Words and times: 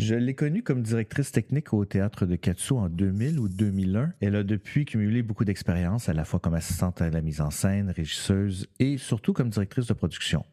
Je 0.00 0.14
l'ai 0.14 0.34
connue 0.34 0.62
comme 0.62 0.80
directrice 0.80 1.30
technique 1.30 1.74
au 1.74 1.84
théâtre 1.84 2.24
de 2.24 2.34
Katsu 2.34 2.72
en 2.72 2.88
2000 2.88 3.38
ou 3.38 3.50
2001. 3.50 4.14
Elle 4.22 4.34
a 4.34 4.42
depuis 4.42 4.86
cumulé 4.86 5.22
beaucoup 5.22 5.44
d'expérience, 5.44 6.08
à 6.08 6.14
la 6.14 6.24
fois 6.24 6.40
comme 6.40 6.54
assistante 6.54 7.02
à 7.02 7.10
la 7.10 7.20
mise 7.20 7.42
en 7.42 7.50
scène, 7.50 7.90
régisseuse 7.90 8.66
et 8.78 8.96
surtout 8.96 9.34
comme 9.34 9.50
directrice 9.50 9.88
de 9.88 9.92
production. 9.92 10.46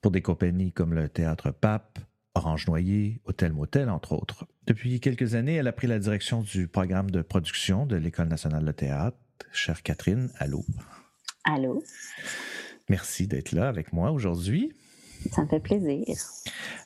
Pour 0.00 0.10
des 0.10 0.22
compagnies 0.22 0.72
comme 0.72 0.94
le 0.94 1.10
théâtre 1.10 1.50
Pape, 1.50 1.98
Orange 2.34 2.66
Noyer, 2.66 3.20
Hôtel 3.26 3.52
Motel, 3.52 3.90
entre 3.90 4.12
autres. 4.12 4.46
Depuis 4.66 4.98
quelques 5.00 5.34
années, 5.34 5.56
elle 5.56 5.68
a 5.68 5.72
pris 5.72 5.86
la 5.86 5.98
direction 5.98 6.40
du 6.40 6.66
programme 6.66 7.10
de 7.10 7.20
production 7.20 7.84
de 7.84 7.96
l'École 7.96 8.28
nationale 8.28 8.64
de 8.64 8.72
théâtre. 8.72 9.18
Chère 9.52 9.82
Catherine, 9.82 10.30
allô? 10.38 10.64
Allô? 11.44 11.84
Merci 12.88 13.26
d'être 13.26 13.52
là 13.52 13.68
avec 13.68 13.92
moi 13.92 14.12
aujourd'hui. 14.12 14.72
Ça 15.32 15.42
me 15.42 15.48
fait 15.48 15.60
plaisir. 15.60 16.16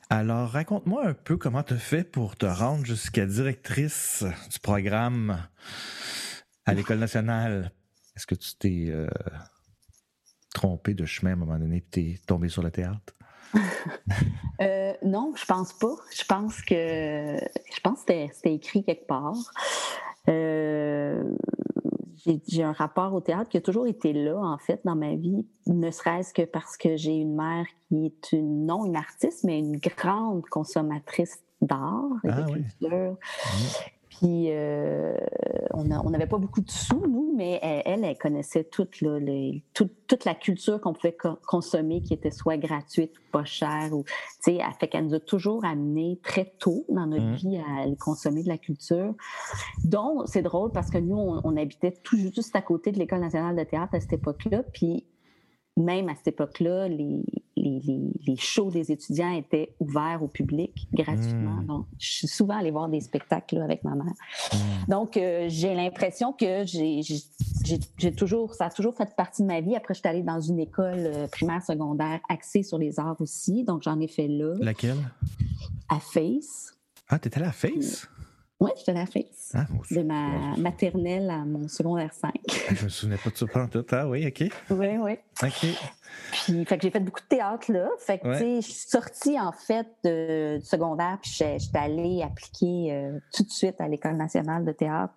Alors, 0.09 0.49
raconte-moi 0.49 1.05
un 1.05 1.13
peu 1.13 1.37
comment 1.37 1.63
tu 1.63 1.75
fait 1.75 2.03
pour 2.03 2.35
te 2.35 2.45
rendre 2.45 2.85
jusqu'à 2.85 3.25
directrice 3.25 4.23
du 4.51 4.59
programme 4.59 5.47
à 6.65 6.73
l'École 6.73 6.99
nationale. 6.99 7.71
Est-ce 8.15 8.25
que 8.27 8.35
tu 8.35 8.55
t'es 8.55 8.85
euh, 8.89 9.07
trompé 10.53 10.93
de 10.93 11.05
chemin 11.05 11.31
à 11.31 11.33
un 11.33 11.37
moment 11.37 11.57
donné 11.57 11.77
et 11.77 11.81
t'es 11.81 12.19
tombé 12.25 12.49
sur 12.49 12.63
le 12.63 12.71
théâtre? 12.71 13.13
euh, 14.61 14.93
non, 15.03 15.33
je 15.35 15.45
pense 15.45 15.73
pas. 15.73 15.95
Je 16.15 16.23
pense 16.23 16.61
que 16.61 16.75
je 16.75 17.79
pense 17.83 18.03
que 18.03 18.27
c'était 18.33 18.53
écrit 18.53 18.83
quelque 18.83 19.07
part. 19.07 19.35
Euh, 20.27 21.23
j'ai 22.47 22.63
un 22.63 22.71
rapport 22.71 23.13
au 23.13 23.21
théâtre 23.21 23.49
qui 23.49 23.57
a 23.57 23.61
toujours 23.61 23.87
été 23.87 24.13
là, 24.13 24.37
en 24.37 24.57
fait, 24.57 24.81
dans 24.83 24.95
ma 24.95 25.15
vie, 25.15 25.45
ne 25.67 25.91
serait-ce 25.91 26.33
que 26.33 26.43
parce 26.43 26.77
que 26.77 26.97
j'ai 26.97 27.15
une 27.15 27.35
mère 27.35 27.65
qui 27.87 28.05
est 28.05 28.31
une, 28.31 28.65
non 28.65 28.85
une 28.85 28.95
artiste, 28.95 29.43
mais 29.43 29.59
une 29.59 29.77
grande 29.77 30.45
consommatrice 30.45 31.39
d'art 31.61 32.09
et 32.23 32.29
ah 32.31 32.41
de 32.41 32.51
culture. 32.51 33.11
Mmh. 33.11 33.98
Puis 34.19 34.47
euh, 34.49 35.15
on 35.71 36.09
n'avait 36.09 36.27
pas 36.27 36.37
beaucoup 36.37 36.59
de 36.59 36.69
sous, 36.69 37.07
nous, 37.07 37.33
mais 37.37 37.57
elle, 37.61 38.03
elle, 38.03 38.17
connaissait 38.17 38.65
toute, 38.65 38.99
les, 38.99 39.63
toute, 39.73 40.25
la 40.25 40.35
culture 40.35 40.81
qu'on 40.81 40.91
pouvait 40.91 41.15
consommer, 41.47 42.01
qui 42.01 42.13
était 42.13 42.31
soit 42.31 42.57
gratuite 42.57 43.17
ou 43.17 43.31
pas 43.31 43.45
chère. 43.45 43.93
Ou, 43.93 44.03
elle 44.45 44.59
fait 44.77 44.89
qu'elle 44.89 45.05
nous 45.05 45.13
a 45.13 45.21
toujours 45.21 45.63
amené 45.63 46.19
très 46.21 46.51
tôt 46.59 46.85
dans 46.89 47.07
notre 47.07 47.23
mmh. 47.23 47.35
vie 47.35 47.57
à 47.59 47.95
consommer 47.97 48.43
de 48.43 48.49
la 48.49 48.57
culture. 48.57 49.13
Donc, 49.85 50.23
c'est 50.25 50.41
drôle 50.41 50.73
parce 50.73 50.89
que 50.89 50.97
nous, 50.97 51.15
on, 51.15 51.39
on 51.45 51.55
habitait 51.55 51.93
tout 52.03 52.17
juste 52.17 52.53
à 52.57 52.61
côté 52.61 52.91
de 52.91 52.99
l'École 52.99 53.21
nationale 53.21 53.55
de 53.55 53.63
théâtre 53.63 53.95
à 53.95 54.01
cette 54.01 54.13
époque-là. 54.13 54.63
Puis 54.73 55.05
même 55.77 56.09
à 56.09 56.15
cette 56.15 56.29
époque-là, 56.29 56.87
les, 56.87 57.23
les, 57.55 57.81
les, 58.27 58.35
shows 58.37 58.71
des 58.71 58.91
étudiants 58.91 59.33
étaient 59.33 59.73
ouverts 59.79 60.21
au 60.23 60.27
public 60.27 60.87
gratuitement. 60.93 61.61
Hmm. 61.61 61.65
Donc, 61.65 61.85
je 61.97 62.11
suis 62.11 62.27
souvent 62.27 62.57
allée 62.57 62.71
voir 62.71 62.89
des 62.89 63.01
spectacles 63.01 63.61
avec 63.61 63.83
ma 63.83 63.95
mère. 63.95 64.13
Hmm. 64.51 64.89
Donc, 64.89 65.17
euh, 65.17 65.45
j'ai 65.47 65.73
l'impression 65.73 66.33
que 66.33 66.65
j'ai 66.65 68.11
toujours, 68.13 68.53
ça 68.53 68.65
a 68.65 68.69
toujours 68.69 68.95
fait 68.95 69.13
partie 69.15 69.41
de 69.41 69.47
ma 69.47 69.61
vie. 69.61 69.75
Après, 69.75 69.93
je 69.93 69.99
suis 69.99 70.07
allée 70.07 70.23
dans 70.23 70.41
une 70.41 70.59
école 70.59 70.99
euh, 70.99 71.27
primaire, 71.27 71.63
secondaire 71.63 72.19
axée 72.29 72.63
sur 72.63 72.77
les 72.77 72.99
arts 72.99 73.19
aussi. 73.19 73.63
Donc, 73.63 73.83
j'en 73.83 73.99
ai 73.99 74.07
fait 74.07 74.27
là. 74.27 74.55
Laquelle? 74.59 74.97
À 75.87 75.99
Face. 75.99 76.73
Ah, 77.07 77.19
t'étais 77.19 77.39
allée 77.39 77.49
à 77.49 77.53
Face? 77.53 78.07
Oui, 78.59 78.71
j'étais 78.77 78.91
à 78.91 78.95
la 78.95 79.05
face. 79.05 79.53
Ah, 79.53 79.65
de 79.89 80.01
ma 80.01 80.57
maternelle 80.57 81.29
à 81.29 81.45
mon 81.45 81.69
secondaire 81.69 82.13
5. 82.13 82.33
Ah, 82.69 82.73
je 82.75 82.83
me 82.83 82.89
souvenais 82.89 83.17
pas 83.17 83.29
de 83.29 83.37
ça 83.37 83.45
pendant 83.47 83.67
tout 83.67 83.81
temps, 83.83 84.09
oui, 84.09 84.27
OK. 84.27 84.51
Oui, 84.69 84.87
oui. 84.99 85.17
OK. 85.41 85.67
Puis, 86.31 86.65
fait 86.65 86.77
que 86.77 86.83
j'ai 86.83 86.91
fait 86.91 86.99
beaucoup 86.99 87.21
de 87.21 87.27
théâtre 87.27 87.71
là. 87.71 87.89
Fait 87.99 88.19
que, 88.19 88.33
tu 88.33 88.37
sais, 88.37 88.55
je 88.61 88.65
suis 88.65 88.89
sortie, 88.89 89.39
en 89.39 89.53
fait, 89.53 89.87
de, 90.03 90.57
du 90.57 90.65
secondaire, 90.65 91.17
puis 91.21 91.31
j'étais 91.31 91.77
allée 91.77 92.21
appliquer 92.21 92.91
euh, 92.91 93.19
tout 93.33 93.43
de 93.43 93.49
suite 93.49 93.79
à 93.79 93.87
l'École 93.87 94.17
nationale 94.17 94.65
de 94.65 94.73
théâtre. 94.73 95.13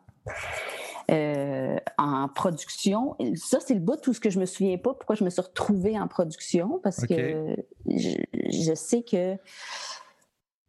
Euh, 1.11 1.79
en 1.99 2.29
production. 2.29 3.17
Ça, 3.35 3.59
c'est 3.59 3.75
le 3.75 3.81
bout 3.81 3.97
de 3.97 4.01
tout 4.01 4.15
ce 4.15 4.21
que 4.21 4.31
je 4.31 4.39
me 4.39 4.47
souviens 4.47 4.79
pas, 4.79 4.95
pourquoi 4.95 5.17
je 5.17 5.25
me 5.25 5.31
suis 5.31 5.43
retrouvée 5.43 5.99
en 5.99 6.07
production, 6.07 6.81
parce 6.83 7.05
que 7.05 7.57
je, 7.89 8.11
je, 8.33 8.75
sais 8.75 9.03
que 9.03 9.37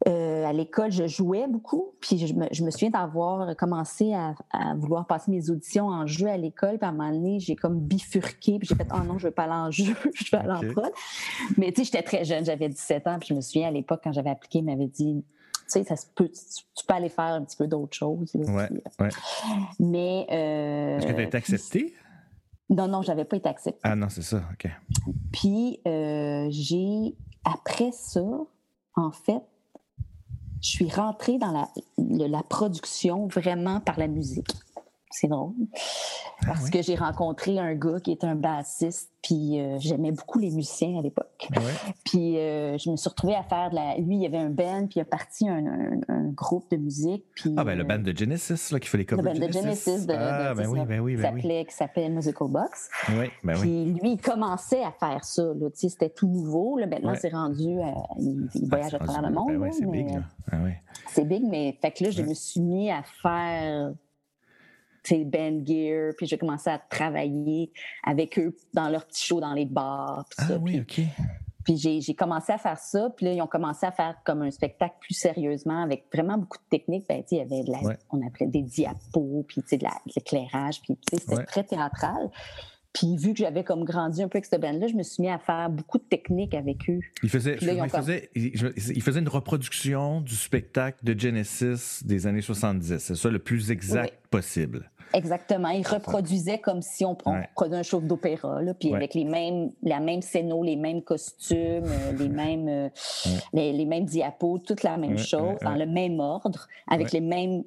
euh, 0.07 0.45
à 0.45 0.51
l'école, 0.51 0.91
je 0.91 1.07
jouais 1.07 1.47
beaucoup, 1.47 1.93
puis 2.01 2.17
je 2.17 2.33
me, 2.33 2.47
je 2.51 2.63
me 2.63 2.71
souviens 2.71 2.89
d'avoir 2.89 3.55
commencé 3.55 4.13
à, 4.13 4.35
à, 4.51 4.75
vouloir 4.75 5.07
passer 5.07 5.31
mes 5.31 5.49
auditions 5.49 5.87
en 5.87 6.05
jeu 6.05 6.27
à 6.27 6.37
l'école, 6.37 6.77
puis 6.77 6.85
à 6.85 6.89
un 6.89 6.91
moment 6.91 7.11
donné, 7.11 7.39
j'ai 7.39 7.55
comme 7.55 7.79
bifurqué, 7.79 8.59
puis 8.59 8.67
j'ai 8.67 8.75
fait 8.75 8.87
«Oh 8.93 9.03
non, 9.05 9.17
je 9.17 9.27
veux 9.27 9.33
pas 9.33 9.43
aller 9.43 9.53
en 9.53 9.71
jeu, 9.71 9.93
je 10.13 10.35
veux 10.35 10.41
aller 10.41 10.67
en 10.67 10.73
prod». 10.73 10.91
Mais 11.57 11.71
tu 11.71 11.83
sais, 11.83 11.85
j'étais 11.85 12.03
très 12.03 12.25
jeune, 12.25 12.43
j'avais 12.43 12.69
17 12.69 13.07
ans, 13.07 13.17
puis 13.19 13.29
je 13.29 13.33
me 13.33 13.41
souviens 13.41 13.69
à 13.69 13.71
l'époque, 13.71 14.01
quand 14.03 14.11
j'avais 14.11 14.31
appliqué, 14.31 14.59
il 14.59 14.65
m'avait 14.65 14.87
dit 14.87 15.23
tu 15.63 15.79
sais, 15.79 15.83
ça 15.85 15.95
se 15.95 16.07
peut, 16.13 16.29
tu, 16.29 16.85
peux 16.85 16.93
aller 16.93 17.07
faire 17.07 17.25
un 17.25 17.43
petit 17.43 17.55
peu 17.55 17.67
d'autres 17.67 17.95
choses. 17.95 18.35
ouais, 18.35 18.69
ouais. 18.99 19.09
Mais. 19.79 20.27
Euh, 20.29 20.97
Est-ce 20.97 21.07
que 21.07 21.13
tu 21.13 21.19
as 21.19 21.23
été 21.23 21.37
acceptée? 21.37 21.93
Non, 22.69 22.87
non, 22.87 23.01
j'avais 23.01 23.23
pas 23.23 23.37
été 23.37 23.47
acceptée. 23.47 23.79
Ah 23.83 23.95
non, 23.95 24.09
c'est 24.09 24.23
ça, 24.23 24.43
OK. 24.51 24.69
Puis, 25.31 25.79
euh, 25.87 26.47
j'ai, 26.49 27.15
après 27.45 27.91
ça, 27.93 28.23
en 28.95 29.11
fait, 29.11 29.41
je 30.63 30.69
suis 30.69 30.89
rentrée 30.89 31.37
dans 31.37 31.51
la, 31.51 31.67
la 31.97 32.41
production 32.41 33.27
vraiment 33.27 33.81
par 33.81 33.99
la 33.99 34.07
musique. 34.07 34.47
C'est 35.13 35.27
drôle. 35.27 35.53
Ah 36.41 36.47
Parce 36.47 36.71
que 36.71 36.81
j'ai 36.81 36.95
rencontré 36.95 37.59
un 37.59 37.75
gars 37.75 37.99
qui 37.99 38.11
est 38.11 38.23
un 38.23 38.33
bassiste, 38.33 39.11
puis 39.21 39.61
euh, 39.61 39.77
j'aimais 39.79 40.11
beaucoup 40.11 40.39
les 40.39 40.49
musiciens 40.49 40.97
à 40.97 41.01
l'époque. 41.03 41.47
Puis 42.03 42.39
euh, 42.39 42.79
je 42.79 42.89
me 42.89 42.95
suis 42.95 43.09
retrouvée 43.09 43.35
à 43.35 43.43
faire 43.43 43.69
de 43.69 43.75
la. 43.75 43.95
Lui, 43.97 44.15
il 44.15 44.21
y 44.23 44.25
avait 44.25 44.39
un 44.39 44.49
band, 44.49 44.87
puis 44.87 44.95
il 44.97 45.01
a 45.01 45.05
parti 45.05 45.47
un, 45.47 46.01
un, 46.07 46.23
groupe 46.29 46.69
de 46.71 46.77
musique. 46.77 47.25
Puis, 47.35 47.53
ah, 47.57 47.63
ben 47.63 47.77
le 47.77 47.83
band 47.83 47.99
de 47.99 48.11
Genesis, 48.17 48.71
là, 48.71 48.79
qui 48.79 48.89
fait 48.89 48.97
les 48.97 49.05
covers. 49.05 49.33
Le 49.33 49.39
band 49.39 49.47
de 49.47 49.51
Genesis, 49.51 50.07
de, 50.07 50.13
ah, 50.13 50.55
ben 50.55 50.67
oui, 50.67 50.79
ben 50.87 50.99
oui, 50.99 51.15
ben 51.15 51.35
oui. 51.35 51.65
Qui 51.65 51.75
s'appelle 51.75 52.11
Musical 52.11 52.47
Box. 52.47 52.89
Oui, 53.09 53.27
ben 53.43 53.53
puis 53.53 53.93
lui, 53.93 54.13
il 54.13 54.21
commençait 54.21 54.83
à 54.83 54.91
faire 54.91 55.23
ça. 55.23 55.43
C'était 55.75 56.09
tout 56.09 56.27
nouveau. 56.27 56.79
Là, 56.79 56.87
maintenant, 56.87 57.13
c'est 57.15 57.29
rendu. 57.29 57.79
Euh, 57.79 57.83
il, 58.19 58.49
il, 58.55 58.67
voyage 58.67 58.93
ah, 58.93 59.03
à 59.03 59.05
travers 59.05 59.29
le 59.29 59.35
monde. 59.35 59.59
Ben 59.59 59.71
c'est 59.71 59.85
big, 59.85 60.09
là. 60.09 60.21
Ah, 60.51 60.57
c'est 61.07 61.27
big, 61.27 61.43
mais 61.43 61.77
fait 61.79 61.91
que 61.91 62.05
là, 62.05 62.09
je 62.09 62.23
me 62.23 62.33
suis 62.33 62.61
mis 62.61 62.89
à 62.89 63.03
faire 63.03 63.93
band 65.11 65.65
gear, 65.65 66.13
puis 66.17 66.25
j'ai 66.25 66.37
commencé 66.37 66.69
à 66.69 66.77
travailler 66.77 67.71
avec 68.03 68.39
eux 68.39 68.55
dans 68.73 68.89
leurs 68.89 69.05
petits 69.05 69.25
shows 69.25 69.41
dans 69.41 69.53
les 69.53 69.65
bars. 69.65 70.25
ah 70.37 70.47
ça, 70.47 70.57
oui, 70.57 70.81
puis, 70.81 71.03
OK. 71.03 71.25
Puis 71.63 71.77
j'ai 71.77 72.13
commencé 72.13 72.51
à 72.51 72.57
faire 72.57 72.77
ça, 72.77 73.09
puis 73.15 73.25
là, 73.25 73.33
ils 73.33 73.41
ont 73.41 73.47
commencé 73.47 73.85
à 73.85 73.91
faire 73.91 74.15
comme 74.25 74.41
un 74.41 74.51
spectacle 74.51 74.95
plus 74.99 75.13
sérieusement, 75.13 75.81
avec 75.81 76.05
vraiment 76.13 76.37
beaucoup 76.37 76.57
de 76.57 76.69
techniques. 76.69 77.05
Ben, 77.07 77.23
il 77.31 77.37
y 77.37 77.41
avait 77.41 77.63
de 77.63 77.71
la, 77.71 77.95
on 78.11 78.25
appelait 78.25 78.47
des 78.47 78.63
diapos, 78.63 79.45
puis 79.47 79.61
de 79.61 79.87
l'éclairage, 80.15 80.81
puis 80.81 80.97
c'était 81.09 81.43
très 81.43 81.63
théâtral. 81.63 82.29
Puis 82.93 83.17
vu 83.17 83.33
que 83.33 83.39
j'avais 83.39 83.63
comme 83.63 83.85
grandi 83.85 84.21
un 84.21 84.27
peu 84.27 84.37
avec 84.37 84.45
cette 84.45 84.61
band-là, 84.61 84.87
je 84.87 84.93
me 84.93 85.01
suis 85.01 85.23
mis 85.23 85.29
à 85.29 85.39
faire 85.39 85.67
beaucoup 85.69 85.97
de 85.97 86.03
techniques 86.03 86.53
avec 86.53 86.87
eux. 86.89 86.99
Il 87.23 87.29
faisait, 87.29 87.57
il, 87.59 87.89
faisait, 87.89 88.29
il, 88.35 89.01
faisait 89.01 89.19
une 89.19 89.29
reproduction 89.29 90.21
du 90.21 90.35
spectacle 90.35 90.99
de 91.03 91.19
Genesis 91.19 92.03
des 92.05 92.27
années 92.27 92.43
70. 92.43 92.99
C'est 92.99 93.15
ça 93.15 93.29
le 93.29 93.39
plus 93.39 93.71
exact 93.71 94.13
possible. 94.29 94.91
Exactement. 95.13 95.69
Il 95.69 95.85
reproduisait 95.87 96.57
comme 96.57 96.81
si 96.81 97.05
on, 97.05 97.15
on 97.25 97.41
produisait 97.55 97.79
un 97.79 97.83
show 97.83 97.99
d'opéra, 97.99 98.59
puis 98.79 98.93
avec 98.93 99.13
les 99.13 99.25
mêmes, 99.25 99.71
la 99.83 99.99
même 99.99 100.21
scéno, 100.21 100.63
les 100.63 100.75
mêmes 100.75 101.03
costumes, 101.03 101.85
euh, 101.85 102.11
les 102.17 102.29
mêmes, 102.29 102.67
euh, 102.67 102.89
les, 103.53 103.85
mêmes 103.85 104.05
diapos, 104.05 104.59
toute 104.59 104.83
la 104.83 104.97
même 104.97 105.17
chose, 105.17 105.57
dans 105.61 105.75
le 105.75 105.85
même 105.85 106.19
ordre, 106.19 106.67
avec 106.87 107.11
les 107.11 107.21
mêmes 107.21 107.63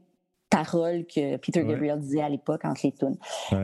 paroles 0.49 1.05
que 1.07 1.37
Peter 1.37 1.65
Gabriel 1.65 1.99
disait 1.99 2.23
à 2.23 2.29
l'époque 2.29 2.65
entre 2.65 2.81
les 2.85 2.93
tunes. 2.93 3.17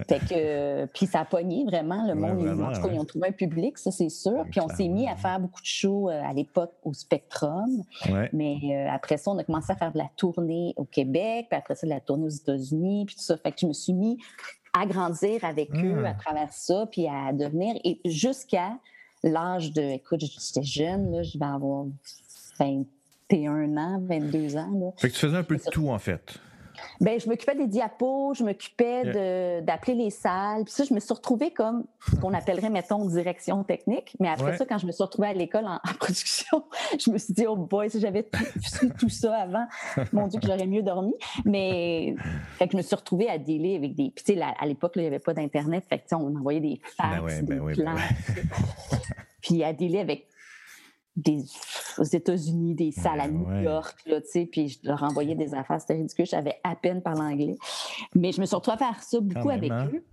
Fait 0.09 0.19
que, 0.19 0.33
euh, 0.33 0.87
puis 0.93 1.07
ça 1.07 1.21
a 1.21 1.25
pogné 1.25 1.65
vraiment, 1.65 2.07
le 2.07 2.15
monde, 2.15 2.63
en 2.63 2.73
tout 2.73 2.83
cas, 2.83 2.89
ils 2.93 2.99
ont 2.99 3.05
trouvé 3.05 3.29
un 3.29 3.33
public, 3.33 3.79
ça 3.79 3.91
c'est 3.91 4.09
sûr. 4.09 4.45
Puis 4.51 4.61
on 4.61 4.69
s'est 4.69 4.89
mis 4.89 5.09
à 5.09 5.17
faire 5.17 5.39
beaucoup 5.41 5.61
de 5.61 5.67
shows 5.67 6.09
à 6.09 6.33
l'époque 6.33 6.73
au 6.83 6.93
Spectrum. 6.93 7.83
Mais 8.33 8.87
après 8.91 9.17
ça, 9.17 9.31
on 9.31 9.39
a 9.39 9.45
commencé 9.45 9.73
à 9.73 9.77
faire 9.77 9.93
de 9.93 9.99
la 9.99 10.11
tournée 10.17 10.75
au 10.77 10.85
Québec, 10.85 11.47
puis 11.51 11.59
après 11.59 11.75
ça, 11.75 11.87
de 11.87 11.93
la 11.93 12.01
tournée 12.01 12.25
aux 12.25 12.29
États-Unis, 12.29 13.05
puis 13.07 13.15
tout 13.15 13.23
ça. 13.23 13.37
Fait 13.37 13.53
que 13.53 13.61
je 13.61 13.67
me 13.67 13.73
suis 13.73 13.93
mis 13.93 14.19
à 14.73 14.87
grandir 14.87 15.45
avec 15.45 15.71
eux 15.75 16.05
à 16.05 16.13
hmm. 16.13 16.17
travers 16.19 16.53
ça, 16.53 16.87
puis 16.91 17.07
à 17.07 17.33
devenir, 17.33 17.77
et 17.85 18.01
jusqu'à 18.05 18.73
l'âge 19.23 19.73
de. 19.73 19.83
Écoute, 19.83 20.21
j'étais 20.21 20.63
jeune, 20.63 21.13
là, 21.13 21.23
je 21.23 21.39
vais 21.39 21.45
avoir 21.45 21.85
21 22.59 23.77
ans, 23.77 24.03
22 24.03 24.57
ans. 24.57 24.71
Là. 24.73 24.91
Fait 24.97 25.09
que 25.09 25.15
tu 25.15 25.21
faisais 25.21 25.37
un 25.37 25.43
peu 25.43 25.57
de 25.57 25.63
tout, 25.71 25.89
en 25.89 25.99
fait. 25.99 26.39
Ben, 27.03 27.19
je 27.19 27.29
m'occupais 27.29 27.57
des 27.57 27.67
diapos, 27.67 28.35
je 28.35 28.45
m'occupais 28.45 29.61
d'appeler 29.63 29.95
les 29.95 30.11
salles. 30.11 30.65
Puis 30.65 30.73
ça, 30.73 30.85
je 30.85 30.95
me 30.95 31.01
suis 31.01 31.13
retrouvée 31.13 31.51
comme 31.51 31.85
ce 32.09 32.17
qu'on 32.17 32.33
appellerait, 32.33 32.71
mettons, 32.71 33.05
direction 33.07 33.65
technique. 33.65 34.15
Mais 34.21 34.29
après 34.29 34.57
ça, 34.57 34.65
quand 34.65 34.79
je 34.79 34.87
me 34.87 34.93
suis 34.93 35.03
retrouvée 35.03 35.29
à 35.29 35.33
l'école 35.33 35.65
en, 35.67 35.79
production, 35.99 36.65
je 36.99 37.11
me 37.11 37.19
suis 37.19 37.35
dit, 37.35 37.45
oh 37.47 37.57
boy, 37.57 37.91
si 37.91 38.01
j'avais 38.01 38.23
tout, 38.23 38.89
tout, 38.99 39.09
ça 39.09 39.35
avant, 39.35 39.67
mon 40.13 40.29
Dieu, 40.29 40.39
que 40.39 40.47
j'aurais 40.47 40.67
mieux 40.67 40.83
dormi. 40.83 41.15
Mais 41.45 42.15
fait 42.59 42.67
que 42.67 42.73
je 42.73 42.77
me 42.77 42.83
suis 42.83 42.97
retrouvée 42.97 43.29
à 43.29 43.37
dealer 43.37 43.77
avec 43.77 43.95
des. 43.95 44.13
Puis 44.15 44.25
tu 44.25 44.35
sais, 44.35 44.41
à 44.41 44.65
l'époque, 44.65 44.93
il 44.97 45.03
n'y 45.03 45.09
avait 45.09 45.19
pas 45.19 45.35
d'Internet. 45.35 45.85
Fait 45.89 45.99
que 45.99 46.15
on 46.15 46.37
envoyait 46.37 46.61
des 46.61 46.81
ben 46.99 47.21
fax, 47.21 47.43
des 47.43 47.57
ben 47.57 47.73
plans. 47.73 47.95
Ben 47.95 48.99
puis 49.43 49.65
à 49.65 49.73
dealer 49.73 50.01
avec 50.01 50.29
des, 51.17 51.45
aux 51.99 52.05
États-Unis, 52.05 52.75
des 52.75 52.91
salles 52.91 53.21
à 53.21 53.29
New 53.29 53.63
York, 53.63 53.97
là, 54.07 54.21
puis 54.51 54.69
je 54.69 54.79
leur 54.85 55.03
envoyais 55.03 55.35
des 55.35 55.55
affaires, 55.55 55.81
c'était 55.81 55.95
ridicule, 55.95 56.27
j'avais 56.27 56.57
à 56.65 56.75
peine 56.75 57.03
parlé 57.03 57.21
anglais. 57.21 57.57
Mais 58.15 58.33
je 58.33 58.41
me 58.41 58.47
suis 58.47 58.57
retrouvée 58.57 58.77
à 58.77 58.93
faire 58.93 59.03
ça 59.03 59.21
beaucoup 59.21 59.51
avec 59.51 59.71
hein? 59.71 59.91
eux. 59.93 60.05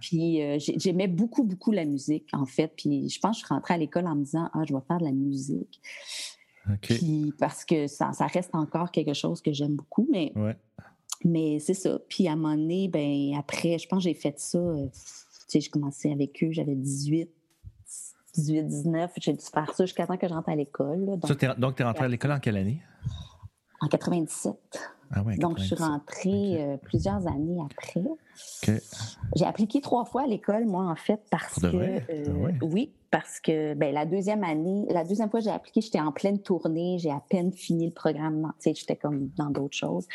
Puis 0.00 0.42
euh, 0.42 0.58
j'aimais 0.58 1.08
beaucoup, 1.08 1.44
beaucoup 1.44 1.72
la 1.72 1.84
musique, 1.84 2.28
en 2.32 2.46
fait. 2.46 2.72
Puis 2.76 3.08
je 3.10 3.20
pense 3.20 3.36
que 3.36 3.40
je 3.40 3.46
suis 3.46 3.54
rentrée 3.54 3.74
à 3.74 3.78
l'école 3.78 4.06
en 4.06 4.14
me 4.14 4.24
disant 4.24 4.48
Ah, 4.54 4.62
je 4.66 4.74
vais 4.74 4.80
faire 4.86 4.98
de 4.98 5.04
la 5.04 5.12
musique. 5.12 5.80
Puis 6.80 7.34
parce 7.38 7.64
que 7.64 7.86
ça, 7.86 8.12
ça, 8.12 8.26
reste 8.26 8.54
encore 8.54 8.90
quelque 8.90 9.14
chose 9.14 9.42
que 9.42 9.52
j'aime 9.52 9.74
beaucoup, 9.74 10.08
mais, 10.10 10.32
mais 11.24 11.58
c'est 11.58 11.74
ça. 11.74 11.98
Puis 12.08 12.28
à 12.28 12.32
un 12.32 12.36
moment 12.36 12.56
donné, 12.56 12.88
ben, 12.88 13.34
après, 13.38 13.78
je 13.78 13.86
pense 13.88 13.98
que 13.98 14.04
j'ai 14.04 14.14
fait 14.14 14.38
ça. 14.38 14.58
Euh, 14.58 14.86
tu 14.86 15.58
sais, 15.58 15.60
j'ai 15.60 15.70
commencé 15.70 16.10
avec 16.10 16.42
eux, 16.42 16.52
j'avais 16.52 16.74
18, 16.74 17.28
18, 18.34 18.62
19. 18.64 19.12
J'ai 19.16 19.32
dû 19.32 19.44
faire 19.44 19.74
ça 19.74 19.84
jusqu'à 19.84 20.06
temps 20.06 20.16
que 20.16 20.28
je 20.28 20.32
rentre 20.32 20.48
à 20.48 20.56
l'école. 20.56 21.18
Donc, 21.58 21.76
tu 21.76 21.82
es 21.82 21.84
rentré 21.84 22.04
à 22.04 22.08
l'école 22.08 22.32
en 22.32 22.40
quelle 22.40 22.56
année? 22.56 22.82
En 23.80 23.88
97. 23.88 24.54
Ah 25.14 25.22
Donc, 25.38 25.58
je 25.58 25.64
suis 25.64 25.74
rentrée 25.74 26.62
euh, 26.62 26.76
plusieurs 26.78 27.26
années 27.26 27.58
après. 27.64 28.02
J'ai 29.36 29.44
appliqué 29.44 29.80
trois 29.80 30.04
fois 30.04 30.22
à 30.22 30.26
l'école, 30.26 30.66
moi, 30.66 30.84
en 30.84 30.96
fait, 30.96 31.20
parce 31.30 31.60
que. 31.60 31.66
Euh, 31.66 32.48
ah 32.48 32.64
oui, 32.64 32.92
parce 33.12 33.40
que 33.40 33.74
ben, 33.74 33.92
la 33.92 34.06
deuxième 34.06 34.42
année, 34.42 34.86
la 34.88 35.04
deuxième 35.04 35.30
fois 35.30 35.40
que 35.40 35.44
j'ai 35.44 35.50
appliqué, 35.50 35.82
j'étais 35.82 36.00
en 36.00 36.12
pleine 36.12 36.40
tournée, 36.40 36.96
j'ai 36.98 37.10
à 37.10 37.22
peine 37.28 37.52
fini 37.52 37.86
le 37.86 37.92
programme. 37.92 38.52
J'étais 38.64 38.96
comme 38.96 39.28
dans 39.36 39.50
d'autres 39.50 39.76
choses. 39.76 40.08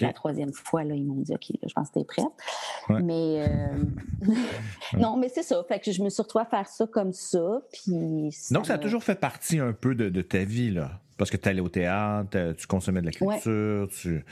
La 0.00 0.12
troisième 0.12 0.52
fois, 0.52 0.84
là, 0.84 0.94
ils 0.94 1.04
m'ont 1.04 1.20
dit 1.20 1.34
OK, 1.34 1.50
je 1.66 1.72
pense 1.74 1.88
que 1.88 1.94
tu 1.94 2.00
es 2.00 2.04
prête. 2.04 3.02
Mais 3.02 3.44
euh, 3.48 3.84
non, 4.98 5.16
mais 5.16 5.28
c'est 5.28 5.42
ça. 5.42 5.62
Fait 5.66 5.80
que 5.80 5.90
je 5.90 6.00
me 6.02 6.08
suis 6.08 6.22
retrouvée 6.22 6.44
à 6.44 6.48
faire 6.48 6.68
ça 6.68 6.86
comme 6.86 7.12
ça. 7.12 7.60
Puis 7.72 8.30
Donc, 8.52 8.66
ça 8.66 8.74
a 8.74 8.78
toujours 8.78 9.02
fait 9.02 9.16
partie 9.16 9.58
un 9.58 9.72
peu 9.72 9.96
de, 9.96 10.22
ta 10.22 10.44
vie, 10.44 10.70
là. 10.70 11.00
Parce 11.16 11.30
que 11.30 11.36
tu 11.36 11.48
allais 11.48 11.60
au 11.60 11.68
théâtre, 11.68 12.54
tu 12.56 12.66
consommais 12.66 13.00
de 13.00 13.06
la 13.06 13.12
culture, 13.12 13.88
tu. 13.88 14.24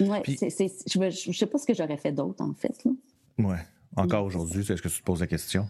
Oui, 0.00 0.18
je 0.26 1.28
ne 1.28 1.34
sais 1.34 1.46
pas 1.46 1.58
ce 1.58 1.66
que 1.66 1.74
j'aurais 1.74 1.96
fait 1.96 2.12
d'autre, 2.12 2.42
en 2.42 2.54
fait. 2.54 2.69
Oui. 3.38 3.56
Encore 3.96 4.24
aujourd'hui, 4.24 4.60
est-ce 4.60 4.80
que 4.80 4.88
tu 4.88 5.00
te 5.00 5.04
poses 5.04 5.20
la 5.20 5.26
question? 5.26 5.66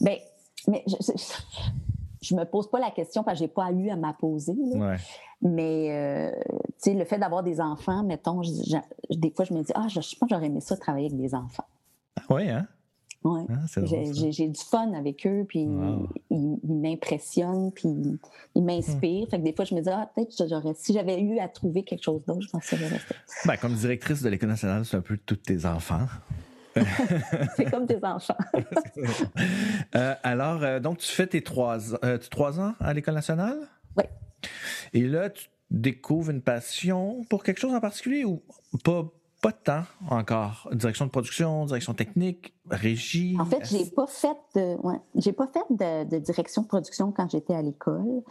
Bien, 0.00 0.16
mais 0.68 0.84
je, 0.86 2.34
ne 2.34 2.40
me 2.40 2.44
pose 2.44 2.70
pas 2.70 2.80
la 2.80 2.90
question 2.90 3.22
parce 3.22 3.38
que 3.38 3.44
j'ai 3.44 3.48
pas 3.48 3.70
eu 3.72 3.90
à 3.90 3.96
m'apposer. 3.96 4.54
Mais 5.42 5.88
euh, 5.90 6.30
tu 6.48 6.72
sais, 6.78 6.94
le 6.94 7.04
fait 7.04 7.18
d'avoir 7.18 7.42
des 7.42 7.60
enfants, 7.60 8.04
mettons, 8.04 8.40
des 9.10 9.30
fois 9.30 9.44
je 9.44 9.54
me 9.54 9.62
dis 9.62 9.72
ah, 9.74 9.86
je, 9.88 9.96
pense 9.96 10.14
que 10.14 10.26
j'aurais 10.30 10.46
aimé 10.46 10.60
ça 10.60 10.76
travailler 10.76 11.06
avec 11.06 11.18
des 11.18 11.34
enfants. 11.34 11.66
Oui, 12.30 12.48
hein? 12.48 12.66
Oui. 13.24 13.42
Ah, 13.48 13.82
j'ai 14.30 14.48
du 14.48 14.60
fun 14.60 14.92
avec 14.94 15.26
eux, 15.26 15.44
puis 15.48 15.60
ils, 16.30 16.58
m'impressionnent, 16.64 17.70
puis 17.72 17.88
ils 18.54 18.62
m'inspirent. 18.62 19.28
Fait 19.28 19.38
que 19.38 19.44
des 19.44 19.54
fois, 19.54 19.64
je 19.64 19.74
me 19.74 19.80
dis, 19.80 19.88
ah, 19.90 20.10
peut-être 20.14 20.48
j'aurais, 20.48 20.74
si 20.74 20.92
j'avais 20.92 21.20
eu 21.20 21.38
à 21.38 21.48
trouver 21.48 21.84
quelque 21.84 22.02
chose 22.02 22.24
d'autre, 22.26 22.42
je 22.42 22.48
pense 22.48 22.66
que 22.66 22.76
j'aurais 22.76 22.98
fait. 22.98 23.14
Ben, 23.46 23.56
comme 23.56 23.74
directrice 23.74 24.22
de 24.22 24.28
l'École 24.28 24.48
nationale, 24.48 24.84
c'est 24.84 24.96
un 24.96 25.02
peu 25.02 25.16
tous 25.24 25.36
tes 25.36 25.66
enfants. 25.66 26.06
c'est 27.56 27.70
comme 27.70 27.86
tes 27.86 28.02
enfants. 28.02 28.38
Euh, 29.94 30.14
alors, 30.22 30.62
euh, 30.62 30.80
donc, 30.80 30.98
tu 30.98 31.12
fais 31.12 31.26
tes 31.26 31.42
trois, 31.42 31.78
euh, 32.02 32.16
trois 32.16 32.58
ans 32.58 32.74
à 32.80 32.94
l'École 32.94 33.14
nationale? 33.14 33.58
Oui. 33.96 34.04
Et 34.94 35.02
là, 35.02 35.28
tu 35.28 35.48
découvres 35.70 36.30
une 36.30 36.40
passion 36.40 37.24
pour 37.28 37.42
quelque 37.42 37.60
chose 37.60 37.74
en 37.74 37.80
particulier 37.80 38.24
ou 38.24 38.42
pas, 38.82 39.12
pas 39.42 39.50
de 39.50 39.56
temps 39.56 39.82
encore. 40.08 40.68
Direction 40.72 41.04
de 41.04 41.10
production, 41.10 41.66
direction 41.66 41.94
technique, 41.94 42.54
régie. 42.70 43.36
En 43.38 43.44
fait, 43.44 43.64
j'ai 43.64 43.84
pas 43.86 44.06
fait 44.06 44.36
de, 44.54 44.76
j'ai 45.16 45.32
pas 45.32 45.48
fait 45.48 45.64
de, 45.68 46.18
direction 46.20 46.62
de 46.62 46.68
production 46.68 47.10
quand 47.10 47.28
j'étais 47.28 47.54
à 47.54 47.60
l'école. 47.60 48.22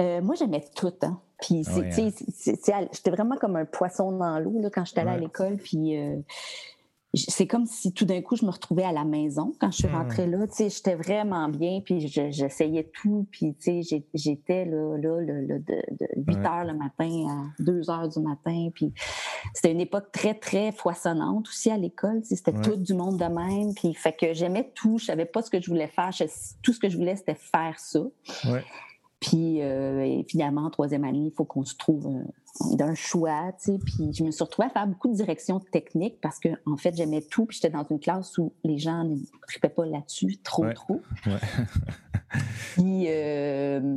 Euh, 0.00 0.22
moi, 0.22 0.36
j'aimais 0.36 0.64
tout. 0.76 0.92
Hein. 1.02 1.20
Puis, 1.42 1.64
hein. 1.68 2.86
j'étais 2.92 3.10
vraiment 3.10 3.36
comme 3.36 3.56
un 3.56 3.64
poisson 3.64 4.12
dans 4.12 4.38
l'eau 4.38 4.62
quand 4.72 4.84
j'étais 4.84 5.00
allée 5.00 5.10
à 5.10 5.18
l'école. 5.18 5.56
Puis, 5.56 5.98
euh, 5.98 6.16
c'est 7.14 7.46
comme 7.46 7.66
si 7.66 7.92
tout 7.92 8.04
d'un 8.04 8.22
coup, 8.22 8.36
je 8.36 8.44
me 8.44 8.50
retrouvais 8.50 8.84
à 8.84 8.92
la 8.92 9.04
maison 9.04 9.52
quand 9.60 9.70
je 9.70 9.78
suis 9.78 9.88
hmm. 9.88 9.94
rentrée 9.94 10.26
là. 10.26 10.46
Tu 10.46 10.54
sais, 10.54 10.70
j'étais 10.70 10.94
vraiment 10.94 11.48
bien, 11.48 11.80
puis 11.80 12.08
j'essayais 12.08 12.84
tout. 12.84 13.26
Puis, 13.30 13.54
tu 13.54 13.82
sais, 13.82 14.02
j'étais 14.14 14.64
là, 14.64 14.96
là, 14.96 15.58
de, 15.58 15.76
8 16.16 16.36
heures 16.38 16.64
le 16.64 16.74
matin 16.74 17.26
à 17.28 17.62
2 17.62 17.90
heures 17.90 18.08
du 18.08 18.20
matin. 18.20 18.68
Puis, 18.74 18.92
c'était 19.54 19.72
une 19.72 19.80
époque 19.80 20.10
très, 20.12 20.34
très 20.34 20.72
foisonnante 20.72 21.48
aussi 21.48 21.70
à 21.70 21.76
l'école. 21.76 22.22
Tu 22.22 22.28
sais, 22.28 22.36
c'était 22.36 22.60
tout 22.60 22.76
du 22.76 22.94
monde 22.94 23.18
de 23.18 23.24
même. 23.24 23.74
Puis, 23.74 23.94
fait 23.94 24.12
que 24.12 24.32
j'aimais 24.32 24.72
tout. 24.74 24.98
Je 24.98 25.06
savais 25.06 25.26
pas 25.26 25.42
ce 25.42 25.50
que 25.50 25.60
je 25.60 25.68
voulais 25.68 25.88
faire. 25.88 26.10
tout 26.62 26.72
ce 26.72 26.78
que 26.78 26.88
je 26.88 26.96
voulais, 26.96 27.16
c'était 27.16 27.34
faire 27.34 27.78
ça. 27.78 28.00
Puis, 29.24 29.62
euh, 29.62 30.22
finalement, 30.28 30.66
en 30.66 30.70
troisième 30.70 31.02
année, 31.04 31.26
il 31.26 31.30
faut 31.30 31.46
qu'on 31.46 31.64
se 31.64 31.74
trouve 31.76 32.12
d'un 32.72 32.94
choix, 32.94 33.52
tu 33.52 33.72
sais. 33.72 33.78
Puis 33.78 34.12
je 34.12 34.22
me 34.22 34.30
suis 34.30 34.44
retrouvée 34.44 34.66
à 34.66 34.70
faire 34.70 34.86
beaucoup 34.86 35.08
de 35.08 35.14
direction 35.14 35.60
technique 35.60 36.20
parce 36.20 36.38
que, 36.38 36.50
en 36.66 36.76
fait, 36.76 36.94
j'aimais 36.94 37.22
tout. 37.22 37.46
Puis 37.46 37.56
j'étais 37.56 37.74
dans 37.74 37.86
une 37.88 37.98
classe 37.98 38.36
où 38.36 38.52
les 38.64 38.76
gens 38.76 39.02
ne 39.04 39.16
tripaient 39.48 39.70
pas 39.70 39.86
là-dessus 39.86 40.36
trop, 40.42 40.70
trop. 40.74 41.00
puis, 42.74 43.06
euh, 43.08 43.96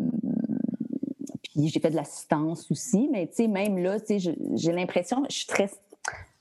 puis 1.44 1.68
j'ai 1.68 1.80
fait 1.81 1.91
de 1.91 1.97
l'assistance 1.97 2.71
aussi. 2.71 3.09
Mais, 3.11 3.28
tu 3.28 3.35
sais, 3.35 3.47
même 3.49 3.78
là, 3.78 3.99
tu 3.99 4.21
sais, 4.21 4.33
j'ai 4.54 4.71
l'impression, 4.71 5.25
je 5.30 5.35
suis 5.35 5.47
très 5.47 5.69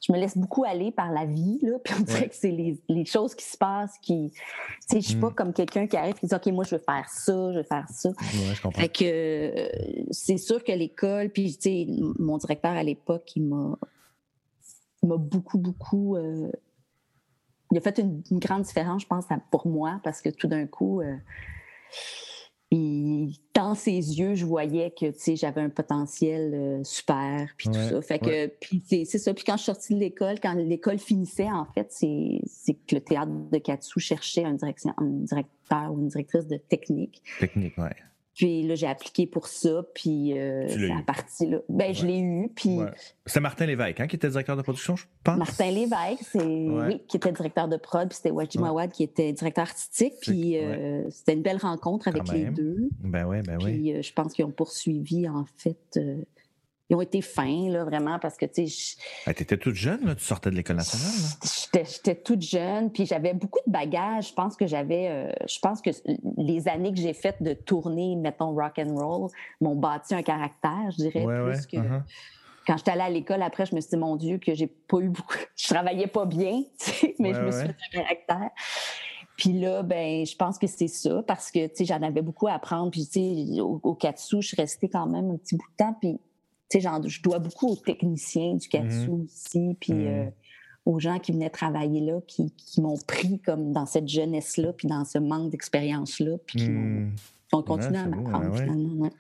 je 0.07 0.13
me 0.13 0.19
laisse 0.19 0.39
beaucoup 0.39 0.65
aller 0.65 0.93
par 0.93 1.11
la 1.11 1.25
vie, 1.25 1.59
là, 1.63 1.79
puis 1.85 1.95
on 1.99 2.03
dirait 2.03 2.29
que 2.29 2.35
c'est 2.35 2.51
les, 2.51 3.05
choses 3.05 3.35
qui 3.35 3.45
se 3.45 3.57
passent 3.57 3.99
qui. 4.01 4.33
Tu 4.33 4.41
sais, 4.89 5.01
je 5.01 5.07
suis 5.09 5.17
pas 5.17 5.31
mm. 5.31 5.35
comme 5.35 5.53
quelqu'un 5.53 5.87
qui 5.87 5.97
arrive 5.97 6.15
et 6.17 6.21
qui 6.21 6.27
dit 6.27 6.35
OK, 6.35 6.47
moi, 6.47 6.65
je 6.65 6.77
veux 6.77 6.83
faire 6.83 7.09
ça, 7.09 7.53
je 7.53 7.59
veux 7.59 7.65
faire 7.65 7.89
ça. 7.89 8.09
Ouais, 8.11 8.55
je 8.55 8.63
comprends. 8.63 8.81
Fait 8.81 8.89
que 8.89 9.05
euh, 9.05 10.05
c'est 10.11 10.39
sûr 10.39 10.63
que 10.63 10.73
l'école, 10.73 11.31
puis, 11.31 11.55
tu 11.57 11.63
sais, 11.63 11.87
mon 12.19 12.39
directeur 12.39 12.73
à 12.73 12.83
l'époque, 12.83 13.31
il 13.37 13.45
m'a. 13.45 13.77
m'a 15.03 15.17
beaucoup, 15.17 15.59
beaucoup. 15.59 16.17
Euh, 16.17 16.51
il 17.73 17.79
a 17.79 17.81
fait 17.81 17.99
une, 17.99 18.23
grande 18.39 18.63
différence, 18.63 19.03
je 19.03 19.07
pense, 19.09 19.25
pour 19.51 19.67
moi, 19.67 20.01
parce 20.05 20.23
que 20.23 20.29
tout 20.29 20.47
d'un 20.47 20.67
coup. 20.67 21.01
Euh, 21.01 21.17
puis 22.77 23.41
dans 23.55 23.75
ses 23.75 23.93
yeux, 23.93 24.35
je 24.35 24.45
voyais 24.45 24.91
que 24.91 25.07
j'avais 25.35 25.63
un 25.63 25.71
potentiel 25.71 26.53
euh, 26.55 26.85
super, 26.85 27.49
puis 27.57 27.69
tout 27.69 27.75
ça. 27.75 28.03
Fait 28.03 28.19
que 28.19 28.49
puis 28.61 28.83
c'est 28.87 29.07
ça. 29.07 29.33
Puis 29.33 29.45
quand 29.45 29.57
je 29.57 29.63
suis 29.63 29.73
sortie 29.73 29.95
de 29.95 30.01
l'école, 30.01 30.41
quand 30.41 30.53
l'école 30.53 30.99
finissait, 30.99 31.51
en 31.51 31.67
fait, 31.75 31.87
c'est 31.91 32.75
que 32.87 32.95
le 32.95 33.01
théâtre 33.01 33.33
de 33.33 33.59
Katsu 33.59 33.99
cherchait 34.01 34.45
un, 34.45 34.55
direction, 34.55 34.93
un 34.99 35.07
directeur 35.07 35.93
ou 35.93 36.01
une 36.01 36.09
directrice 36.09 36.47
de 36.47 36.57
technique. 36.57 37.23
Technique, 37.41 37.75
oui. 37.79 37.89
Puis 38.37 38.65
là, 38.65 38.75
j'ai 38.75 38.87
appliqué 38.87 39.27
pour 39.27 39.49
ça, 39.49 39.83
puis 39.95 40.39
euh, 40.39 40.69
c'est 40.69 40.93
à 40.93 41.03
partir 41.03 41.51
là. 41.51 41.59
Ben, 41.71 41.95
je 41.95 42.05
l'ai 42.05 42.19
eu, 42.19 42.51
puis... 42.55 42.79
C'est 43.25 43.41
Martin 43.41 43.65
Lévesque, 43.65 43.99
hein, 43.99 44.07
qui 44.07 44.17
était 44.17 44.29
directeur 44.29 44.59
de 44.59 44.63
production, 44.63 44.95
je 44.95 45.07
pense? 45.25 45.39
Martin 45.39 45.71
Lévesque, 45.71 46.23
c'est... 46.23 46.45
Oui, 46.45 47.01
qui 47.09 47.17
était 47.17 47.33
directeur 47.33 47.67
de 47.67 47.79
prod, 47.79 48.07
puis 48.07 48.17
c'était 48.17 48.31
Wajim 48.31 48.63
Awad 48.65 48.93
qui 48.93 49.05
était 49.05 49.33
directeur 49.33 49.63
artistique, 49.63 50.13
puis 50.21 50.59
euh, 50.59 51.09
c'était 51.09 51.33
une 51.33 51.43
belle 51.43 51.57
rencontre 51.57 52.09
avec 52.09 52.31
les 52.31 52.45
deux. 52.45 52.91
Ben 53.01 53.27
oui, 53.27 53.41
ben 53.41 53.57
oui. 53.63 53.73
Puis 53.73 53.95
euh, 53.95 54.03
je 54.03 54.13
pense 54.13 54.35
qu'ils 54.35 54.45
ont 54.45 54.51
poursuivi, 54.51 55.27
en 55.27 55.47
fait 55.57 55.99
ils 56.89 56.97
ont 56.97 57.01
été 57.01 57.21
fins, 57.21 57.69
là, 57.69 57.85
vraiment, 57.85 58.19
parce 58.19 58.37
que, 58.37 58.47
tu 58.47 58.69
sais... 58.69 58.97
Étais 59.27 59.57
toute 59.57 59.75
jeune, 59.75 60.05
là, 60.05 60.15
tu 60.15 60.25
sortais 60.25 60.51
de 60.51 60.55
l'École 60.55 60.77
nationale, 60.77 61.11
J'étais 61.73 62.15
toute 62.15 62.43
jeune, 62.43 62.93
puis 62.93 63.07
j'avais 63.07 63.35
beaucoup 63.35 63.59
de 63.67 63.73
bagages. 63.73 64.29
Je 64.29 64.35
pense 64.35 64.57
que 64.57 64.67
j'avais... 64.67 65.09
Euh, 65.09 65.33
je 65.49 65.59
pense 65.59 65.83
que 65.83 65.91
les 66.37 66.69
années 66.69 66.93
que 66.93 67.01
j'ai 67.01 67.13
faites 67.13 67.43
de 67.43 67.55
tournée, 67.55 68.15
mettons, 68.15 68.55
rock 68.55 68.79
and 68.79 68.95
roll, 68.95 69.31
m'ont 69.61 69.75
bâti 69.75 70.15
un 70.15 70.23
caractère, 70.23 70.91
je 70.93 71.09
dirais, 71.09 71.25
plus 71.25 71.67
que... 71.67 71.77
Uh-huh. 71.77 72.03
Quand 72.67 72.77
j'étais 72.77 72.93
allée 72.93 73.03
à 73.03 73.11
l'école, 73.11 73.43
après, 73.43 73.67
je 73.67 73.75
me 73.75 73.81
suis 73.81 73.91
dit, 73.91 73.97
mon 73.97 74.17
Dieu, 74.17 74.39
que 74.39 74.55
j'ai 74.55 74.67
pas 74.67 74.99
eu 74.99 75.09
beaucoup... 75.09 75.37
Je 75.57 75.69
travaillais 75.69 76.09
pas 76.09 76.25
bien, 76.25 76.63
mais 77.19 77.35
je 77.35 77.41
me 77.41 77.51
suis 77.51 77.67
fait 77.67 77.99
un 77.99 78.03
caractère. 78.03 78.51
Puis 79.37 79.53
là, 79.53 79.83
ben, 79.83 80.25
je 80.25 80.35
pense 80.35 80.59
que 80.59 80.67
c'est 80.67 80.89
ça, 80.89 81.23
parce 81.27 81.51
que, 81.51 81.67
tu 81.67 81.77
sais, 81.77 81.85
j'en 81.85 82.03
avais 82.03 82.23
beaucoup 82.23 82.47
à 82.47 82.53
apprendre. 82.53 82.91
Puis, 82.91 83.07
tu 83.07 83.21
sais, 83.21 83.61
au, 83.61 83.81
au 83.83 83.95
Katsu, 83.95 84.41
je 84.41 84.49
suis 84.49 84.57
restée 84.57 84.89
quand 84.89 85.07
même 85.07 85.31
un 85.31 85.37
petit 85.37 85.57
bout 85.57 85.67
de 85.67 85.77
temps. 85.77 85.97
Puis 86.01 86.19
tu 86.69 86.81
sais, 86.81 86.89
je 87.07 87.23
dois 87.23 87.39
beaucoup 87.39 87.69
aux 87.69 87.77
techniciens 87.77 88.55
du 88.55 88.69
Katsu 88.69 89.09
mhm. 89.09 89.25
aussi. 89.25 89.77
Puis, 89.81 89.93
mhm. 89.93 90.07
euh, 90.07 90.31
aux 90.85 91.01
gens 91.01 91.19
qui 91.19 91.33
venaient 91.33 91.51
travailler 91.51 92.01
là, 92.01 92.21
qui, 92.27 92.53
m'ont 92.79 92.99
pris 93.07 93.41
comme 93.41 93.73
dans 93.73 93.87
cette 93.87 94.09
jeunesse-là, 94.09 94.73
puis 94.73 94.87
dans 94.87 95.05
ce 95.05 95.19
manque 95.19 95.51
d'expérience-là, 95.51 96.37
puis 96.47 96.61
qui 96.61 96.71
m'ont 96.71 97.11
on 97.53 97.63
continue 97.63 97.99
à 97.99 98.07
m'apprendre 98.07 98.57
finalement. 98.57 99.11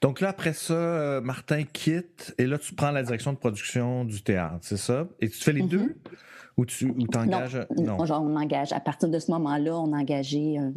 Donc 0.00 0.20
là, 0.20 0.28
après 0.28 0.52
ça, 0.52 0.74
euh, 0.74 1.20
Martin 1.20 1.64
quitte 1.64 2.34
et 2.38 2.46
là, 2.46 2.58
tu 2.58 2.74
prends 2.74 2.90
la 2.90 3.02
direction 3.02 3.32
de 3.32 3.38
production 3.38 4.04
du 4.04 4.22
théâtre, 4.22 4.58
c'est 4.62 4.76
ça? 4.76 5.08
Et 5.20 5.28
tu 5.28 5.38
fais 5.38 5.52
les 5.52 5.62
mm-hmm. 5.62 5.68
deux? 5.68 5.96
Ou 6.56 6.66
tu 6.66 6.92
t'engages? 7.10 7.58
Non, 7.78 8.04
non. 8.04 8.04
on 8.10 8.36
engage. 8.36 8.72
À 8.72 8.80
partir 8.80 9.08
de 9.08 9.18
ce 9.18 9.30
moment-là, 9.30 9.78
on 9.78 9.94
a 9.94 9.96
engagé 9.96 10.58
un, 10.58 10.72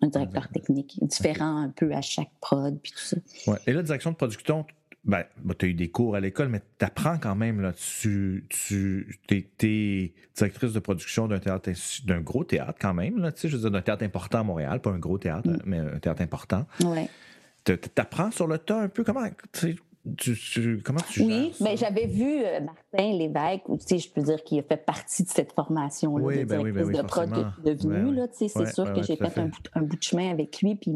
un 0.00 0.08
directeur 0.08 0.48
technique 0.48 0.98
différent 1.02 1.58
un 1.58 1.68
peu 1.68 1.92
à 1.92 2.00
chaque 2.00 2.30
prod, 2.40 2.78
puis 2.82 2.92
tout 2.92 2.98
ça. 2.98 3.16
Ouais. 3.46 3.58
Et 3.66 3.72
la 3.72 3.82
direction 3.82 4.12
de 4.12 4.16
production, 4.16 4.64
ben, 5.04 5.24
ben 5.42 5.54
tu 5.58 5.66
as 5.66 5.68
eu 5.68 5.74
des 5.74 5.90
cours 5.90 6.16
à 6.16 6.20
l'école, 6.20 6.48
mais 6.48 6.60
tu 6.78 6.84
apprends 6.84 7.18
quand 7.18 7.34
même. 7.34 7.60
Là, 7.60 7.72
tu 7.72 8.46
tu 8.48 9.06
es, 9.30 10.12
directrice 10.34 10.72
de 10.72 10.78
production 10.78 11.28
d'un 11.28 11.38
théâtre, 11.38 11.70
d'un 12.06 12.20
gros 12.20 12.44
théâtre 12.44 12.78
quand 12.80 12.94
même. 12.94 13.18
Là, 13.18 13.30
je 13.36 13.48
veux 13.48 13.58
dire, 13.58 13.70
d'un 13.70 13.82
théâtre 13.82 14.04
important 14.04 14.40
à 14.40 14.42
Montréal, 14.42 14.80
pas 14.80 14.90
un 14.90 14.98
gros 14.98 15.18
théâtre, 15.18 15.48
mm. 15.48 15.62
mais 15.66 15.78
un 15.78 15.98
théâtre 15.98 16.22
important. 16.22 16.66
Ouais. 16.84 17.08
Tu 17.64 17.78
apprends 17.96 18.30
sur 18.30 18.46
le 18.46 18.58
tas 18.58 18.80
un 18.80 18.88
peu 18.88 19.04
comment. 19.04 19.26
Tu, 19.52 20.82
comment 20.84 21.00
tu 21.10 21.22
Oui, 21.22 21.54
mais 21.62 21.78
j'avais 21.78 22.06
vu 22.06 22.44
euh, 22.44 22.60
Martin 22.60 23.16
Lévesque, 23.16 23.62
sais, 23.78 23.98
je 23.98 24.10
peux 24.10 24.20
dire 24.20 24.44
qu'il 24.44 24.58
a 24.58 24.62
fait 24.62 24.76
partie 24.76 25.22
de 25.22 25.30
cette 25.30 25.52
formation-là 25.52 26.24
oui, 26.24 26.40
de 26.40 26.44
ben 26.44 26.60
oui, 26.60 26.72
ben 26.72 26.90
de 26.90 27.00
prod 27.00 27.30
que 27.30 27.62
devenu. 27.62 28.20
c'est 28.32 28.48
sûr 28.48 28.92
que 28.92 29.02
j'ai 29.02 29.16
fait, 29.16 29.38
un, 29.38 29.50
un, 29.74 29.80
bout 29.80 29.96
de 29.96 30.02
chemin 30.02 30.30
avec 30.30 30.60
lui. 30.60 30.74
Puis 30.74 30.92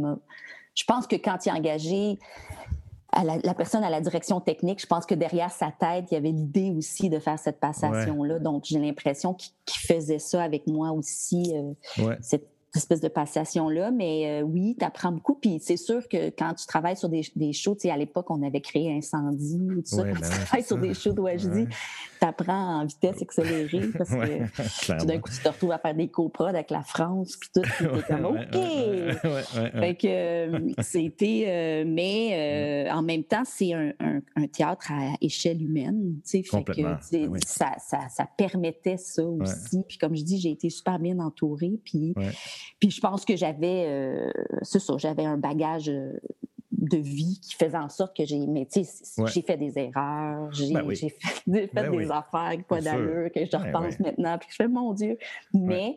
je 0.75 0.85
pense 0.85 1.07
que 1.07 1.17
quand 1.17 1.47
il 1.47 1.49
a 1.49 1.55
engagé 1.55 2.19
la, 3.17 3.55
personne 3.55 3.83
à 3.85 3.91
la 3.91 4.01
direction 4.01 4.41
technique, 4.41 4.81
je 4.81 4.87
pense 4.87 5.07
que 5.07 5.15
derrière 5.15 5.51
sa 5.51 5.71
tête, 5.71 6.07
il 6.11 6.15
y 6.15 6.17
avait 6.17 6.31
l'idée 6.31 6.73
aussi 6.77 7.09
de 7.09 7.19
faire 7.19 7.39
cette 7.39 7.59
passation-là. 7.59 8.39
Donc, 8.39 8.65
j'ai 8.67 8.79
l'impression 8.79 9.35
qu'il 9.35 9.81
faisait 9.81 10.19
ça 10.19 10.43
avec 10.43 10.67
moi 10.67 10.93
aussi, 10.93 11.55
euh, 11.55 12.15
cette 12.21 12.49
espèce 12.77 13.01
de 13.01 13.09
passation-là. 13.09 13.91
Mais 13.91 14.41
euh, 14.41 14.43
oui, 14.43 14.77
tu 14.79 14.85
apprends 14.85 15.13
beaucoup. 15.13 15.35
Puis 15.35 15.59
c'est 15.61 15.77
sûr 15.77 16.07
que 16.09 16.31
quand 16.31 16.55
tu 16.55 16.67
travailles 16.67 16.97
sur 16.97 17.09
des, 17.09 17.23
des 17.37 17.53
shows, 17.53 17.77
à 17.91 17.97
l'époque, 17.97 18.31
on 18.31 18.43
avait 18.43 18.61
créé 18.61 18.93
Incendie 18.97 19.69
ou 19.71 19.81
tout 19.83 19.83
ça. 19.85 20.05
quand 20.05 20.15
tu 20.15 20.21
ben 20.21 20.29
travailles 20.29 20.65
sur 20.65 20.79
des 20.79 20.95
shows 20.95 21.13
d'OHD, 21.13 21.69
tu 21.69 22.27
apprends 22.27 22.81
en 22.81 22.87
vitesse 22.87 23.23
accélérée 23.23 23.89
parce 23.97 24.11
que 24.11 24.99
tout 24.99 25.07
d'un 25.07 25.19
coup, 25.19 25.31
tu 25.31 25.43
te 25.43 25.49
retrouves 25.49 25.73
à 25.73 25.79
faire 25.79 25.95
des 25.95 26.09
coprods 26.09 26.49
avec 26.49 26.71
la 26.71 26.83
France, 26.83 27.37
puis 27.41 27.51
tout. 27.55 27.63
Puis 27.63 27.87
t'es 27.87 28.15
comme 28.15 28.27
OK! 28.27 28.53
fait 29.81 29.97
que 29.97 30.07
euh, 30.07 30.73
c'était. 30.81 31.45
Euh, 31.47 31.85
mais 31.87 32.89
en 32.91 33.03
même 33.03 33.25
temps, 33.25 33.45
c'est 33.45 33.73
un, 33.73 33.93
un, 34.01 34.47
théâtre 34.47 34.91
à 34.93 35.15
échelle 35.21 35.63
humaine. 35.63 36.17
Fait 36.25 36.43
que 36.43 36.83
ça, 37.45 37.73
ça, 37.79 38.09
ça, 38.09 38.29
permettait 38.37 38.97
ça 38.97 39.25
aussi. 39.25 39.85
Puis 39.87 39.99
comme 39.99 40.17
je 40.17 40.23
dis, 40.23 40.41
j'ai 40.41 40.51
été 40.51 40.71
super 40.71 40.99
bien 40.99 41.19
entourée. 41.19 41.79
Puis 41.85 42.15
puis 42.81 42.91
je 42.91 43.01
pense 43.01 43.25
que 43.25 43.37
j'avais, 43.37 43.87
euh, 43.87 44.31
c'est 44.63 44.79
ça, 44.79 44.95
j'avais 44.99 45.25
un 45.25 45.37
bagage 45.37 45.89
euh, 45.89 46.13
de 46.73 46.97
vie 46.97 47.41
qui 47.43 47.55
faisait 47.55 47.77
en 47.77 47.89
sorte 47.89 48.17
que 48.17 48.25
j'ai, 48.25 48.47
mais 48.47 48.67
tu 48.67 48.85
sais, 48.85 49.05
j'ai 49.33 49.43
fait 49.43 49.57
des 49.57 49.79
erreurs, 49.79 50.53
j'ai 50.53 50.73
ben 50.73 50.89
fait, 50.95 51.71
ben 51.73 51.91
des 51.91 52.11
affaires 52.11 52.57
pas 52.69 52.81
d'allure, 52.81 53.31
que 53.33 53.45
je 53.45 53.51
ben 53.51 53.67
repense 53.67 53.99
maintenant, 53.99 54.39
puis 54.39 54.49
je 54.51 54.57
fais 54.57 54.69
mon 54.69 54.93
Dieu. 54.93 55.19
Mais 55.53 55.97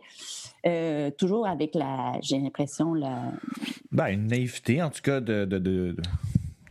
euh, 0.65 1.11
toujours 1.11 1.47
avec 1.47 1.75
la, 1.75 2.13
j'ai 2.21 2.39
l'impression, 2.39 2.93
la. 2.93 3.31
Ben, 3.91 4.07
une 4.07 4.27
naïveté, 4.27 4.81
en 4.81 4.89
tout 4.89 5.01
cas, 5.01 5.19
de. 5.19 5.45
de, 5.45 5.59
de, 5.59 5.95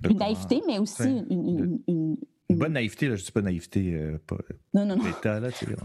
une 0.08 0.16
naïveté, 0.16 0.62
mais 0.66 0.78
aussi 0.78 1.24
une, 1.28 1.78
une, 1.86 2.16
bonne 2.48 2.72
naïveté, 2.72 3.06
là, 3.06 3.16
je 3.16 3.20
ne 3.20 3.26
dis 3.26 3.32
pas 3.32 3.42
naïveté, 3.42 4.16
pas. 4.26 4.38
Non, 4.74 4.86
non, 4.86 4.96
non. 4.96 5.04
là, 5.04 5.52
tu 5.52 5.66
sais, 5.66 5.76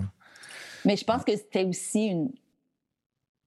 mais 0.85 0.95
je 0.95 1.03
pense 1.03 1.23
que 1.23 1.35
c'était 1.35 1.65
aussi 1.65 2.05
une, 2.05 2.31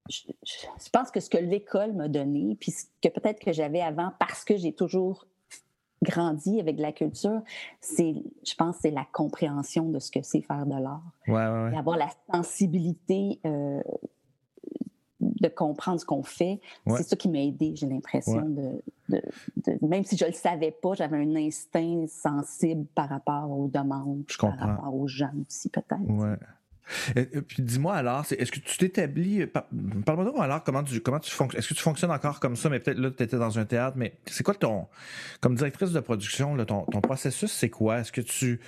je, 0.09 0.91
pense 0.93 1.11
que 1.11 1.21
ce 1.21 1.31
que 1.31 1.39
l'école 1.39 1.93
m'a 1.93 2.09
donné, 2.09 2.57
puis 2.59 2.73
ce 2.73 2.87
que 3.03 3.09
peut-être 3.09 3.41
que 3.41 3.53
j'avais 3.53 3.81
avant, 3.81 4.13
parce 4.19 4.45
que 4.45 4.57
j'ai 4.57 4.73
toujours 4.73 5.27
grandi 6.03 6.61
avec 6.61 6.79
la 6.79 6.93
culture, 6.93 7.43
c'est, 7.81 8.15
je 8.47 8.55
pense, 8.55 8.77
c'est 8.81 8.91
la 8.91 9.07
compréhension 9.13 9.89
de 9.89 9.99
ce 9.99 10.11
que 10.11 10.21
c'est 10.23 10.43
faire 10.43 10.67
de 10.67 10.81
l'art. 10.81 11.03
Ouais, 11.27 11.35
ouais, 11.35 11.73
Et 11.75 11.77
avoir 11.77 11.97
la 11.97 12.09
sensibilité 12.33 13.41
euh, 13.45 13.83
de 15.21 15.49
comprendre 15.49 16.01
ce 16.01 16.07
qu'on 16.07 16.23
fait, 16.23 16.61
c'est 16.87 17.03
ça 17.03 17.17
qui 17.17 17.29
m'a 17.29 17.41
aidé, 17.41 17.73
j'ai 17.75 17.87
l'impression. 17.87 18.49
De, 18.49 18.83
même 19.83 20.05
si 20.05 20.17
je 20.17 20.25
ne 20.25 20.31
le 20.31 20.37
savais 20.37 20.71
pas, 20.71 20.95
j'avais 20.95 21.17
un 21.17 21.35
instinct 21.35 22.07
sensible 22.07 22.87
par 22.95 23.09
rapport 23.09 23.51
aux 23.51 23.69
demandes, 23.69 24.25
par 24.39 24.57
rapport 24.57 24.95
aux 24.95 25.09
gens 25.09 25.33
aussi, 25.47 25.69
peut-être. 25.69 25.99
Puis 27.49 27.63
dis-moi 27.63 27.95
alors, 27.95 28.25
est-ce 28.31 28.53
que 28.53 28.61
tu 28.61 28.79
t'établis. 28.79 29.47
Parle-moi 30.05 30.45
alors 30.45 30.65
comment 30.65 30.83
tu, 30.83 31.01
comment 31.01 31.21
tu 31.21 31.31
fonctionnes. 31.31 31.59
Est-ce 31.59 31.69
que 31.69 31.75
tu 31.75 31.83
fonctionnes 31.83 32.11
encore 32.11 32.41
comme 32.41 32.57
ça, 32.57 32.69
mais 32.69 32.81
peut-être 32.81 32.99
là, 32.99 33.11
tu 33.11 33.23
étais 33.23 33.37
dans 33.39 33.59
un 33.59 33.65
théâtre, 33.65 33.97
mais 33.97 34.15
c'est 34.27 34.45
quoi 34.45 34.55
ton. 34.55 34.87
Comme 35.41 35.55
directrice 35.55 35.93
de 35.93 36.01
production, 36.01 36.57
ton, 36.65 36.83
ton 36.83 37.01
processus, 37.01 37.53
c'est 37.53 37.71
quoi? 37.71 38.01
Est-ce 38.01 38.13
que 38.13 38.21
tu. 38.21 38.61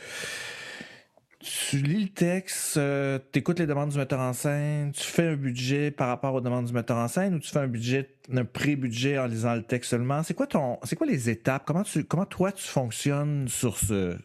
Tu 1.43 1.79
lis 1.79 2.03
le 2.03 2.09
texte, 2.11 2.77
euh, 2.77 3.19
tu 3.33 3.39
écoutes 3.39 3.61
les 3.61 3.67
demandes 3.67 3.89
du 3.89 3.97
metteur 3.97 4.21
en 4.21 4.35
scène, 4.35 4.93
tu 4.93 5.05
fais 5.05 5.29
un 5.29 5.37
budget 5.37 5.91
par 5.91 6.09
rapport 6.09 6.35
aux 6.35 6.43
demandes 6.43 6.67
du 6.67 6.75
metteur 6.75 6.99
en 6.99 7.09
scène 7.09 7.35
ou 7.35 7.39
tu 7.39 7.49
fais 7.49 7.61
un 7.61 7.67
budget, 7.67 8.11
un 8.31 8.45
pré-budget 8.45 9.19
en 9.19 9.25
lisant 9.25 9.55
le 9.55 9.63
texte 9.63 9.89
seulement? 9.89 10.23
C'est 10.23 10.35
quoi 10.35 10.47
ton, 10.47 10.79
c'est 10.83 10.97
quoi 10.97 11.07
les 11.07 11.31
étapes? 11.31 11.63
Comment 11.65 11.83
tu, 11.83 12.05
comment 12.05 12.27
toi 12.27 12.53
tu 12.53 12.67
fonctionnes 12.69 13.49
sur 13.49 13.79
ce, 13.79 14.19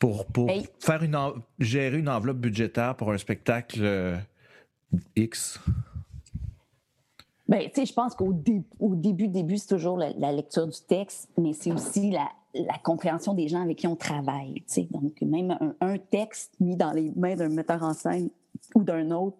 pour, 0.00 0.26
pour 0.26 0.50
faire 0.80 1.02
une 1.04 1.16
gérer 1.60 1.98
une 1.98 2.08
enveloppe 2.08 2.38
budgétaire 2.38 2.96
pour 2.96 3.12
un 3.12 3.18
spectacle 3.18 3.80
euh, 3.82 4.16
X? 5.14 5.60
Bien, 7.46 7.60
tu 7.64 7.70
sais, 7.74 7.86
je 7.86 7.92
pense 7.92 8.14
qu'au 8.14 8.28
au 8.78 8.94
début, 8.94 9.28
début, 9.28 9.58
c'est 9.58 9.68
toujours 9.68 9.98
la, 9.98 10.32
lecture 10.32 10.66
du 10.66 10.78
texte, 10.88 11.28
mais 11.36 11.52
c'est 11.52 11.70
aussi 11.70 12.10
la, 12.10 12.28
la, 12.54 12.78
compréhension 12.82 13.34
des 13.34 13.48
gens 13.48 13.62
avec 13.62 13.78
qui 13.78 13.86
on 13.86 13.96
travaille. 13.96 14.54
Tu 14.54 14.62
sais. 14.66 14.88
Donc, 14.90 15.20
même 15.20 15.74
un, 15.80 15.98
texte 15.98 16.54
mis 16.60 16.76
dans 16.76 16.92
les 16.92 17.12
mains 17.16 17.34
d'un 17.34 17.48
metteur 17.48 17.82
en 17.82 17.92
scène 17.92 18.30
ou 18.74 18.82
d'un 18.82 19.10
autre 19.10 19.36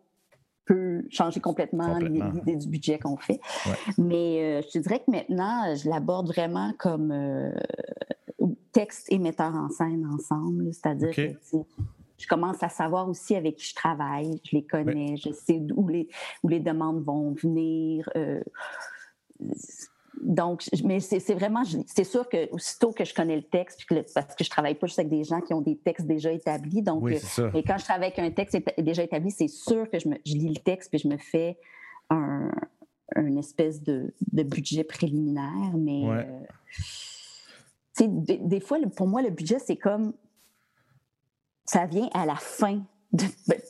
peut 0.67 1.05
changer 1.09 1.40
complètement, 1.40 1.99
l'idée 1.99 2.57
du 2.57 2.69
budget 2.69 2.99
qu'on 2.99 3.17
fait. 3.17 3.40
Mais 3.97 4.59
euh, 4.59 4.62
je 4.62 4.73
te 4.73 4.79
dirais 4.79 4.99
que 4.99 5.11
maintenant, 5.11 5.75
je 5.75 5.88
l'aborde 5.88 6.26
vraiment 6.26 6.73
comme 6.79 7.12
euh, 7.12 7.52
texte 8.73 9.11
et 9.11 9.19
metteur 9.19 9.55
en 9.55 9.69
scène 9.69 10.07
ensemble. 10.12 10.73
C'est-à-dire 10.73 11.15
que 11.15 11.59
je 12.19 12.27
commence 12.27 12.62
à 12.62 12.69
savoir 12.69 13.09
aussi 13.09 13.35
avec 13.35 13.57
qui 13.57 13.69
je 13.69 13.75
travaille, 13.75 14.41
je 14.45 14.57
les 14.57 14.65
connais, 14.65 15.17
je 15.17 15.33
sais 15.33 15.61
où 15.75 15.89
les, 15.89 16.09
où 16.43 16.49
les 16.49 16.61
demandes 16.61 17.03
vont 17.03 17.33
venir. 17.33 18.09
Euh, 18.17 18.43
donc, 20.21 20.69
mais 20.85 21.00
c'est 21.00 21.33
vraiment, 21.33 21.62
c'est 21.87 22.05
sûr 22.05 22.29
que 22.29 22.50
aussitôt 22.53 22.93
que 22.93 23.07
je 23.07 23.15
connais 23.15 23.37
le 23.37 23.43
texte, 23.43 23.87
parce 24.15 24.35
que 24.35 24.45
je 24.45 24.50
travaille 24.50 24.75
pas 24.75 24.87
juste 24.87 24.99
avec 24.99 25.11
des 25.11 25.25
gens 25.25 25.41
qui 25.41 25.55
ont 25.55 25.62
des 25.62 25.79
textes 25.79 26.07
déjà 26.07 26.31
établis, 26.31 26.83
donc, 26.83 27.05
oui, 27.05 27.17
euh, 27.39 27.50
quand 27.67 27.79
je 27.79 27.85
travaille 27.85 28.12
avec 28.15 28.19
un 28.19 28.31
texte 28.31 28.59
déjà 28.77 29.03
établi, 29.03 29.31
c'est 29.31 29.49
sûr 29.49 29.89
que 29.91 29.99
je, 29.99 30.09
me, 30.09 30.17
je, 30.27 30.35
lis 30.35 30.50
le 30.50 30.61
texte 30.61 30.91
puis 30.91 30.99
je 30.99 31.09
me 31.09 31.17
fais 31.17 31.57
un, 32.11 32.50
une 33.17 33.39
espèce 33.39 33.83
de, 33.83 34.12
de 34.33 34.43
budget 34.43 34.85
préliminaire, 34.85 35.73
mais 35.77 36.03
euh, 36.07 36.23
des, 37.99 38.61
fois, 38.61 38.78
pour 38.97 39.06
moi, 39.06 39.23
le 39.23 39.30
budget, 39.30 39.59
c'est 39.59 39.76
comme. 39.76 40.12
Ça 41.64 41.87
vient 41.87 42.09
à 42.14 42.26
la 42.26 42.35
fin, 42.35 42.82
ben, 43.12 43.28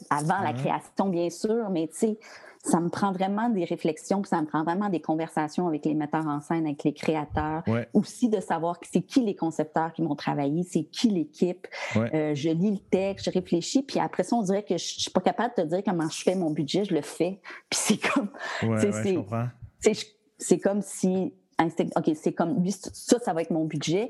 avant 0.08 0.40
la 0.40 0.54
création, 0.54 1.08
bien 1.08 1.28
sûr, 1.28 1.68
mais 1.70 1.88
tu 1.88 1.98
sais, 1.98 2.18
ça 2.62 2.78
me 2.80 2.88
prend 2.88 3.12
vraiment 3.12 3.48
des 3.48 3.64
réflexions, 3.64 4.22
ça 4.24 4.40
me 4.40 4.46
prend 4.46 4.64
vraiment 4.64 4.90
des 4.90 5.00
conversations 5.00 5.66
avec 5.66 5.86
les 5.86 5.94
metteurs 5.94 6.26
en 6.26 6.40
scène, 6.40 6.66
avec 6.66 6.84
les 6.84 6.92
créateurs. 6.92 7.62
Aussi 7.94 8.28
de 8.28 8.40
savoir 8.40 8.78
c'est 8.90 9.00
qui 9.00 9.20
les 9.20 9.34
concepteurs 9.34 9.92
qui 9.92 10.02
m'ont 10.02 10.14
travaillé, 10.14 10.62
c'est 10.62 10.84
qui 10.84 11.08
l'équipe. 11.08 11.66
Euh, 11.96 12.34
je 12.34 12.50
lis 12.50 12.72
le 12.72 12.78
texte, 12.90 13.26
je 13.26 13.30
réfléchis, 13.30 13.82
puis 13.82 13.98
après 13.98 14.24
ça, 14.24 14.36
on 14.36 14.42
dirait 14.42 14.62
que 14.62 14.76
je, 14.76 14.94
ne 14.96 15.00
suis 15.00 15.10
pas 15.10 15.20
capable 15.20 15.54
de 15.56 15.62
te 15.62 15.66
dire 15.68 15.82
comment 15.84 16.08
je 16.08 16.22
fais 16.22 16.34
mon 16.34 16.50
budget, 16.50 16.84
je 16.84 16.94
le 16.94 17.02
fais. 17.02 17.40
Puis 17.70 17.80
c'est 17.82 17.98
comme. 17.98 18.30
c'est 20.38 20.58
comme 20.58 20.82
si 20.82 21.32
OK, 21.60 22.10
c'est 22.14 22.32
comme 22.32 22.64
ça, 22.70 23.18
ça 23.18 23.32
va 23.32 23.42
être 23.42 23.50
mon 23.50 23.64
budget. 23.64 24.08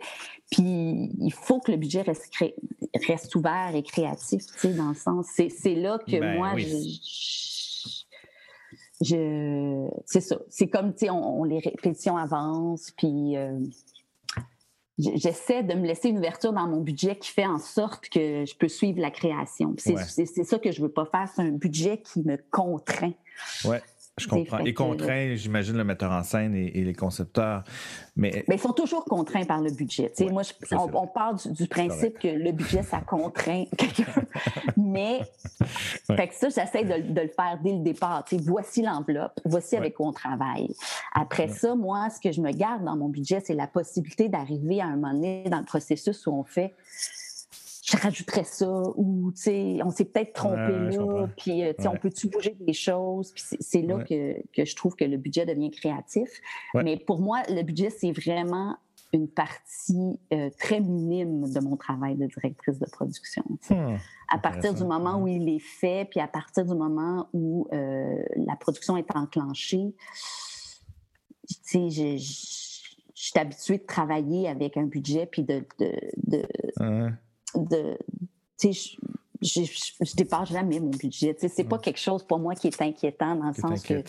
Puis 0.50 1.10
il 1.18 1.32
faut 1.32 1.60
que 1.60 1.70
le 1.70 1.76
budget 1.76 2.02
reste, 2.02 2.32
reste 3.08 3.34
ouvert 3.34 3.72
et 3.74 3.82
créatif, 3.82 4.44
tu 4.46 4.58
sais, 4.58 4.74
dans 4.74 4.90
le 4.90 4.94
sens. 4.94 5.26
C'est 5.34 5.74
là 5.74 5.98
que 5.98 6.18
ben 6.18 6.36
moi, 6.36 6.54
je, 9.02 9.88
c'est 10.04 10.20
ça. 10.20 10.38
C'est 10.50 10.68
comme, 10.68 10.92
tu 10.92 11.06
sais, 11.06 11.10
on, 11.10 11.44
les 11.44 11.58
répétitions 11.58 12.16
avancent, 12.16 12.90
puis 12.96 13.36
euh, 13.36 13.58
j'essaie 14.98 15.62
de 15.62 15.74
me 15.74 15.86
laisser 15.86 16.08
une 16.08 16.18
ouverture 16.18 16.52
dans 16.52 16.66
mon 16.66 16.80
budget 16.80 17.16
qui 17.16 17.30
fait 17.30 17.46
en 17.46 17.58
sorte 17.58 18.08
que 18.08 18.44
je 18.44 18.54
peux 18.56 18.68
suivre 18.68 19.00
la 19.00 19.10
création. 19.10 19.74
C'est 19.78 20.44
ça 20.44 20.58
que 20.58 20.70
je 20.70 20.82
veux 20.82 20.92
pas 20.92 21.06
faire, 21.06 21.28
c'est 21.34 21.42
un 21.42 21.52
budget 21.52 22.02
qui 22.02 22.22
me 22.22 22.36
contraint. 22.50 23.14
Ouais. 23.64 23.80
Je 24.20 24.28
comprends. 24.28 24.58
Et 24.58 24.74
contraint, 24.74 25.34
j'imagine, 25.34 25.76
le 25.76 25.84
metteur 25.84 26.12
en 26.12 26.22
scène 26.22 26.54
et, 26.54 26.84
les 26.84 26.94
concepteurs. 26.94 27.64
Mais... 28.16 28.44
mais... 28.48 28.56
ils 28.56 28.60
sont 28.60 28.72
toujours 28.72 29.04
contraints 29.04 29.44
par 29.44 29.60
le 29.60 29.70
budget. 29.70 30.12
moi, 30.30 30.42
on, 30.72 31.06
part 31.06 31.34
du, 31.34 31.66
principe 31.66 32.18
que 32.18 32.28
le 32.28 32.52
budget, 32.52 32.82
ça 32.82 33.00
contraint 33.00 33.64
quelqu'un. 33.76 34.12
mais 34.76 35.20
fait 36.06 36.28
que 36.28 36.34
ça, 36.34 36.48
j'essaie 36.48 36.84
de, 36.84 37.20
le 37.20 37.28
faire 37.28 37.58
dès 37.62 37.72
le 37.72 37.80
départ. 37.80 38.24
voici 38.44 38.82
l'enveloppe, 38.82 39.40
voici 39.44 39.76
avec 39.76 39.94
quoi 39.94 40.08
on 40.08 40.12
travaille. 40.12 40.74
Après 41.14 41.48
ça, 41.48 41.74
moi, 41.74 42.08
ce 42.10 42.20
que 42.20 42.32
je 42.32 42.40
me 42.40 42.52
garde 42.52 42.84
dans 42.84 42.96
mon 42.96 43.08
budget, 43.08 43.40
c'est 43.44 43.54
la 43.54 43.66
possibilité 43.66 44.28
d'arriver 44.28 44.80
à 44.80 44.86
un 44.86 44.96
moment 44.96 45.12
donné 45.12 45.44
dans 45.48 45.58
le 45.58 45.64
processus 45.64 46.26
où 46.26 46.32
on 46.32 46.44
fait 46.44 46.74
je 47.90 47.96
rajouterais 47.96 48.44
ça 48.44 48.68
ou 48.94 49.32
on 49.32 49.90
s'est 49.90 50.04
peut-être 50.04 50.32
trompé 50.32 50.96
là, 50.96 51.28
puis 51.36 51.64
euh, 51.64 51.72
on 51.86 51.96
peut-tu 51.96 52.28
bouger 52.28 52.56
des 52.60 52.72
choses, 52.72 53.32
puis 53.32 53.42
c'est 53.60 53.82
là 53.82 54.04
que, 54.04 54.40
que, 54.52 54.64
je 54.64 54.76
trouve 54.76 54.94
que 54.94 55.04
le 55.04 55.16
budget 55.16 55.46
devient 55.46 55.70
créatif. 55.70 56.28
Mais 56.74 56.96
pour 56.96 57.20
moi, 57.20 57.42
le 57.48 57.62
budget, 57.62 57.90
c'est 57.90 58.12
vraiment 58.12 58.76
une 59.12 59.28
partie 59.28 60.20
euh, 60.32 60.50
très 60.58 60.78
minime 60.78 61.52
de 61.52 61.60
mon 61.60 61.76
travail 61.76 62.16
de 62.16 62.26
directrice 62.26 62.78
de 62.78 62.86
production. 62.86 63.42
Hmm. 63.68 63.96
À 64.32 64.38
partir 64.38 64.72
du 64.72 64.84
moment 64.84 65.20
où 65.20 65.26
il 65.26 65.48
est 65.48 65.58
fait, 65.58 66.06
puis 66.08 66.20
à 66.20 66.28
partir 66.28 66.64
du 66.64 66.74
moment 66.74 67.28
où 67.32 67.66
euh, 67.72 68.22
la 68.36 68.54
production 68.54 68.96
est 68.96 69.16
enclenchée, 69.16 69.94
je, 71.72 72.16
suis 72.18 73.38
habituée 73.38 73.78
de 73.78 73.86
travailler 73.86 74.48
avec 74.48 74.76
un 74.76 74.84
budget, 74.84 75.26
puis 75.26 75.42
de, 75.42 75.64
de 75.80 75.92
de 76.16 77.10
je, 79.42 79.62
je, 79.62 80.04
je, 80.04 80.16
dépasse 80.16 80.50
jamais 80.50 80.80
mon 80.80 80.90
budget. 80.90 81.36
C'est 81.38 81.64
pas 81.64 81.78
quelque 81.78 82.00
chose 82.00 82.22
pour 82.24 82.38
moi 82.38 82.54
qui 82.54 82.66
est 82.66 82.82
inquiétant 82.82 83.36
dans 83.36 83.48
le 83.48 83.54
sens 83.54 83.82
que 83.82 84.02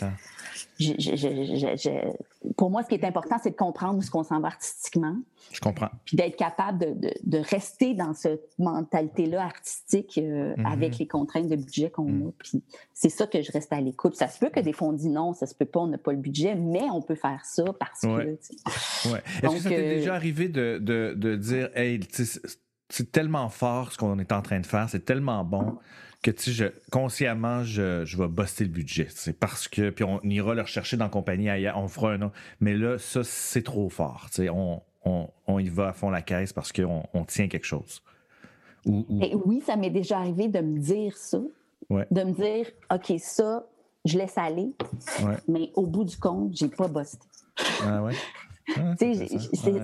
pour 2.58 2.70
moi, 2.70 2.84
ce 2.84 2.90
qui 2.90 2.96
est 2.96 3.04
important, 3.04 3.38
c'est 3.42 3.52
de 3.52 3.56
comprendre 3.56 4.00
où 4.00 4.02
ce 4.02 4.10
qu'on 4.10 4.24
s'en 4.24 4.40
va 4.40 4.48
artistiquement. 4.48 5.16
Je 5.52 5.60
comprends. 5.60 5.90
Puis 6.06 6.18
d'être 6.18 6.36
capable 6.36 7.00
de, 7.00 7.14
de, 7.24 7.38
rester 7.38 7.94
dans 7.94 8.14
cette 8.14 8.50
mentalité-là 8.58 9.44
artistique 9.44 10.18
euh, 10.18 10.56
mm-hmm. 10.56 10.72
avec 10.72 10.98
les 10.98 11.08
contraintes 11.08 11.48
de 11.48 11.56
budget 11.56 11.90
qu'on 11.90 12.10
mm. 12.10 12.28
a. 12.28 12.32
Puis 12.38 12.64
c'est 12.94 13.10
ça 13.10 13.28
que 13.28 13.42
je 13.42 13.52
reste 13.52 13.72
à 13.74 13.82
l'écoute. 13.82 14.16
Ça 14.16 14.28
se 14.28 14.40
peut 14.40 14.50
que 14.50 14.60
des 14.60 14.74
fois 14.74 14.90
on 14.90 14.94
dit 14.94 15.10
non, 15.10 15.34
ça 15.34 15.46
se 15.46 15.56
peut 15.56 15.66
pas, 15.66 15.82
on 15.82 15.88
n'a 15.88 15.98
pas 15.98 16.14
le 16.14 16.20
budget, 16.20 16.56
mais 16.56 16.84
on 16.94 17.02
peut 17.02 17.16
faire 17.16 17.44
ça 17.46 17.64
parce 17.80 18.02
que. 18.02 18.08
Ouais. 18.08 18.38
Est-ce 19.44 19.54
que 19.54 19.60
ça 19.60 19.70
t'est 19.70 19.76
euh, 19.76 19.96
déjà 19.96 20.16
arrivé 20.16 20.48
de, 20.48 20.78
de 20.80 21.36
dire, 21.36 21.70
hey, 21.76 22.00
c'est 22.94 23.12
tellement 23.12 23.50
fort 23.50 23.92
ce 23.92 23.98
qu'on 23.98 24.20
est 24.20 24.32
en 24.32 24.42
train 24.42 24.60
de 24.60 24.66
faire, 24.66 24.90
c'est 24.90 25.06
tellement 25.06 25.44
bon 25.44 25.78
que 26.22 26.32
tu 26.32 26.52
je, 26.52 26.66
consciemment, 26.92 27.64
je, 27.64 28.06
je 28.06 28.18
vais 28.18 28.28
bosser 28.28 28.64
le 28.64 28.70
budget. 28.70 29.08
C'est 29.10 29.38
parce 29.38 29.68
que, 29.68 29.90
puis 29.90 30.04
on 30.04 30.20
ira 30.22 30.54
le 30.54 30.62
rechercher 30.62 30.98
dans 30.98 31.06
la 31.06 31.10
compagnie 31.10 31.50
ailleurs, 31.50 31.78
on 31.78 31.88
fera 31.88 32.12
un 32.12 32.22
autre. 32.22 32.36
Mais 32.60 32.76
là, 32.76 33.00
ça, 33.00 33.24
c'est 33.24 33.64
trop 33.64 33.90
fort. 33.90 34.30
On, 34.40 34.82
on, 35.04 35.30
on, 35.48 35.60
y 35.60 35.70
va 35.70 35.90
à 35.90 35.94
fond 35.94 36.12
la 36.12 36.22
caisse 36.22 36.54
parce 36.54 36.72
qu'on 36.72 37.04
on 37.14 37.26
tient 37.26 37.48
quelque 37.48 37.66
chose. 37.66 38.04
oui, 38.86 39.64
ça 39.66 39.76
m'est 39.76 39.90
déjà 39.90 40.20
arrivé 40.20 40.48
de 40.48 40.60
me 40.60 40.78
dire 40.78 41.18
ça. 41.18 41.40
De 41.90 42.24
me 42.24 42.32
dire, 42.34 42.68
OK, 42.94 43.14
ça, 43.18 43.66
je 44.06 44.18
laisse 44.18 44.38
aller. 44.38 44.74
Mais 45.48 45.72
au 45.76 45.88
bout 45.88 46.04
du 46.04 46.18
compte, 46.18 46.56
j'ai 46.56 46.70
pas 46.70 46.88
bossé. 46.88 47.18
Ah 47.84 48.04
ouais? 48.04 48.14
Ah, 48.78 48.96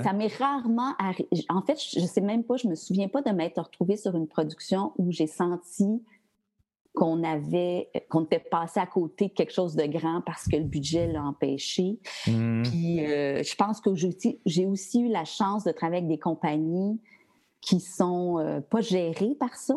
ça 0.01 0.13
m'est 0.13 0.35
rarement 0.37 0.93
arrivé. 0.99 1.27
En 1.49 1.61
fait, 1.61 1.79
je 1.79 1.99
ne 1.99 2.07
sais 2.07 2.21
même 2.21 2.43
pas, 2.43 2.57
je 2.57 2.67
me 2.67 2.75
souviens 2.75 3.07
pas 3.07 3.21
de 3.21 3.31
m'être 3.31 3.61
retrouvée 3.61 3.97
sur 3.97 4.15
une 4.15 4.27
production 4.27 4.93
où 4.97 5.11
j'ai 5.11 5.27
senti 5.27 6.03
qu'on 6.93 7.23
avait, 7.23 7.89
qu'on 8.09 8.23
était 8.23 8.39
passé 8.39 8.79
à 8.79 8.87
côté 8.87 9.27
de 9.27 9.33
quelque 9.33 9.53
chose 9.53 9.75
de 9.75 9.85
grand 9.85 10.21
parce 10.21 10.47
que 10.47 10.55
le 10.55 10.63
budget 10.63 11.07
l'a 11.07 11.23
empêché. 11.23 11.99
Mmh. 12.25 12.63
Puis 12.63 13.05
euh, 13.05 13.43
je 13.43 13.55
pense 13.55 13.79
que 13.79 13.91
j'ai 14.45 14.65
aussi 14.65 15.01
eu 15.01 15.09
la 15.09 15.23
chance 15.23 15.63
de 15.63 15.71
travailler 15.71 15.99
avec 15.99 16.09
des 16.09 16.19
compagnies 16.19 16.99
qui 17.61 17.79
sont 17.79 18.39
euh, 18.39 18.61
pas 18.61 18.81
gérées 18.81 19.35
par 19.39 19.55
ça. 19.55 19.75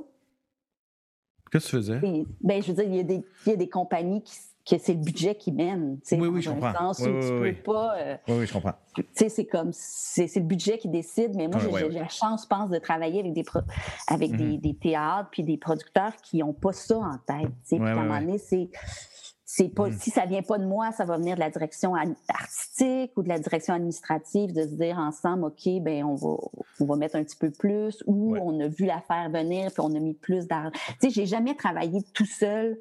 Qu'est-ce 1.50 1.66
que 1.66 1.70
tu 1.70 1.76
faisais? 1.76 2.24
ben, 2.40 2.62
je 2.62 2.68
veux 2.68 2.74
dire, 2.74 2.84
il 2.84 2.96
y, 2.96 3.00
a 3.00 3.02
des, 3.02 3.22
il 3.44 3.50
y 3.50 3.52
a 3.52 3.56
des 3.56 3.68
compagnies 3.68 4.22
qui 4.22 4.36
que 4.76 4.84
c'est 4.84 4.94
le 4.94 5.00
budget 5.00 5.34
qui 5.34 5.52
mène. 5.52 5.98
Oui, 6.12 6.28
oui, 6.28 6.42
je 6.42 6.50
comprends. 6.50 6.92
Oui, 6.98 7.08
oui, 7.08 7.20
tu 7.20 7.62
peux 7.62 7.62
pas. 7.72 7.96
Euh, 7.98 8.16
oui, 8.28 8.34
oui, 8.40 8.46
je 8.46 8.52
comprends. 8.52 8.74
Tu 8.94 9.04
sais, 9.12 9.28
c'est 9.28 9.46
comme 9.46 9.70
c'est 9.72 10.34
le 10.36 10.42
budget 10.42 10.78
qui 10.78 10.88
décide, 10.88 11.34
mais 11.36 11.48
moi, 11.48 11.60
j'ai 11.60 11.88
la 11.88 12.08
chance, 12.08 12.42
je 12.42 12.48
pense, 12.48 12.70
de 12.70 12.78
travailler 12.78 13.20
avec 13.20 13.32
des 13.32 13.44
avec 14.08 14.36
des, 14.36 14.44
mm-hmm. 14.44 14.60
des, 14.60 14.74
théâtres 14.74 15.28
puis 15.30 15.42
des 15.42 15.56
producteurs 15.56 16.14
qui 16.22 16.38
n'ont 16.38 16.52
pas 16.52 16.72
ça 16.72 16.98
en 16.98 17.18
tête. 17.26 17.50
Puis 17.66 17.78
à 17.78 17.82
un 17.82 17.94
moment 17.94 18.20
donné, 18.20 18.38
c'est. 18.38 18.70
C'est 19.52 19.68
pas, 19.68 19.88
mm. 19.88 19.98
Si 19.98 20.10
ça 20.10 20.26
vient 20.26 20.42
pas 20.42 20.58
de 20.58 20.64
moi, 20.64 20.92
ça 20.92 21.04
va 21.04 21.16
venir 21.16 21.34
de 21.34 21.40
la 21.40 21.50
direction 21.50 21.94
artistique 22.28 23.10
ou 23.16 23.24
de 23.24 23.28
la 23.28 23.40
direction 23.40 23.74
administrative 23.74 24.52
de 24.52 24.62
se 24.62 24.76
dire 24.76 24.96
ensemble, 24.96 25.46
OK, 25.46 25.68
ben 25.82 26.04
on 26.04 26.14
va, 26.14 26.36
on 26.78 26.84
va 26.84 26.94
mettre 26.94 27.16
un 27.16 27.24
petit 27.24 27.36
peu 27.36 27.50
plus 27.50 28.00
ou 28.06 28.36
on 28.36 28.60
a 28.60 28.68
vu 28.68 28.84
l'affaire 28.84 29.28
venir 29.28 29.72
puis 29.72 29.80
on 29.80 29.92
a 29.96 29.98
mis 29.98 30.14
plus 30.14 30.46
d'argent. 30.46 30.70
Tu 30.72 30.80
sais, 31.00 31.10
j'ai 31.10 31.26
jamais 31.26 31.56
travaillé 31.56 32.00
tout 32.14 32.26
seul 32.26 32.78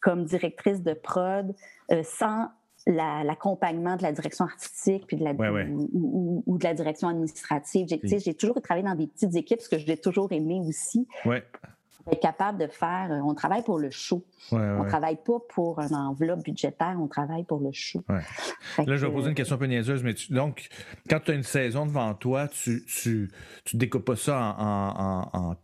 comme 0.00 0.24
directrice 0.24 0.82
de 0.82 0.94
prod 0.94 1.54
euh, 1.90 2.02
sans 2.04 2.48
l'accompagnement 2.86 3.96
de 3.96 4.02
la 4.02 4.12
direction 4.12 4.46
artistique 4.46 5.04
puis 5.06 5.16
de 5.16 5.24
la, 5.24 5.32
Ou, 5.32 6.58
de 6.58 6.64
la 6.64 6.74
direction 6.74 7.08
administrative. 7.08 7.86
J'ai 8.02 8.34
toujours 8.34 8.62
travaillé 8.62 8.86
dans 8.86 8.94
des 8.94 9.06
petites 9.06 9.34
équipes, 9.34 9.60
ce 9.60 9.68
que 9.68 9.78
je 9.78 9.86
l'ai 9.86 9.98
toujours 9.98 10.32
aimé 10.32 10.60
aussi. 10.66 11.06
Ouais. 11.24 11.44
Être 12.10 12.20
capable 12.20 12.58
de 12.58 12.66
faire, 12.68 13.08
euh, 13.10 13.20
on 13.22 13.34
travaille 13.34 13.62
pour 13.62 13.78
le 13.78 13.90
show. 13.90 14.24
on 14.52 14.56
ne 14.56 14.88
travaille 14.88 15.16
pas 15.16 15.38
pour 15.50 15.78
un 15.78 15.90
enveloppe 15.90 16.42
budgétaire, 16.42 16.96
on 16.98 17.06
travaille 17.06 17.44
pour 17.44 17.60
le 17.60 17.70
show. 17.72 18.02
Là, 18.08 18.22
je 18.78 19.04
vais 19.04 19.12
poser 19.12 19.28
une 19.28 19.34
question 19.34 19.56
un 19.56 19.58
peu 19.58 19.66
niaiseuse, 19.66 20.02
mais 20.02 20.14
donc, 20.30 20.68
quand 21.10 21.20
tu 21.20 21.32
as 21.32 21.34
une 21.34 21.42
saison 21.42 21.84
devant 21.84 22.14
toi, 22.14 22.48
tu 22.48 22.82
tu, 22.86 23.30
tu 23.64 23.76
découpes 23.76 24.06
pas 24.06 24.16
ça 24.16 24.56
en, 24.58 25.28
en 25.36 25.50
en 25.50 25.56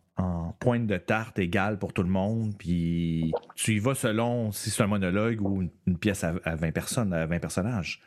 pointe 0.61 0.87
de 0.87 0.97
tarte 0.97 1.39
égale 1.39 1.79
pour 1.79 1.93
tout 1.93 2.03
le 2.03 2.09
monde, 2.09 2.55
puis 2.57 3.33
tu 3.55 3.75
y 3.75 3.79
vas 3.79 3.95
selon 3.95 4.53
si 4.53 4.71
c'est 4.71 4.83
un 4.83 4.87
monologue 4.87 5.41
ou 5.43 5.63
une, 5.87 5.99
pièce 5.99 6.25
à, 6.25 6.33
20 6.33 6.73
personnes, 6.73 7.13
à 7.13 7.27
20 7.27 7.39
personnages. 7.39 8.01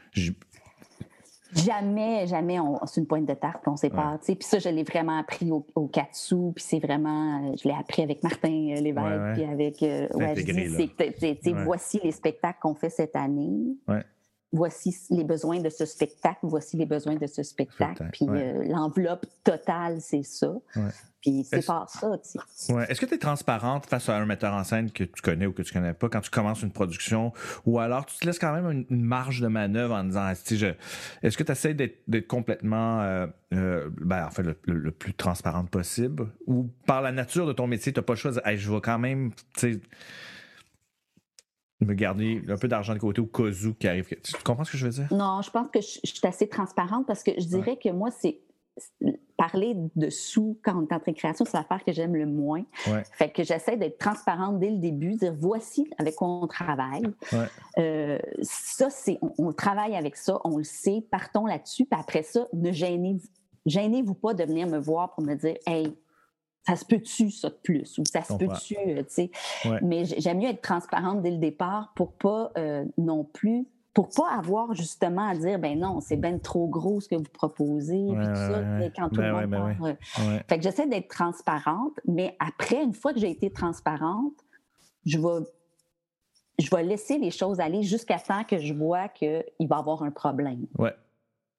Jamais, 1.54 2.28
jamais 2.28 2.60
on, 2.60 2.86
c'est 2.86 3.00
une 3.00 3.08
pointe 3.08 3.26
de 3.26 3.34
tarte 3.34 3.64
qu'on 3.64 3.78
sépare. 3.78 4.20
Puis 4.20 4.38
ça, 4.42 4.60
je 4.60 4.70
l'ai 4.70 4.84
vraiment 4.84 5.18
appris 5.18 5.50
au, 5.50 5.66
au 5.76 5.88
Katsu, 5.88 6.52
puis 6.54 6.64
c'est 6.64 6.80
vraiment, 6.80 7.56
je 7.56 7.68
l'ai 7.68 7.74
appris 7.74 8.04
avec 8.04 8.22
Martin 8.22 8.50
euh, 8.50 8.82
Lévesque, 8.82 9.34
puis 9.34 9.44
avec. 9.46 9.84
Euh, 9.84 10.08
voici 11.64 12.00
les 12.04 12.12
spectacles 12.12 12.60
qu'on 12.62 12.76
fait 12.76 12.90
cette 12.90 13.16
année. 13.16 13.78
Voici 14.54 14.96
les 15.10 15.26
besoins 15.26 15.60
de 15.60 15.70
ce 15.70 15.86
spectacle, 15.86 16.40
voici 16.44 16.78
les 16.78 16.86
besoins 16.86 17.16
de 17.16 17.28
ce 17.28 17.44
spectacle. 17.44 18.08
Puis 18.14 18.28
euh, 18.30 18.64
l'enveloppe 18.66 19.26
totale, 19.44 20.00
c'est 20.00 20.24
ça. 20.24 20.54
Puis 21.22 21.44
c'est 21.44 21.66
pas 21.66 21.86
ça. 21.88 22.12
Ouais. 22.70 22.86
Est-ce 22.90 23.02
que 23.02 23.06
tu 23.06 23.16
es 23.16 23.18
transparente 23.18 23.88
face 23.88 24.08
à 24.08 24.16
un 24.16 24.26
metteur 24.26 24.54
en 24.54 24.64
scène 24.64 24.90
que 24.92 25.04
tu 25.04 25.22
connais 25.22 25.48
ou 25.48 25.52
que 25.52 25.64
tu 25.64 25.74
connais 25.74 25.94
pas 25.94 26.08
quand 26.08 26.22
tu 26.22 26.30
commences 26.30 26.62
une 26.62 26.72
production? 26.72 27.34
Ou 27.66 27.80
alors 27.80 28.06
tu 28.06 28.18
te 28.18 28.26
laisses 28.26 28.40
quand 28.40 28.54
même 28.54 28.86
une, 28.90 29.04
marge 29.04 29.42
de 29.42 29.48
manœuvre 29.48 29.96
en 29.96 30.06
disant, 30.06 30.30
est-ce 30.30 31.38
que 31.38 31.44
tu 31.44 31.52
essaies 31.52 31.74
d'être 31.74 32.28
complètement, 32.28 33.02
euh, 33.02 33.28
euh, 33.54 33.90
ben, 34.00 34.28
en 34.28 34.32
fait, 34.32 34.44
le, 34.64 34.92
plus 34.92 35.14
transparente 35.14 35.70
possible? 35.70 36.32
Ou 36.46 36.70
par 36.86 37.02
la 37.02 37.12
nature 37.12 37.48
de 37.48 37.54
ton 37.54 37.68
métier, 37.68 37.92
tu 37.92 38.00
n'as 38.00 38.04
pas 38.04 38.14
le 38.14 38.18
choix 38.18 38.32
de 38.32 38.40
dire, 38.40 38.58
je 38.58 38.72
vais 38.72 38.82
quand 38.82 39.00
même, 39.00 39.32
me 41.80 41.94
garder 41.94 42.42
un 42.48 42.58
peu 42.58 42.68
d'argent 42.68 42.94
de 42.94 43.00
côté 43.00 43.22
au 43.22 43.28
cas 43.28 43.44
où 43.44 43.74
qui 43.74 43.88
arrive. 43.88 44.08
Tu 44.08 44.34
comprends 44.44 44.64
ce 44.64 44.72
que 44.72 44.78
je 44.78 44.88
veux 44.88 44.94
dire? 44.94 45.08
Non, 45.12 45.42
je 45.42 45.52
pense 45.52 45.68
que 45.72 45.80
je, 45.82 46.00
suis 46.04 46.20
assez 46.24 46.48
transparente 46.48 47.06
parce 47.06 47.24
que 47.24 47.32
je 47.38 47.46
dirais 47.46 47.78
que 47.78 47.90
moi, 47.90 48.10
c'est 48.12 48.40
parler 49.38 49.76
de 49.96 50.10
sous 50.10 50.60
quand 50.64 50.76
on 50.76 50.82
est 50.82 50.94
en 50.94 51.00
train 51.00 51.12
de 51.12 51.18
création, 51.18 51.46
c'est 51.46 51.58
l'affaire 51.58 51.84
que 51.84 51.92
j'aime 51.92 52.16
le 52.16 52.26
moins. 52.26 52.64
Fait 53.14 53.30
que 53.30 53.44
j'essaie 53.44 53.78
d'être 53.78 53.98
transparente 53.98 54.60
dès 54.60 54.70
le 54.70 54.78
début, 54.78 55.16
dire 55.16 55.34
voici 55.38 55.90
avec 55.98 56.16
quoi 56.16 56.28
on 56.28 56.48
travaille. 56.48 57.04
Euh, 57.78 58.20
ça, 58.42 58.90
c'est 58.90 59.20
on, 59.38 59.52
travaille 59.54 59.96
avec 59.96 60.16
ça, 60.16 60.40
on 60.44 60.58
le 60.58 60.64
sait, 60.64 61.04
partons 61.12 61.46
là-dessus. 61.46 61.86
Puis 61.86 62.00
après 62.00 62.24
ça, 62.24 62.48
ne 62.54 62.72
gênez, 62.72 63.18
gênez-vous 63.66 64.16
pas 64.16 64.34
de 64.34 64.44
venir 64.44 64.68
me 64.68 64.80
voir 64.80 65.14
pour 65.14 65.24
me 65.24 65.36
dire 65.36 65.56
Hey, 65.66 65.96
ça 66.68 66.76
se 66.76 66.84
peut-tu 66.84 67.32
ça 67.32 67.50
de 67.50 67.56
plus? 67.56 67.98
Ou 67.98 68.04
ça 68.06 68.24
se 68.24 68.34
peut-tu, 68.34 68.76
euh, 68.78 69.04
tu 69.04 69.06
sais? 69.08 69.32
Mais 69.82 70.04
j'aime 70.04 70.40
mieux 70.40 70.50
être 70.50 70.62
transparente 70.62 71.22
dès 71.22 71.32
le 71.32 71.38
départ 71.38 71.94
pour 71.96 72.12
pas 72.14 72.52
euh, 72.58 72.84
non 72.98 73.24
plus 73.24 73.66
pour 73.94 74.10
pas 74.10 74.30
avoir 74.30 74.76
justement 74.76 75.28
à 75.28 75.36
dire 75.36 75.58
ben 75.58 75.80
non 75.80 76.02
c'est 76.02 76.18
bien 76.18 76.38
trop 76.38 76.68
gros 76.68 77.02
ce 77.02 77.08
que 77.10 77.16
vous 77.16 77.24
proposez 77.34 78.06
tout 78.06 78.36
ça 78.36 78.62
quand 78.96 79.10
tout 79.10 79.22
le 79.22 79.34
ben 79.34 79.58
monde 79.58 79.76
ben 79.80 79.98
euh, 80.20 80.40
fait 80.48 80.58
que 80.58 80.64
j'essaie 80.64 80.86
d'être 80.86 81.08
transparente 81.08 82.00
mais 82.06 82.36
après 82.38 82.84
une 82.84 82.94
fois 82.94 83.12
que 83.12 83.20
j'ai 83.20 83.32
été 83.32 83.50
transparente 83.50 84.36
je 85.04 85.18
vais 85.18 85.48
je 86.60 86.70
vais 86.70 86.84
laisser 86.84 87.18
les 87.18 87.32
choses 87.32 87.60
aller 87.60 87.82
jusqu'à 87.82 88.20
temps 88.20 88.44
que 88.44 88.60
je 88.60 88.72
vois 88.72 89.08
qu'il 89.08 89.44
va 89.62 89.78
y 89.78 89.80
avoir 89.80 90.04
un 90.04 90.12
problème. 90.12 90.68
Ouais 90.78 90.94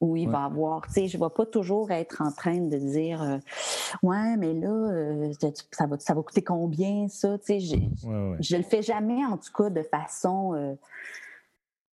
où 0.01 0.17
il 0.17 0.29
va 0.29 0.45
avoir, 0.45 0.87
tu 0.87 0.93
sais, 0.93 1.09
je 1.09 1.19
ne 1.19 1.25
vais 1.25 1.31
pas 1.31 1.47
toujours 1.47 1.91
être 1.91 2.23
en 2.23 2.31
train 2.31 2.59
de 2.59 2.77
dire, 2.77 3.23
euh, 3.23 3.39
ouais, 4.03 4.37
mais 4.37 4.55
là, 4.55 4.69
euh, 4.69 5.33
ça, 5.73 5.87
va, 5.87 5.99
ça 5.99 6.15
va 6.15 6.23
coûter 6.23 6.43
combien, 6.43 7.09
ça, 7.09 7.37
tu 7.39 7.59
sais, 7.59 7.61
je, 7.61 7.77
ne 7.77 8.57
le 8.57 8.63
fais 8.63 8.83
jamais, 8.83 9.25
en 9.25 9.37
tout 9.37 9.53
cas, 9.53 9.71
de 9.71 9.83
façon, 9.83 10.55
euh, 10.55 10.75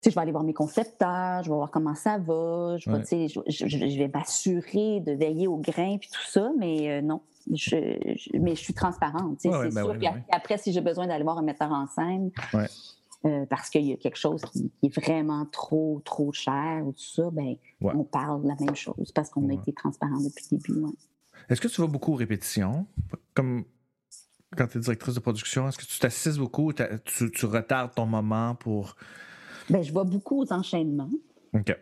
je 0.05 0.11
vais 0.11 0.21
aller 0.21 0.33
voir 0.33 0.45
mes 0.45 0.53
concepteurs, 0.53 1.43
je 1.45 1.49
vais 1.49 1.57
voir 1.57 1.71
comment 1.71 1.95
ça 1.95 2.19
va, 2.19 2.77
je 2.77 2.90
vais, 2.90 3.29
je, 3.29 3.99
vais 3.99 4.11
m'assurer 4.12 5.01
de 5.01 5.12
veiller 5.12 5.49
au 5.49 5.57
grain 5.57 5.97
puis 5.99 6.11
tout 6.12 6.27
ça, 6.27 6.51
mais 6.59 7.01
non. 7.01 7.23
Je, 7.53 7.77
mais 8.38 8.55
je 8.55 8.61
suis 8.61 8.73
transparente. 8.73 9.37
c'est 9.38 9.51
ben 9.51 9.71
sûr 9.71 9.99
qu'après, 9.99 10.57
si 10.57 10.73
j'ai 10.73 10.81
besoin 10.81 11.07
d'aller 11.07 11.25
voir 11.25 11.37
un 11.37 11.43
metteur 11.43 11.71
en 11.71 11.87
scène, 11.87 12.31
euh, 13.25 13.47
parce 13.47 13.71
qu'il 13.71 13.87
y 13.87 13.93
a 13.93 13.97
quelque 13.97 14.19
chose 14.19 14.43
qui, 14.53 14.71
est 14.83 14.95
vraiment 14.95 15.47
trop, 15.47 16.03
trop 16.05 16.33
cher 16.33 16.83
ou 16.87 16.93
tout 16.93 16.99
ça, 16.99 17.31
ben, 17.31 17.57
on 17.81 18.05
parle 18.05 18.43
de 18.43 18.49
la 18.49 18.57
même 18.61 18.77
chose 18.77 19.13
parce 19.13 19.31
qu'on 19.31 19.49
a 19.49 19.55
été 19.55 19.73
transparent 19.73 20.21
depuis 20.21 20.45
le 20.53 20.59
début. 20.59 20.97
Est-ce 21.49 21.61
que 21.61 21.69
tu 21.69 21.81
vas 21.81 21.87
beaucoup 21.87 22.13
aux 22.13 22.17
répétitions? 22.17 22.87
Comme 23.35 23.65
quand 24.57 24.67
tu 24.67 24.79
es 24.79 24.81
directrice 24.81 25.15
de 25.15 25.21
production, 25.21 25.69
est-ce 25.69 25.79
que 25.79 25.85
tu 25.85 25.99
t'assises 25.99 26.39
beaucoup, 26.39 26.73
tu, 26.73 27.31
tu, 27.31 27.47
retardes 27.47 27.95
ton 27.95 28.07
moment 28.07 28.55
pour. 28.55 28.97
Ben, 29.71 29.83
je 29.83 29.93
vois 29.93 30.05
beaucoup 30.05 30.43
aux 30.43 30.53
enchaînements. 30.53 31.11
OK. 31.55 31.77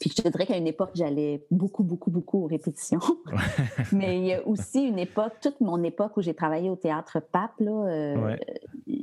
Puis 0.00 0.10
je 0.16 0.22
te 0.22 0.28
dirais 0.28 0.46
qu'à 0.46 0.56
une 0.56 0.66
époque, 0.66 0.90
j'allais 0.94 1.44
beaucoup, 1.50 1.82
beaucoup, 1.82 2.10
beaucoup 2.10 2.44
aux 2.44 2.46
répétitions. 2.46 3.00
Mais 3.92 4.18
il 4.18 4.24
y 4.26 4.34
a 4.34 4.46
aussi 4.46 4.82
une 4.84 4.98
époque, 4.98 5.34
toute 5.40 5.60
mon 5.60 5.82
époque 5.82 6.16
où 6.16 6.22
j'ai 6.22 6.34
travaillé 6.34 6.70
au 6.70 6.76
théâtre 6.76 7.20
Pape, 7.32 7.52
euh, 7.60 8.36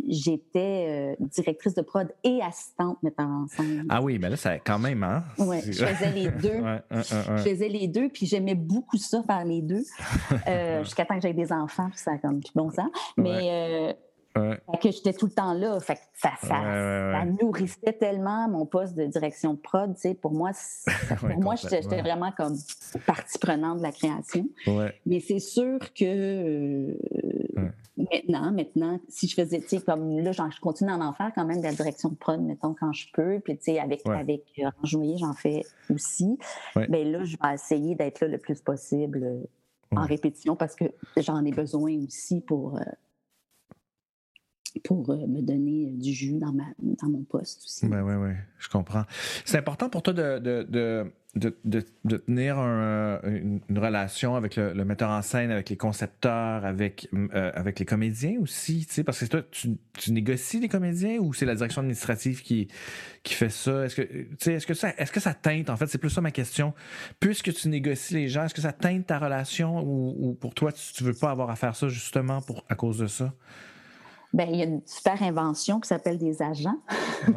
j'étais 0.08 1.16
euh, 1.20 1.26
directrice 1.28 1.74
de 1.74 1.82
prod 1.82 2.08
et 2.24 2.42
assistante 2.42 3.02
mettant 3.04 3.44
en 3.44 3.48
scène. 3.48 3.86
Ah 3.90 4.02
oui, 4.02 4.20
mais 4.20 4.30
là, 4.30 4.36
ça 4.36 4.60
quand 4.60 4.80
même, 4.80 5.04
hein? 5.04 5.24
Oui, 5.38 5.58
je 5.66 5.86
faisais 5.86 6.12
les 6.12 6.30
deux. 6.42 6.62
je 6.92 7.44
faisais 7.44 7.70
les 7.70 7.88
deux, 7.88 8.10
puis 8.10 8.26
j'aimais 8.26 8.56
beaucoup 8.56 8.98
ça, 8.98 9.24
faire 9.24 9.46
les 9.46 9.62
deux, 9.62 9.84
euh, 10.48 10.84
jusqu'à 10.84 11.06
temps 11.06 11.16
que 11.16 11.22
j'aie 11.22 11.34
des 11.34 11.52
enfants, 11.52 11.90
puis 11.90 12.00
ça 12.00 12.18
comme 12.18 12.42
bon 12.56 12.70
sens. 12.70 12.90
Mais 13.18 13.96
que 14.34 14.92
j'étais 14.92 15.14
tout 15.14 15.28
le 15.28 15.32
temps 15.32 15.54
là. 15.54 15.80
Fait 15.80 16.00
ça, 16.14 16.32
ça, 16.42 17.26
nourrissait 17.42 17.94
tellement 17.94 18.48
mon 18.50 18.66
poste 18.66 18.96
de 18.96 19.06
direction 19.06 19.54
de 19.54 19.60
prod. 19.60 19.96
Pour 20.22 20.32
moi, 20.32 20.52
pour 21.20 21.30
moi 21.42 21.56
j'étais 21.56 22.02
vraiment 22.02 22.32
comme 22.32 22.56
partie 23.06 23.38
prenante 23.40 23.78
de 23.80 23.84
la 23.84 23.92
création. 23.92 24.48
Mais 25.06 25.20
c'est 25.20 25.40
sûr 25.40 25.80
que 25.94 26.06
euh, 26.06 26.98
maintenant, 27.98 28.52
maintenant, 28.52 29.00
si 29.08 29.28
je 29.28 29.36
faisais, 29.36 29.62
tu 29.62 29.80
comme 29.82 30.20
là, 30.20 30.32
je 30.32 30.60
continue 30.60 30.92
d'en 30.92 31.14
faire 31.14 31.32
quand 31.34 31.46
même 31.46 31.60
de 31.60 31.64
la 31.64 31.74
direction 31.74 32.10
de 32.10 32.16
prod, 32.16 32.42
mettons, 32.42 32.74
quand 32.74 32.94
je 32.94 33.08
peux. 33.14 33.40
Puis, 33.40 33.58
tu 33.58 33.64
sais, 33.66 33.80
avec, 33.80 34.02
avec 34.08 34.44
euh, 34.60 34.70
j'en 34.84 35.34
fais 35.34 35.64
aussi. 35.90 36.38
Mais 36.90 37.04
là, 37.04 37.24
je 37.24 37.38
vais 37.42 37.54
essayer 37.54 37.96
d'être 37.96 38.22
là 38.22 38.28
le 38.28 38.38
plus 38.38 38.62
possible 38.62 39.24
euh, 39.24 39.44
en 39.96 40.06
répétition 40.06 40.56
parce 40.56 40.76
que 40.76 40.86
j'en 41.18 41.44
ai 41.44 41.52
besoin 41.52 41.96
aussi 42.06 42.42
pour 42.42 42.80
pour 44.80 45.10
euh, 45.10 45.28
me 45.28 45.42
donner 45.42 45.88
euh, 45.88 45.98
du 45.98 46.14
jus 46.14 46.40
dans, 46.40 46.54
ma, 46.54 46.66
dans 46.80 47.10
mon 47.10 47.24
poste 47.24 47.64
aussi. 47.64 47.86
Oui, 47.86 48.00
oui, 48.00 48.16
oui, 48.16 48.32
je 48.60 48.70
comprends. 48.70 49.04
C'est 49.46 49.58
important 49.58 49.90
pour 49.90 50.02
toi 50.02 50.14
de, 50.14 50.40
de, 50.40 50.64
de, 51.36 51.58
de, 51.64 51.86
de 52.04 52.18
tenir 52.18 52.58
un, 52.60 53.22
une, 53.24 53.62
relation 53.78 54.36
avec 54.36 54.58
le, 54.58 54.84
metteur 54.84 55.10
en 55.10 55.22
scène, 55.22 55.52
avec 55.52 55.70
les 55.70 55.78
concepteurs, 55.78 56.66
avec, 56.66 57.08
euh, 57.14 57.52
avec 57.54 57.80
les 57.80 57.86
comédiens 57.86 58.40
aussi, 58.42 58.86
tu 58.86 59.04
parce 59.04 59.20
que 59.20 59.26
toi, 59.26 59.42
tu, 59.50 59.78
tu 59.94 60.12
négocies 60.12 60.60
les 60.60 60.68
comédiens 60.68 61.20
ou 61.20 61.34
c'est 61.34 61.46
la 61.46 61.56
direction 61.56 61.82
administrative 61.82 62.42
qui, 62.42 62.68
qui 63.24 63.34
fait 63.34 63.50
ça? 63.50 63.86
Est-ce 63.86 63.96
que, 63.96 64.02
tu 64.36 64.52
est-ce 64.52 64.68
que 64.68 64.74
ça, 64.74 64.94
ça 65.20 65.34
teinte, 65.34 65.70
en 65.70 65.78
fait, 65.78 65.88
c'est 65.88 65.98
plus 65.98 66.10
ça 66.10 66.22
ma 66.22 66.32
question. 66.32 66.74
Puisque 67.20 67.54
tu 67.54 67.70
négocies 67.70 68.14
les 68.14 68.28
gens, 68.28 68.46
est-ce 68.46 68.54
que 68.54 68.62
ça 68.62 68.74
teinte 68.74 69.08
ta 69.08 69.20
relation 69.20 69.82
ou, 69.82 70.16
ou 70.20 70.34
pour 70.34 70.54
toi, 70.54 70.72
tu, 70.72 71.04
ne 71.04 71.10
veux 71.10 71.16
pas 71.16 71.32
avoir 71.32 71.50
à 71.50 71.56
faire 71.56 71.76
ça 71.76 71.88
justement 71.88 72.42
pour, 72.42 72.66
à 72.68 72.76
cause 72.76 72.98
de 72.98 73.08
ça? 73.08 73.34
Ben, 74.34 74.48
il 74.50 74.56
y 74.58 74.62
a 74.62 74.66
une 74.66 74.82
super 74.86 75.22
invention 75.24 75.80
qui 75.80 75.88
s'appelle 75.88 76.18
des 76.18 76.42
agents. 76.42 76.80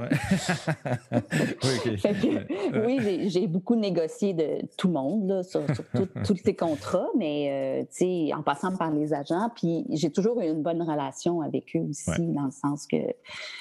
oui, 2.86 3.28
j'ai 3.28 3.46
beaucoup 3.46 3.74
négocié 3.74 4.32
de 4.32 4.66
tout 4.76 4.86
le 4.88 4.94
monde 4.94 5.28
là, 5.28 5.42
sur, 5.42 5.62
tous 6.24 6.36
ces 6.36 6.54
contrats, 6.54 7.08
mais 7.16 7.84
euh, 8.00 8.34
en 8.34 8.42
passant 8.42 8.76
par 8.76 8.90
les 8.92 9.12
agents, 9.12 9.50
puis 9.54 9.84
j'ai 9.90 10.10
toujours 10.10 10.40
eu 10.40 10.46
une 10.46 10.62
bonne 10.62 10.82
relation 10.82 11.40
avec 11.40 11.74
eux 11.76 11.86
aussi, 11.90 12.26
dans 12.28 12.44
le 12.44 12.52
sens 12.52 12.86
que, 12.86 12.96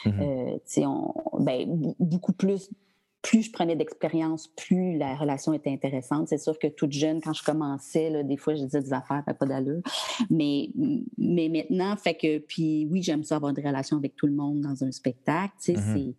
mm-hmm. 0.05 0.57
euh, 0.77 0.85
on, 0.85 1.43
ben, 1.43 1.93
beaucoup 1.99 2.33
plus 2.33 2.69
plus 3.23 3.43
je 3.43 3.51
prenais 3.51 3.75
d'expérience, 3.75 4.47
plus 4.47 4.97
la 4.97 5.15
relation 5.15 5.53
était 5.53 5.71
intéressante. 5.71 6.27
C'est 6.27 6.37
sûr 6.37 6.59
que 6.59 6.67
toute 6.67 6.91
jeune, 6.91 7.21
quand 7.21 7.33
je 7.33 7.41
commençais, 7.41 8.09
là, 8.09 8.21
des 8.21 8.35
fois, 8.35 8.53
je 8.53 8.63
disais 8.63 8.81
des 8.81 8.93
affaires, 8.93 9.23
pas 9.23 9.45
d'allure. 9.45 9.81
Mais, 10.29 10.69
mais 11.17 11.49
maintenant, 11.49 11.95
fait 11.95 12.15
que, 12.15 12.39
puis 12.39 12.85
oui, 12.91 13.01
j'aime 13.01 13.23
ça 13.23 13.37
avoir 13.37 13.53
des 13.53 13.61
relations 13.61 13.97
avec 13.97 14.15
tout 14.17 14.27
le 14.27 14.33
monde 14.33 14.59
dans 14.59 14.83
un 14.83 14.91
spectacle. 14.91 15.53
Tu 15.63 15.73
sais, 15.73 16.15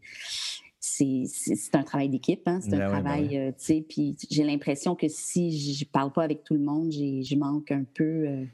mm-hmm. 0.80 1.26
c'est 1.26 1.76
un 1.76 1.82
travail 1.82 2.08
d'équipe, 2.08 2.42
hein? 2.46 2.60
c'est 2.62 2.74
un 2.74 2.78
ben 2.78 2.86
ben 2.86 3.02
travail, 3.02 3.38
euh, 3.38 3.50
tu 3.50 3.64
sais, 3.64 3.86
puis 3.86 4.16
j'ai 4.30 4.42
l'impression 4.42 4.96
que 4.96 5.08
si 5.08 5.74
je 5.74 5.84
parle 5.84 6.10
pas 6.10 6.22
avec 6.22 6.42
tout 6.42 6.54
le 6.54 6.60
monde, 6.60 6.90
je 6.90 7.36
manque 7.36 7.70
un 7.70 7.84
peu, 7.84 8.02
euh, 8.02 8.44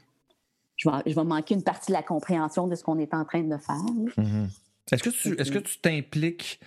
je, 0.75 0.89
vais, 0.89 0.97
je 1.05 1.15
vais 1.15 1.23
manquer 1.23 1.55
une 1.55 1.63
partie 1.63 1.91
de 1.91 1.95
la 1.95 2.03
compréhension 2.03 2.67
de 2.67 2.75
ce 2.75 2.83
qu'on 2.83 2.99
est 2.99 3.13
en 3.13 3.23
train 3.23 3.43
de 3.43 3.57
faire. 3.57 3.85
Mm-hmm. 4.17 4.47
Est-ce 4.91 5.03
que 5.03 5.09
tu 5.09 5.39
est-ce 5.39 5.51
que 5.51 5.59
tu 5.59 5.77
t'impliques 5.79 6.59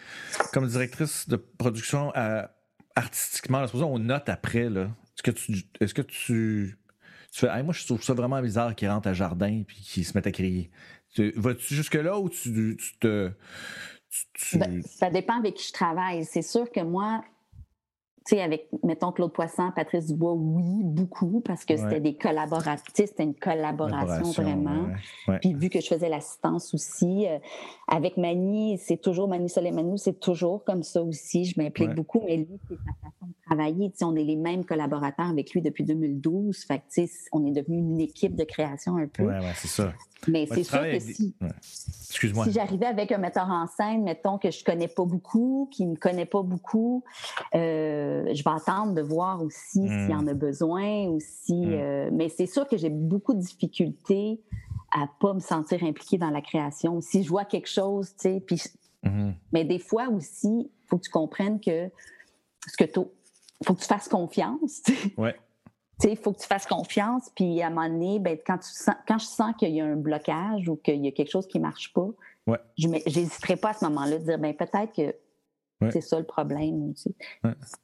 comme 0.53 0.66
directrice 0.66 1.29
de 1.29 1.37
production 1.37 2.12
à, 2.14 2.50
artistiquement, 2.96 3.61
là, 3.61 3.68
on 3.74 3.98
note 3.98 4.29
après, 4.29 4.68
là. 4.70 4.83
Est-ce 5.16 5.22
que 5.22 5.31
tu 5.31 5.64
est-ce 5.81 5.94
que 5.94 6.03
tu, 6.03 6.79
tu 7.33 7.40
fais 7.40 7.62
moi 7.62 7.72
je 7.72 7.85
trouve 7.85 8.03
ça 8.03 8.14
vraiment 8.14 8.40
bizarre 8.40 8.74
qu'ils 8.74 8.88
rentrent 8.88 9.09
à 9.09 9.14
jardin 9.14 9.62
puis 9.66 9.77
qu'ils 9.77 10.05
se 10.05 10.16
mettent 10.16 10.27
à 10.27 10.33
crier. 10.33 10.70
Vas-tu 11.37 11.74
jusque-là 11.74 12.18
ou 12.18 12.29
tu, 12.29 12.77
te. 13.00 13.31
Ben, 14.55 14.83
ça 14.83 15.11
dépend 15.11 15.38
avec 15.38 15.55
qui 15.55 15.68
je 15.68 15.72
travaille. 15.72 16.24
C'est 16.24 16.42
sûr 16.42 16.70
que 16.70 16.81
moi, 16.81 17.24
tu 18.26 18.37
sais, 18.37 18.42
avec, 18.42 18.68
mettons, 18.82 19.12
Claude 19.12 19.32
Poisson, 19.32 19.70
Patrice 19.76 20.06
Dubois, 20.06 20.32
oui, 20.32 20.82
beaucoup, 20.82 21.40
parce 21.40 21.66
que 21.66 21.76
c'était 21.76 22.00
des 22.00 22.14
collaborateurs, 22.14 22.78
c'était 22.94 23.22
une 23.22 23.34
collaboration, 23.34 24.30
vraiment. 24.42 24.87
Puis 25.42 25.52
vu 25.52 25.68
que 25.68 25.80
je 25.80 25.88
faisais 25.88 26.08
l'assistance 26.08 26.72
aussi, 26.72 27.26
euh, 27.28 27.38
avec 27.87 28.16
Mani, 28.16 28.78
c'est 28.78 28.96
toujours, 28.96 29.28
Mani 29.28 29.50
Soleimanou, 29.50 29.98
c'est 29.98 30.20
toujours 30.20 30.64
comme 30.64 30.82
ça 30.82 31.02
aussi, 31.02 31.44
je 31.44 31.60
m'implique 31.60 31.94
beaucoup, 31.94 32.22
mais 32.26 32.38
lui, 32.38 32.58
c'est 32.68 32.76
sa 32.76 32.92
façon 33.10 33.26
de 33.26 33.34
travailler. 33.44 33.90
Tu 33.90 33.98
sais, 33.98 34.04
on 34.06 34.16
est 34.16 34.24
les 34.24 34.37
mêmes 34.37 34.64
collaborateurs 34.64 35.28
avec 35.28 35.52
lui 35.52 35.60
depuis 35.60 35.84
2012, 35.84 36.64
fait 36.64 36.78
que, 36.78 36.84
tu 36.90 37.06
sais, 37.06 37.28
on 37.32 37.44
est 37.44 37.52
devenu 37.52 37.76
une 37.76 38.00
équipe 38.00 38.37
de 38.37 38.44
création 38.44 38.96
un 38.96 39.06
peu. 39.06 39.24
Oui, 39.24 39.34
ouais, 39.34 39.52
c'est 39.56 39.68
ça. 39.68 39.92
Mais 40.28 40.46
c'est 40.46 40.64
sûr 40.64 40.80
que 40.80 40.98
si, 40.98 41.34
si 42.14 42.52
j'arrivais 42.52 42.87
avec 42.87 43.12
un 43.12 43.18
metteur 43.18 43.48
en 43.50 43.66
scène, 43.66 44.04
mettons 44.04 44.38
que 44.38 44.50
je 44.50 44.64
connais 44.64 44.88
pas 44.88 45.04
beaucoup, 45.04 45.68
qui 45.70 45.87
me 45.87 45.96
connaît 45.96 46.26
pas 46.26 46.42
beaucoup, 46.42 47.04
euh, 47.54 48.13
je 48.33 48.42
vais 48.42 48.50
attendre 48.50 48.94
de 48.94 49.03
voir 49.03 49.42
aussi 49.42 49.88
s'il 49.88 50.11
y 50.11 50.14
en 50.14 50.27
a 50.27 50.35
hmm. 50.35 50.38
besoin 50.38 51.07
ou 51.07 51.18
si. 51.20 51.55
Hmm. 51.55 51.72
Euh, 51.72 52.11
mais 52.12 52.29
c'est 52.29 52.46
sûr 52.46 52.66
que 52.66 52.77
j'ai 52.77 52.90
beaucoup 52.90 53.35
de 53.35 53.40
difficultés 53.40 54.40
à 54.92 55.07
pas 55.20 55.35
me 55.35 55.40
sentir 55.40 55.83
impliquée 55.83 56.18
dans 56.18 56.31
la 56.31 56.40
création. 56.40 57.00
Si 57.00 57.22
je 57.22 57.29
vois 57.29 57.44
quelque 57.44 57.68
chose, 57.68 58.11
tu 58.16 58.29
sais, 58.29 58.42
puis. 58.44 58.62
Hmm. 59.03 59.33
Mais 59.53 59.64
des 59.64 59.79
fois 59.79 60.09
aussi, 60.09 60.48
il 60.48 60.87
faut 60.87 60.96
que 60.96 61.05
tu 61.05 61.11
comprennes 61.11 61.61
que 61.61 61.90
ce 62.66 62.77
que 62.77 62.90
faut 63.64 63.74
que 63.74 63.81
tu 63.81 63.87
fasses 63.87 64.09
confiance. 64.09 64.83
Ouais 65.16 65.35
il 66.03 66.16
faut 66.16 66.33
que 66.33 66.40
tu 66.40 66.46
fasses 66.46 66.66
confiance, 66.66 67.31
puis 67.35 67.62
à 67.62 67.68
un 67.68 67.70
moment 67.70 67.88
donné, 67.88 68.18
ben, 68.18 68.37
quand, 68.44 68.59
tu 68.59 68.70
sens, 68.70 68.96
quand 69.07 69.18
je 69.18 69.27
sens 69.27 69.55
qu'il 69.59 69.70
y 69.70 69.81
a 69.81 69.85
un 69.85 69.96
blocage 69.96 70.68
ou 70.68 70.77
qu'il 70.77 71.05
y 71.05 71.09
a 71.09 71.12
quelque 71.12 71.31
chose 71.31 71.46
qui 71.46 71.59
ne 71.59 71.62
marche 71.62 71.92
pas, 71.92 72.09
je 72.77 72.88
n'hésiterai 72.88 73.57
pas 73.57 73.70
à 73.70 73.72
ce 73.74 73.85
moment-là 73.87 74.18
de 74.18 74.24
dire 74.24 74.38
ben, 74.38 74.55
peut-être 74.55 74.92
que 74.92 75.14
c'est 75.90 76.00
ça 76.00 76.18
le 76.18 76.24
problème. 76.24 76.94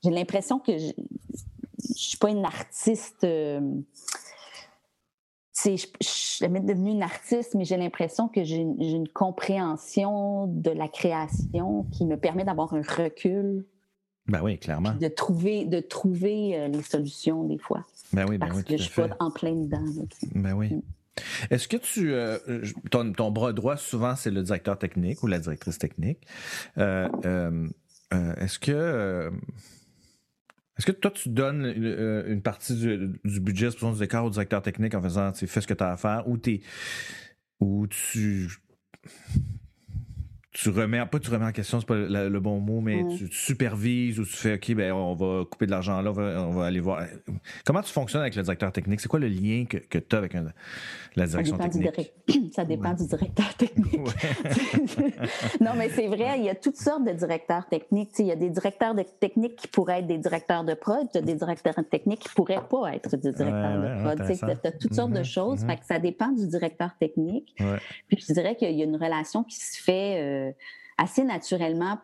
J'ai 0.03 0.11
l'impression 0.11 0.59
que 0.59 0.79
je 0.79 0.87
ne 0.87 1.95
suis 1.95 2.19
pas 2.19 2.31
une 2.31 2.45
artiste. 2.45 3.25
Euh, 3.25 3.61
je, 5.65 5.77
je, 5.77 5.87
suis 6.01 6.49
devenue 6.49 6.93
une 6.93 7.03
artiste, 7.03 7.55
mais 7.55 7.65
j'ai 7.65 7.77
l'impression 7.77 8.29
que 8.29 8.43
j'ai 8.45 8.57
une 8.57 9.09
compréhension 9.09 10.47
de 10.47 10.71
la 10.71 10.89
création 10.89 11.85
qui 11.93 12.07
me 12.07 12.17
permet 12.17 12.45
d'avoir 12.45 12.73
un 12.73 12.83
recul 12.83 13.67
ben 14.31 14.43
oui, 14.43 14.59
clairement. 14.59 14.93
De 14.93 15.09
trouver, 15.09 15.65
de 15.65 15.81
trouver 15.81 16.57
euh, 16.57 16.69
les 16.69 16.83
solutions 16.83 17.45
des 17.45 17.59
fois. 17.59 17.85
Ben 18.13 18.27
oui, 18.29 18.39
ben 18.39 18.47
parce 18.47 18.59
oui, 18.59 18.65
que 18.65 18.77
je 18.77 18.83
suis 18.85 18.95
pas 18.95 19.17
en 19.19 19.31
plein 19.31 19.55
dedans. 19.55 19.85
ben 20.35 20.53
oui. 20.53 20.83
Est-ce 21.51 21.69
que 21.69 21.77
tu. 21.77 22.13
Euh, 22.13 22.39
ton, 22.91 23.31
bras 23.31 23.53
droit, 23.53 23.77
souvent, 23.77 24.17
c'est 24.17 24.31
le 24.31 24.43
directeur 24.43 24.79
technique 24.79 25.23
ou 25.23 25.27
la 25.27 25.39
directrice 25.39 25.79
technique. 25.79 26.27
Euh, 26.79 27.09
est-ce 28.13 28.59
que. 28.59 29.31
est-ce 30.79 30.87
que 30.87 30.93
toi, 30.93 31.11
tu 31.11 31.29
donnes 31.29 31.67
une, 31.67 32.43
partie 32.43 32.75
du, 32.75 33.41
budget, 33.41 33.69
du 33.71 33.99
décor 33.99 34.25
au 34.25 34.31
directeur 34.31 34.63
technique 34.63 34.95
en 34.95 35.03
faisant, 35.03 35.33
tu 35.33 35.47
fais 35.47 35.61
ce 35.61 35.67
que 35.67 35.75
tu 35.75 35.85
as 35.85 35.93
à 35.93 35.97
faire 35.97 36.29
ou, 36.29 36.39
es, 36.47 36.61
ou 37.61 37.87
tu 37.87 38.49
tu 40.53 40.69
remets, 40.71 41.05
pas 41.07 41.21
tu 41.21 41.31
remets 41.31 41.47
en 41.47 41.53
question, 41.53 41.79
c'est 41.79 41.87
pas 41.87 41.95
le, 41.95 42.41
bon 42.41 42.59
mot, 42.59 42.81
mais 42.81 43.05
tu, 43.17 43.29
supervises 43.31 44.19
ou 44.19 44.25
tu 44.25 44.33
fais, 44.33 44.55
OK, 44.55 44.75
ben, 44.75 44.93
on 44.93 45.15
va 45.15 45.45
couper 45.45 45.67
de 45.67 45.71
l'argent 45.71 46.01
là, 46.03 46.11
on 46.11 46.51
va, 46.51 46.67
aller 46.67 46.81
voir. 46.81 47.05
Comment 47.65 47.83
tu 47.83 47.93
fonctionnes 47.93 48.23
avec 48.23 48.35
le 48.35 48.43
directeur 48.43 48.73
technique? 48.73 49.01
C'est 49.01 49.09
quoi 49.09 49.21
le 49.21 49.29
lien 49.29 49.65
que, 49.69 49.77
que 49.77 49.99
tu 49.99 50.17
as 50.17 50.19
avec 50.19 50.35
la 51.15 51.27
direction 51.27 51.57
ça 51.57 51.69
technique? 51.69 52.13
ça 52.53 52.65
dépend 52.65 52.95
du 52.95 53.07
directeur 53.07 53.55
technique. 53.55 54.01
non, 55.61 55.71
mais 55.77 55.89
c'est 55.91 56.09
vrai, 56.09 56.39
il 56.39 56.45
y 56.45 56.51
a 56.51 56.57
toutes 56.57 56.79
sortes 56.79 57.05
de 57.05 57.13
directeurs 57.13 57.69
techniques. 57.69 58.11
il 58.19 58.27
y 58.27 58.33
a 58.33 58.37
des 58.37 58.51
directeurs 58.51 58.97
de 58.97 59.05
technique 59.21 59.55
qui 59.55 59.69
pourraient 59.69 60.01
être 60.01 60.09
des 60.09 60.19
directeurs 60.19 60.65
de 60.65 60.75
prod, 60.75 61.07
tu 61.13 61.19
as 61.19 61.23
des 61.23 61.35
directeurs 61.35 61.77
techniques 61.89 62.21
qui 62.21 62.35
pourraient 62.35 62.67
pas 62.69 62.95
être 62.95 63.17
des 63.17 63.33
directeurs 63.33 63.81
de 63.81 64.03
prod. 64.03 64.19
tu 64.27 64.67
as 64.67 64.73
toutes 64.73 64.95
sortes 64.95 65.13
de 65.13 65.21
mm-hmm, 65.21 65.25
choses. 65.25 65.65
Mm-hmm. 65.65 65.85
ça 65.85 65.99
dépend 66.01 66.33
du 66.33 66.49
directeur 66.49 66.91
technique. 66.99 67.55
Puis 68.09 68.25
je 68.27 68.33
dirais 68.33 68.57
qu'il 68.57 68.73
y 68.73 68.83
a 68.83 68.85
une 68.85 68.97
relation 68.97 69.45
qui 69.45 69.57
se 69.57 69.81
fait 69.81 70.21
euh, 70.21 70.40
assez 70.99 71.25
naturellement 71.25 71.99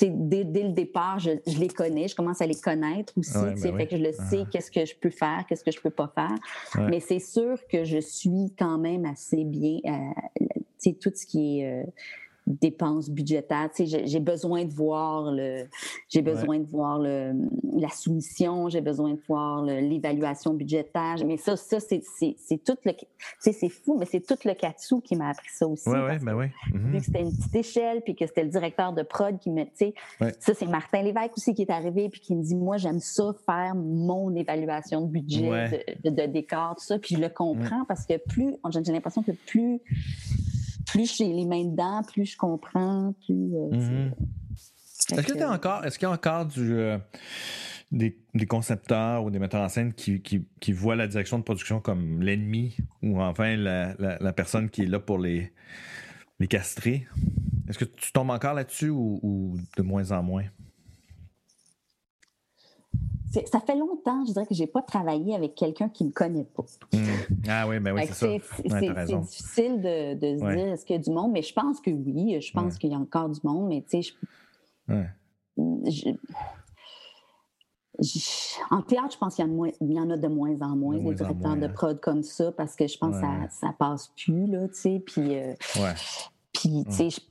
Dès, 0.00 0.44
dès, 0.44 0.62
le 0.62 0.72
départ, 0.72 1.18
je, 1.18 1.30
les 1.58 1.68
connais, 1.68 2.08
je 2.08 2.14
commence 2.14 2.40
à 2.40 2.46
les 2.46 2.54
connaître 2.54 3.12
aussi. 3.16 3.32
Ben 3.36 3.56
fait 3.56 3.86
que 3.86 3.96
je 3.96 4.02
le 4.02 4.12
sais, 4.12 4.42
ah. 4.42 4.48
qu'est-ce 4.50 4.70
que 4.70 4.84
je 4.84 4.94
peux 4.94 5.10
faire, 5.10 5.44
qu'est-ce 5.48 5.64
que 5.64 5.70
je 5.70 5.80
peux 5.80 5.90
pas 5.90 6.12
faire. 6.14 6.34
Mais 6.88 7.00
c'est 7.00 7.18
sûr 7.18 7.58
que 7.66 7.84
je 7.84 7.98
suis 7.98 8.54
quand 8.58 8.78
même 8.78 9.04
assez 9.06 9.44
bien, 9.44 9.80
euh, 9.86 10.92
tout 11.00 11.10
ce 11.14 11.26
qui 11.26 11.60
est 11.60 11.82
euh, 11.82 11.86
dépenses 12.48 13.10
budgétaires. 13.10 13.70
Tu 13.74 13.86
sais, 13.86 14.06
j'ai 14.06 14.20
besoin 14.20 14.64
de 14.64 14.72
voir 14.72 15.30
le, 15.30 15.66
j'ai 16.08 16.22
besoin 16.22 16.58
de 16.58 16.64
voir 16.64 16.98
le, 16.98 17.32
la 17.74 17.90
soumission, 17.90 18.68
j'ai 18.68 18.80
besoin 18.80 19.12
de 19.12 19.20
voir 19.28 19.62
l'évaluation 19.62 20.54
budgétaire. 20.54 21.16
Mais 21.26 21.36
ça, 21.36 21.56
ça 21.56 21.78
c'est 21.80 22.00
tout 22.64 22.76
le, 22.84 22.92
tu 22.92 23.06
sais, 23.38 23.52
c'est 23.52 23.68
fou, 23.68 23.96
mais 23.98 24.06
c'est 24.06 24.20
tout 24.20 24.38
le 24.44 24.54
Katsu 24.54 25.00
qui 25.02 25.16
m'a 25.16 25.30
appris 25.30 25.50
ça 25.50 25.66
aussi. 25.66 25.88
Oui, 25.88 25.98
oui, 26.08 26.18
ben 26.22 26.34
oui. 26.34 26.46
Vu 26.72 26.98
que 26.98 27.04
c'était 27.04 27.20
une 27.20 27.36
petite 27.36 27.54
échelle, 27.54 28.00
puis 28.02 28.14
que 28.14 28.26
c'était 28.26 28.44
le 28.44 28.50
directeur 28.50 28.92
de 28.92 29.02
prod 29.02 29.38
qui 29.38 29.50
me, 29.50 29.64
tu 29.64 29.70
sais, 29.74 29.94
ça 30.38 30.54
c'est 30.54 30.66
Martin 30.66 31.02
Lévesque 31.02 31.36
aussi 31.36 31.54
qui 31.54 31.62
est 31.62 31.70
arrivé, 31.70 32.08
puis 32.08 32.20
qui 32.20 32.34
me 32.34 32.42
dit, 32.42 32.54
moi 32.54 32.76
j'aime 32.78 33.00
ça 33.00 33.34
faire 33.44 33.74
mon 33.74 34.34
évaluation 34.34 35.02
de 35.02 35.06
budget, 35.06 35.98
de, 36.04 36.26
décor, 36.26 36.76
tout 36.76 36.84
ça, 36.84 36.98
puis 36.98 37.16
je 37.16 37.20
le 37.20 37.28
comprends 37.28 37.84
parce 37.86 38.06
que 38.06 38.16
plus, 38.16 38.56
j'ai 38.70 38.92
l'impression 38.92 39.22
que 39.22 39.32
plus 39.32 39.80
plus 40.88 41.16
j'ai 41.16 41.32
les 41.32 41.44
mains 41.44 41.64
dedans, 41.64 42.02
plus 42.02 42.26
je 42.26 42.36
comprends, 42.36 43.14
plus. 43.24 43.54
Euh, 43.54 43.70
mhm. 43.70 44.14
Est-ce 45.12 45.26
que 45.26 45.38
tu 45.38 45.44
encore, 45.44 45.84
est-ce 45.84 45.98
qu'il 45.98 46.08
y 46.08 46.10
a 46.10 46.14
encore 46.14 46.46
du, 46.46 46.74
euh, 46.74 46.98
des, 47.92 48.16
concepteurs 48.48 49.22
ou 49.22 49.30
des 49.30 49.38
metteurs 49.38 49.62
en 49.62 49.68
scène 49.68 49.92
qui, 49.92 50.20
qui, 50.20 50.72
voient 50.72 50.96
la 50.96 51.06
direction 51.06 51.38
de 51.38 51.44
production 51.44 51.80
comme 51.80 52.20
l'ennemi 52.20 52.76
ou 53.02 53.20
enfin 53.20 53.56
la, 53.56 53.94
la, 53.98 54.32
personne 54.32 54.70
qui 54.70 54.82
est 54.82 54.86
là 54.86 54.98
pour 54.98 55.18
les, 55.18 55.52
les 56.40 56.48
castrer? 56.48 57.06
Est-ce 57.68 57.78
que 57.78 57.84
tu 57.84 58.10
tombes 58.12 58.30
encore 58.30 58.54
là-dessus 58.54 58.90
ou 58.90 59.56
de 59.76 59.82
moins 59.82 60.10
en 60.10 60.22
moins? 60.22 60.44
Ça 63.30 63.60
fait 63.60 63.76
longtemps, 63.76 64.24
je 64.26 64.32
dirais, 64.32 64.46
que 64.46 64.54
je 64.54 64.62
n'ai 64.62 64.66
pas 64.66 64.82
travaillé 64.82 65.34
avec 65.34 65.54
quelqu'un 65.54 65.88
qui 65.88 66.04
ne 66.04 66.08
me 66.08 66.12
connaît 66.12 66.44
pas. 66.44 66.64
Hmm. 66.92 67.04
Ah 67.48 67.68
oui, 67.68 67.78
ben 67.78 67.94
oui, 67.94 68.02
c'est 68.06 68.14
ça. 68.14 68.26
C'est 68.68 69.18
difficile 69.20 69.80
de, 69.80 70.14
de 70.14 70.38
se 70.38 70.54
dire 70.54 70.72
est-ce 70.72 70.84
qu'il 70.84 70.96
y 70.96 70.98
a 70.98 71.02
du 71.02 71.10
monde, 71.10 71.32
mais 71.32 71.42
je 71.42 71.52
pense 71.52 71.80
que 71.80 71.90
oui. 71.90 72.40
Je 72.40 72.52
pense 72.52 72.78
qu'il 72.78 72.90
y 72.90 72.94
a 72.94 72.98
encore 72.98 73.28
du 73.28 73.40
monde, 73.44 73.68
mais 73.68 73.84
tu 73.88 74.02
sais, 74.02 74.14
je, 75.58 76.10
en 78.70 78.82
théâtre, 78.82 79.12
je 79.12 79.18
pense 79.18 79.34
qu'il 79.34 79.44
y, 79.44 79.92
y, 79.92 80.00
en 80.00 80.10
a 80.10 80.16
de 80.16 80.28
moins 80.28 80.60
en 80.62 80.76
moins, 80.76 80.98
des 80.98 81.14
directeurs 81.14 81.56
de 81.56 81.66
prod 81.66 81.98
comme 82.00 82.22
ça, 82.22 82.52
parce 82.52 82.76
que 82.76 82.86
je 82.86 82.96
pense 82.96 83.16
que 83.16 83.22
ça, 83.22 83.48
ça 83.50 83.74
passe 83.76 84.12
plus, 84.16 84.46
là, 84.46 84.68
tu 84.68 84.74
sais. 84.74 85.02
Puis, 85.04 85.36
euh, 85.36 85.54
puis 86.52 86.84
tu 86.86 86.92
sais, 86.92 87.06
euh, 87.06 87.27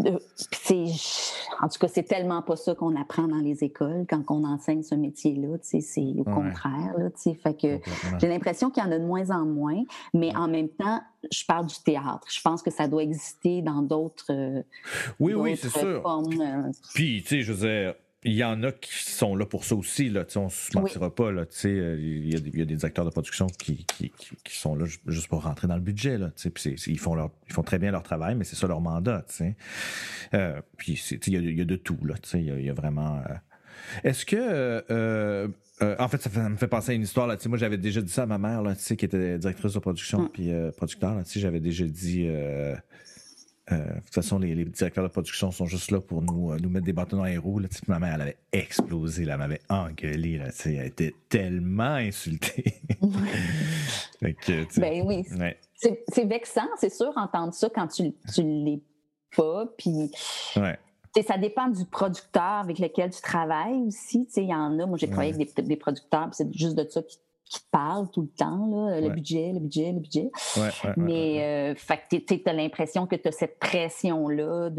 en 0.00 1.68
tout 1.68 1.78
cas, 1.78 1.88
c'est 1.88 2.02
tellement 2.02 2.42
pas 2.42 2.56
ça 2.56 2.74
qu'on 2.74 2.96
apprend 3.00 3.28
dans 3.28 3.38
les 3.38 3.62
écoles 3.64 4.06
quand 4.08 4.22
on 4.28 4.44
enseigne 4.44 4.82
ce 4.82 4.94
métier-là. 4.94 5.56
C'est 5.62 5.80
au 6.18 6.24
contraire. 6.24 6.94
Là, 6.98 7.10
fait 7.16 7.54
que 7.54 7.80
j'ai 8.18 8.28
l'impression 8.28 8.70
qu'il 8.70 8.82
y 8.82 8.86
en 8.86 8.92
a 8.92 8.98
de 8.98 9.04
moins 9.04 9.30
en 9.30 9.44
moins, 9.44 9.82
mais 10.12 10.34
en 10.36 10.48
même 10.48 10.68
temps, 10.68 11.00
je 11.32 11.44
parle 11.46 11.66
du 11.66 11.76
théâtre. 11.84 12.26
Je 12.28 12.40
pense 12.40 12.62
que 12.62 12.70
ça 12.70 12.88
doit 12.88 13.02
exister 13.02 13.62
dans 13.62 13.82
d'autres. 13.82 14.26
Euh, 14.30 14.62
oui, 15.20 15.34
oui, 15.34 15.56
c'est 15.56 15.70
sûr. 15.70 16.02
Euh, 16.06 16.70
Puis, 16.94 17.22
tu 17.22 17.28
sais, 17.28 17.42
je 17.42 17.52
veux 17.52 17.68
dire, 17.68 17.94
il 18.24 18.32
y 18.32 18.42
en 18.42 18.62
a 18.62 18.72
qui 18.72 18.90
sont 18.90 19.36
là 19.36 19.44
pour 19.44 19.64
ça 19.64 19.74
aussi. 19.74 20.08
Là, 20.08 20.24
on 20.36 20.44
ne 20.44 20.48
se 20.48 20.76
mentira 20.76 21.14
pas. 21.14 21.30
Là, 21.30 21.42
euh, 21.66 21.96
il, 22.00 22.32
y 22.32 22.34
a, 22.34 22.38
il 22.38 22.58
y 22.58 22.62
a 22.62 22.64
des 22.64 22.84
acteurs 22.84 23.04
de 23.04 23.10
production 23.10 23.46
qui, 23.46 23.84
qui, 23.84 24.10
qui, 24.42 24.56
sont 24.56 24.74
là 24.74 24.86
juste 25.06 25.28
pour 25.28 25.42
rentrer 25.42 25.68
dans 25.68 25.74
le 25.74 25.82
budget. 25.82 26.16
Là, 26.16 26.30
ils, 26.86 26.98
font 26.98 27.14
leur, 27.14 27.30
ils 27.46 27.52
font 27.52 27.62
très 27.62 27.78
bien 27.78 27.90
leur 27.90 28.02
travail, 28.02 28.34
mais 28.34 28.44
c'est 28.44 28.56
ça 28.56 28.66
leur 28.66 28.80
mandat. 28.80 29.24
Euh, 30.32 30.60
puis 30.78 31.00
il 31.26 31.32
y, 31.34 31.36
a, 31.36 31.40
il 31.40 31.58
y 31.58 31.60
a 31.60 31.64
de 31.66 31.76
tout. 31.76 31.98
Là, 32.02 32.14
il, 32.32 32.44
y 32.44 32.50
a, 32.50 32.58
il 32.58 32.64
y 32.64 32.70
a 32.70 32.74
vraiment. 32.74 33.18
Euh... 33.18 33.34
Est-ce 34.04 34.24
que. 34.24 34.36
Euh, 34.90 35.48
en 35.98 36.08
fait, 36.08 36.22
ça, 36.22 36.48
me 36.48 36.56
fait 36.56 36.68
penser 36.68 36.92
à 36.92 36.94
une 36.94 37.02
histoire. 37.02 37.26
Là, 37.26 37.36
moi, 37.46 37.58
j'avais 37.58 37.76
déjà 37.76 38.00
dit 38.00 38.12
ça 38.12 38.22
à 38.22 38.26
ma 38.26 38.38
mère, 38.38 38.62
là, 38.62 38.74
qui 38.74 39.04
était 39.04 39.38
directrice 39.38 39.74
de 39.74 39.78
production 39.80 40.22
mm. 40.22 40.28
puis 40.30 40.50
producteur. 40.78 41.22
J'avais 41.26 41.60
déjà 41.60 41.84
dit 41.84 42.26
de 43.70 44.00
toute 44.00 44.14
façon, 44.14 44.38
les, 44.38 44.54
directeurs 44.66 45.04
de 45.04 45.08
production 45.08 45.50
sont 45.50 45.66
juste 45.66 45.90
là 45.90 46.00
pour 46.00 46.20
nous, 46.20 46.52
euh, 46.52 46.58
nous 46.60 46.68
mettre 46.68 46.84
des 46.84 46.92
bâtons 46.92 47.16
dans 47.16 47.24
les 47.24 47.38
roues. 47.38 47.60
Là. 47.60 47.68
Ma 47.88 47.98
mère, 47.98 48.14
elle 48.14 48.20
avait 48.20 48.36
explosé, 48.52 49.22
elle 49.22 49.36
m'avait 49.38 49.62
engueulé. 49.70 50.38
Là, 50.38 50.48
elle 50.66 50.86
était 50.86 51.14
tellement 51.28 51.94
insultée. 51.94 52.82
ben 54.20 55.02
oui. 55.06 55.24
C'est 56.08 56.24
vexant, 56.24 56.68
c'est 56.78 56.92
sûr, 56.92 57.12
entendre 57.16 57.54
ça 57.54 57.68
quand 57.74 57.88
tu 57.88 58.02
ne 58.02 58.64
l'es 58.64 58.80
pas. 59.34 59.66
Puis, 59.78 60.10
ça 61.26 61.38
dépend 61.38 61.68
du 61.68 61.86
producteur 61.86 62.42
avec 62.42 62.78
lequel 62.78 63.10
tu 63.10 63.22
travailles 63.22 63.86
aussi. 63.86 64.28
Il 64.36 64.44
y 64.44 64.54
en 64.54 64.78
a, 64.78 64.86
moi 64.86 64.98
j'ai 64.98 65.08
travaillé 65.08 65.32
avec 65.32 65.54
des, 65.56 65.62
des 65.62 65.76
producteurs, 65.76 66.28
c'est 66.32 66.52
juste 66.54 66.76
de 66.76 66.86
ça 66.88 67.02
qui 67.02 67.18
qui 67.44 67.60
te 67.60 67.70
parle 67.70 68.10
tout 68.10 68.22
le 68.22 68.28
temps, 68.28 68.66
là, 68.66 69.00
le 69.00 69.10
budget, 69.10 69.52
le 69.52 69.60
budget, 69.60 69.92
le 69.92 70.00
budget. 70.00 70.30
mais 70.96 71.74
euh, 71.74 71.74
tu 72.10 72.42
as 72.46 72.52
l'impression 72.52 73.06
que 73.06 73.16
tu 73.16 73.28
as 73.28 73.32
cette 73.32 73.58
pression-là 73.58 74.70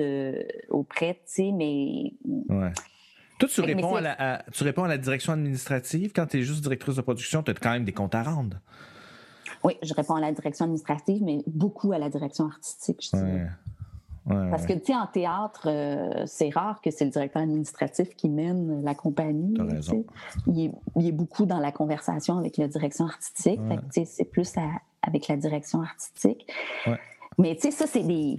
auprès, 0.70 1.16
tu 1.16 1.22
sais, 1.26 1.52
mais. 1.52 2.14
Toi, 3.38 3.50
tu 3.50 3.62
réponds, 3.62 3.96
à 3.96 4.02
la, 4.02 4.46
tu 4.52 4.64
réponds 4.64 4.86
à 4.86 4.88
la 4.88 4.98
direction 4.98 5.34
administrative. 5.34 6.14
Quand 6.16 6.26
tu 6.26 6.40
es 6.40 6.42
juste 6.42 6.62
directrice 6.62 6.96
de 6.96 7.02
production, 7.02 7.44
tu 7.44 7.52
as 7.52 7.54
quand 7.54 7.72
même 7.72 7.84
des 7.84 7.92
comptes 7.92 8.16
à 8.16 8.24
rendre. 8.24 8.58
Oui, 9.64 9.78
je 9.82 9.94
réponds 9.94 10.16
à 10.16 10.22
la 10.22 10.32
direction 10.32 10.66
administrative, 10.66 11.22
mais 11.24 11.40
beaucoup 11.48 11.92
à 11.92 11.98
la 11.98 12.10
direction 12.10 12.46
artistique, 12.46 13.02
je 13.02 13.18
dirais. 13.18 13.48
Parce 14.28 14.66
que, 14.66 14.74
tu 14.74 14.86
sais, 14.86 14.96
en 14.96 15.06
théâtre, 15.06 15.68
euh, 15.68 16.24
c'est 16.26 16.50
rare 16.50 16.82
que 16.82 16.90
c'est 16.90 17.06
le 17.06 17.12
directeur 17.12 17.44
administratif 17.44 18.16
qui 18.16 18.30
mène 18.30 18.84
la 18.84 18.96
compagnie. 18.96 19.56
raison. 19.60 20.06
Il 20.48 20.72
est, 20.98 21.12
beaucoup 21.12 21.46
dans 21.46 21.60
la 21.60 21.72
conversation 21.72 22.38
avec 22.38 22.58
la 22.58 22.68
direction 22.68 23.06
artistique. 23.06 23.60
c'est 23.92 24.26
plus 24.26 24.54
avec 25.04 25.28
la 25.28 25.38
direction 25.38 25.82
artistique. 25.82 26.52
Mais, 27.38 27.56
tu 27.56 27.64
sais, 27.64 27.72
ça, 27.72 27.86
c'est 27.88 28.04
des. 28.04 28.38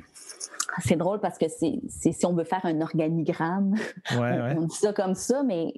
C'est 0.85 0.97
drôle 0.97 1.21
parce 1.21 1.39
que 1.39 1.47
c'est 1.49 1.81
si 1.89 2.27
on 2.27 2.35
veut 2.35 2.45
faire 2.45 2.65
un 2.65 2.81
organigramme, 2.81 3.77
on, 4.13 4.67
dit 4.67 4.77
ça 4.77 4.93
comme 4.93 5.15
ça, 5.15 5.43
mais 5.43 5.73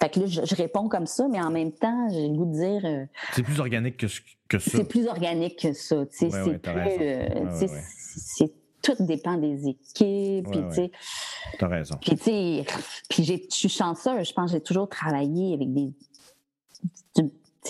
fait 0.00 0.10
que 0.10 0.20
là, 0.20 0.26
je, 0.26 0.54
réponds 0.54 0.88
comme 0.88 1.06
ça, 1.06 1.26
mais 1.28 1.40
en 1.40 1.50
même 1.50 1.72
temps, 1.72 2.08
j'ai 2.10 2.28
le 2.28 2.36
goût 2.36 2.44
de 2.44 2.52
dire. 2.52 2.82
Euh, 2.84 3.04
c'est 3.32 3.42
plus 3.42 3.58
organique 3.58 3.96
que, 3.96 4.06
que 4.48 4.58
ça. 4.58 4.70
C'est 4.76 4.88
plus 4.88 5.06
organique 5.06 5.58
que 5.58 5.72
ça. 5.72 6.04
c'est 6.10 6.28
plus 6.28 6.60
tout 8.84 9.02
dépend 9.02 9.36
des 9.36 9.68
équipes. 9.68 10.50
puis, 10.50 10.60
tu 10.68 10.74
sais. 10.74 10.90
T'as 11.58 11.68
raison. 11.68 11.96
Puis, 12.00 12.16
tu 12.16 12.24
sais, 12.24 12.64
puis 13.08 13.24
je 13.24 13.34
suis 13.48 13.68
chanceuse. 13.68 14.28
Je 14.28 14.32
pense 14.32 14.50
que 14.50 14.58
j'ai 14.58 14.62
toujours 14.62 14.88
travaillé 14.88 15.54
avec 15.54 15.72
des, 15.72 15.92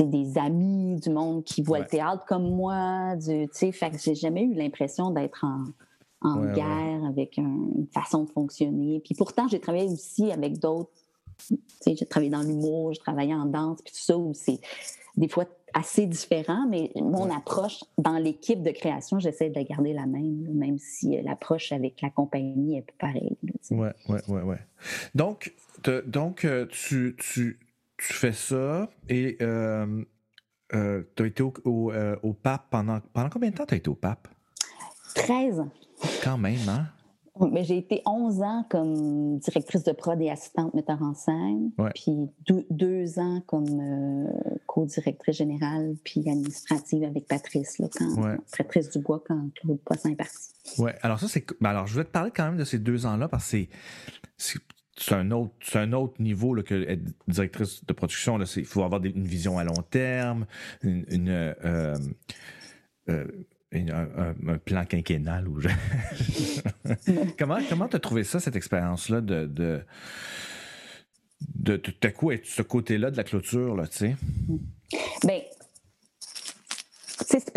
des 0.00 0.38
amis, 0.38 1.00
du 1.00 1.10
monde 1.10 1.44
qui 1.44 1.62
voit 1.62 1.78
le 1.78 1.86
théâtre 1.86 2.24
comme 2.26 2.50
moi. 2.54 3.14
Tu 3.24 3.48
sais, 3.52 3.72
fait 3.72 3.90
que 3.90 3.98
j'ai 3.98 4.14
jamais 4.14 4.42
eu 4.42 4.54
l'impression 4.54 5.10
d'être 5.10 5.44
en, 5.44 5.64
en 6.28 6.52
guerre 6.52 7.04
avec 7.08 7.36
une 7.36 7.86
façon 7.92 8.24
de 8.24 8.30
fonctionner. 8.30 9.00
Puis 9.04 9.14
pourtant, 9.14 9.46
j'ai 9.46 9.60
travaillé 9.60 9.88
aussi 9.88 10.32
avec 10.32 10.58
d'autres. 10.58 10.90
Tu 11.48 11.56
sais, 11.80 11.96
j'ai 11.96 12.06
travaillé 12.06 12.30
dans 12.30 12.42
l'humour, 12.42 12.92
j'ai 12.92 13.00
travaillé 13.00 13.34
en 13.34 13.46
danse, 13.46 13.80
puis 13.82 13.92
tout 13.92 14.00
ça, 14.00 14.16
où 14.16 14.32
c'est 14.34 14.60
des 15.16 15.28
fois 15.28 15.44
assez 15.74 16.06
différent, 16.06 16.66
mais 16.68 16.90
mon 16.94 17.34
approche 17.34 17.82
dans 17.98 18.16
l'équipe 18.16 18.62
de 18.62 18.70
création, 18.70 19.18
j'essaie 19.18 19.50
de 19.50 19.60
garder 19.60 19.92
la 19.92 20.06
même, 20.06 20.46
même 20.54 20.78
si 20.78 21.18
euh, 21.18 21.22
l'approche 21.22 21.72
avec 21.72 22.00
la 22.00 22.10
compagnie 22.10 22.78
est 22.78 22.92
pareille. 22.98 23.36
Oui, 23.70 23.88
oui, 24.08 24.18
oui, 24.28 24.40
ouais. 24.42 24.60
Donc, 25.14 25.52
donc 26.06 26.44
euh, 26.44 26.66
tu, 26.70 27.16
tu, 27.18 27.58
tu, 27.96 28.12
fais 28.12 28.32
ça 28.32 28.88
et 29.08 29.36
euh, 29.42 30.04
tu 30.70 31.22
as 31.22 31.26
été 31.26 31.42
au, 31.42 31.52
au, 31.64 32.32
pape 32.32 32.66
pendant, 32.70 33.00
pendant 33.12 33.28
combien 33.28 33.50
de 33.50 33.56
temps 33.56 33.66
tu 33.66 33.74
as 33.74 33.78
été 33.78 33.90
au 33.90 33.94
pape? 33.96 34.28
13 35.16 35.60
ans. 35.60 35.70
Quand 36.22 36.38
même, 36.38 36.68
hein? 36.68 36.88
Mais 37.50 37.64
j'ai 37.64 37.78
été 37.78 38.00
11 38.06 38.42
ans 38.42 38.66
comme 38.70 39.38
directrice 39.38 39.82
de 39.82 39.90
prod 39.90 40.20
et 40.20 40.30
assistante 40.30 40.72
metteur 40.72 41.02
en 41.02 41.14
scène, 41.14 41.72
puis 41.94 42.28
deux, 42.70 43.18
ans 43.18 43.42
comme 43.46 43.80
euh, 43.80 44.58
co-directrice 44.66 45.36
générale 45.36 45.96
puis 46.04 46.20
administrative 46.28 47.02
avec 47.02 47.26
Patrice, 47.26 47.78
là, 47.78 47.88
quand, 47.96 48.36
Patrice 48.56 48.90
Dubois, 48.90 49.22
quand 49.26 49.50
Claude 49.56 49.80
Poisson 49.80 50.10
est 50.10 50.16
parti. 50.16 50.52
Oui, 50.78 50.92
alors 51.02 51.18
ça, 51.18 51.26
c'est. 51.26 51.44
Ben 51.60 51.70
alors, 51.70 51.88
je 51.88 51.96
vais 51.96 52.04
te 52.04 52.10
parler 52.10 52.30
quand 52.34 52.44
même 52.44 52.56
de 52.56 52.64
ces 52.64 52.78
deux 52.78 53.04
ans-là 53.04 53.26
parce 53.26 53.50
que 53.50 53.66
c'est 54.36 54.60
c'est 54.96 55.14
un 55.14 55.32
autre 55.32 55.52
un 55.74 55.92
autre 55.92 56.22
niveau 56.22 56.54
là, 56.54 56.62
que 56.62 56.88
être 56.88 57.02
directrice 57.26 57.84
de 57.84 57.92
production 57.92 58.38
il 58.38 58.64
faut 58.64 58.84
avoir 58.84 59.02
une 59.04 59.26
vision 59.26 59.58
à 59.58 59.64
long 59.64 59.82
terme 59.90 60.46
une, 60.82 61.28
euh, 61.28 61.96
euh, 63.08 63.26
un, 63.74 64.58
plan 64.58 64.84
quinquennal 64.84 65.48
ou 65.48 65.60
comment 67.38 67.58
comment 67.68 67.88
t'as 67.88 67.98
trouvé 67.98 68.24
ça 68.24 68.40
cette 68.40 68.56
expérience 68.56 69.08
là 69.08 69.20
de 69.20 69.46
de 69.46 69.82
de 71.54 71.76
tout 71.76 71.94
à 72.02 72.10
coup 72.10 72.30
être 72.30 72.46
ce 72.46 72.62
côté 72.62 72.98
là 72.98 73.10
de 73.10 73.16
la 73.16 73.24
clôture 73.24 73.76
là 73.76 73.86
tu 73.86 73.98
sais? 73.98 74.16
Ben 75.24 75.40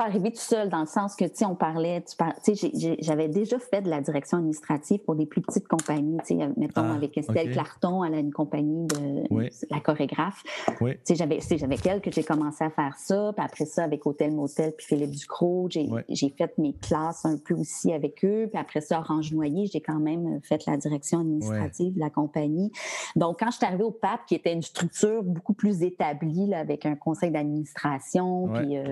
arrivé 0.07 0.31
tout 0.31 0.39
seul 0.39 0.69
dans 0.69 0.79
le 0.79 0.87
sens 0.87 1.15
que, 1.15 1.25
tu 1.25 1.35
sais, 1.35 1.45
on 1.45 1.55
parlait, 1.55 2.03
tu 2.43 2.55
sais, 2.55 2.71
j'avais 2.99 3.27
déjà 3.27 3.59
fait 3.59 3.81
de 3.81 3.89
la 3.89 4.01
direction 4.01 4.37
administrative 4.37 4.99
pour 4.99 5.15
des 5.15 5.25
plus 5.25 5.41
petites 5.41 5.67
compagnies, 5.67 6.17
tu 6.25 6.37
sais, 6.37 6.49
mettons, 6.57 6.81
ah, 6.83 6.95
avec 6.95 7.17
Estelle 7.17 7.51
Clarton, 7.51 8.03
elle 8.03 8.13
a 8.15 8.19
une 8.19 8.33
compagnie 8.33 8.87
de 8.87 9.49
la 9.69 9.79
chorégraphe. 9.79 10.43
Tu 10.79 10.97
sais, 11.03 11.15
j'avais, 11.15 11.39
avec 11.63 11.85
elle 11.85 12.01
que 12.01 12.11
j'ai 12.11 12.23
commencé 12.23 12.63
à 12.63 12.69
faire 12.69 12.95
ça, 12.97 13.33
puis 13.35 13.45
après 13.45 13.65
ça, 13.65 13.83
avec 13.83 14.05
Hôtel 14.05 14.33
Motel, 14.33 14.73
puis 14.77 14.87
Philippe 14.87 15.11
Ducrot, 15.11 15.67
j'ai 15.69 16.29
fait 16.37 16.57
mes 16.57 16.73
classes 16.73 17.25
un 17.25 17.37
peu 17.37 17.53
aussi 17.53 17.91
avec 17.93 18.23
eux, 18.23 18.47
puis 18.51 18.59
après 18.59 18.81
ça, 18.81 18.99
Orange 18.99 19.31
Noyer, 19.33 19.67
j'ai 19.67 19.81
quand 19.81 19.99
même 19.99 20.39
fait 20.43 20.65
la 20.65 20.77
direction 20.77 21.19
administrative 21.19 21.93
de 21.93 21.99
la 21.99 22.09
compagnie. 22.09 22.71
Donc, 23.15 23.39
quand 23.39 23.51
je 23.51 23.57
suis 23.57 23.65
arrivée 23.65 23.83
au 23.83 23.91
PAP, 23.91 24.25
qui 24.25 24.35
était 24.35 24.53
une 24.53 24.61
structure 24.61 25.23
beaucoup 25.23 25.53
plus 25.53 25.83
établie, 25.83 26.47
là, 26.47 26.59
avec 26.59 26.85
un 26.85 26.95
conseil 26.95 27.31
d'administration, 27.31 28.47
puis... 28.53 28.77
Euh, 28.77 28.91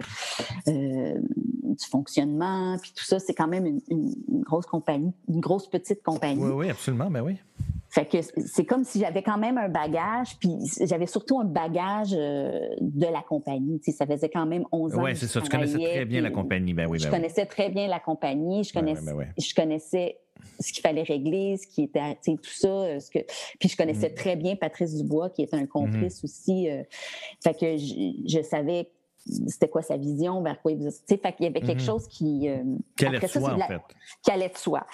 euh, 0.67 1.04
du 1.13 1.85
fonctionnement, 1.85 2.77
puis 2.81 2.91
tout 2.95 3.03
ça, 3.03 3.19
c'est 3.19 3.33
quand 3.33 3.47
même 3.47 3.65
une, 3.89 4.13
grosse 4.43 4.65
compagnie, 4.65 5.13
une 5.27 5.39
grosse 5.39 5.67
petite 5.67 6.03
compagnie. 6.03 6.43
Oui, 6.43 6.51
oui, 6.51 6.69
absolument, 6.69 7.09
ben 7.09 7.21
oui. 7.21 7.37
Fait 7.89 8.05
que 8.05 8.17
c'est 8.45 8.65
comme 8.65 8.83
si 8.83 8.99
j'avais 8.99 9.23
quand 9.23 9.37
même 9.37 9.57
un 9.57 9.69
bagage, 9.69 10.37
puis 10.37 10.51
j'avais 10.81 11.07
surtout 11.07 11.39
un 11.39 11.45
bagage 11.45 12.13
euh, 12.13 12.67
de 12.81 13.05
la 13.05 13.21
compagnie. 13.21 13.79
Tu 13.79 13.91
sais, 13.91 13.97
ça 13.97 14.05
faisait 14.05 14.27
quand 14.27 14.45
même 14.45 14.65
11 14.73 14.95
ans. 14.95 15.03
Oui, 15.03 15.15
c'est 15.15 15.27
ça. 15.27 15.39
Tu 15.39 15.49
connaissais 15.49 15.77
très 15.77 16.03
bien 16.03 16.19
la 16.19 16.29
compagnie. 16.29 16.73
Ben 16.73 16.87
oui, 16.89 16.97
ben 16.97 17.05
je 17.05 17.09
connaissais 17.09 17.45
très 17.45 17.69
bien 17.69 17.87
la 17.87 18.01
compagnie. 18.01 18.65
Je 18.65 18.73
connaissais, 18.73 19.13
ben 19.13 19.33
je 19.37 19.55
connaissais 19.55 20.17
ce 20.59 20.73
qu'il 20.73 20.81
fallait 20.81 21.03
régler, 21.03 21.55
ce 21.55 21.67
qui 21.67 21.83
était, 21.83 22.15
tu 22.21 22.31
sais, 22.33 22.37
tout 22.37 22.53
ça. 22.53 22.67
Euh, 22.67 22.99
ce 22.99 23.09
que... 23.09 23.19
Puis 23.61 23.69
je 23.69 23.77
connaissais 23.77 24.09
mm. 24.09 24.15
très 24.15 24.35
bien 24.35 24.57
Patrice 24.57 24.93
Dubois, 24.95 25.29
qui 25.29 25.43
était 25.43 25.55
un 25.55 25.65
complice 25.65 26.21
mm-hmm. 26.21 26.25
aussi. 26.25 26.67
fait 27.41 27.57
que 27.57 27.77
je 27.77 28.41
savais 28.43 28.89
c'était 29.25 29.69
quoi 29.69 29.81
sa 29.81 29.97
vision, 29.97 30.41
vers 30.41 30.61
quoi 30.61 30.71
il 30.71 30.77
vous. 30.77 30.89
Fait 31.07 31.17
qu'il 31.17 31.45
y 31.45 31.47
avait 31.47 31.61
quelque 31.61 31.79
mhm. 31.79 31.85
chose 31.85 32.07
qui. 32.07 32.47
Euh, 32.47 32.63
qui 32.95 33.05
allait 33.05 33.19
de 33.19 33.27
soi, 33.27 33.53
en 33.53 33.59
fait. 33.59 33.81
Qui 34.23 34.31
allait 34.31 34.49
de 34.49 34.57
soi. 34.57 34.85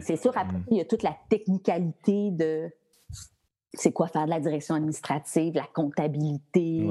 C'est 0.00 0.16
sûr, 0.16 0.36
après, 0.36 0.58
mhm. 0.58 0.64
il 0.70 0.76
y 0.78 0.80
a 0.80 0.84
toute 0.84 1.02
la 1.02 1.16
technicalité 1.28 2.30
de 2.32 2.70
c'est 3.78 3.92
quoi 3.92 4.08
faire 4.08 4.24
de 4.24 4.30
la 4.30 4.40
direction 4.40 4.74
administrative, 4.74 5.54
la 5.54 5.66
comptabilité, 5.72 6.88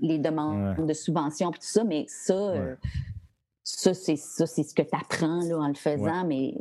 les, 0.00 0.18
demandes 0.18 0.84
de 0.84 0.92
subventions, 0.92 1.52
tout 1.52 1.58
ça, 1.60 1.84
mais 1.84 2.06
ça, 2.08 2.34
euh, 2.34 2.74
ça, 3.62 3.94
c'est 3.94 4.16
ça, 4.16 4.46
c'est 4.46 4.64
ce 4.64 4.74
que 4.74 4.82
tu 4.82 4.96
apprends 4.96 5.40
là, 5.40 5.58
en 5.58 5.68
le 5.68 5.74
faisant, 5.74 6.24
mais 6.26 6.54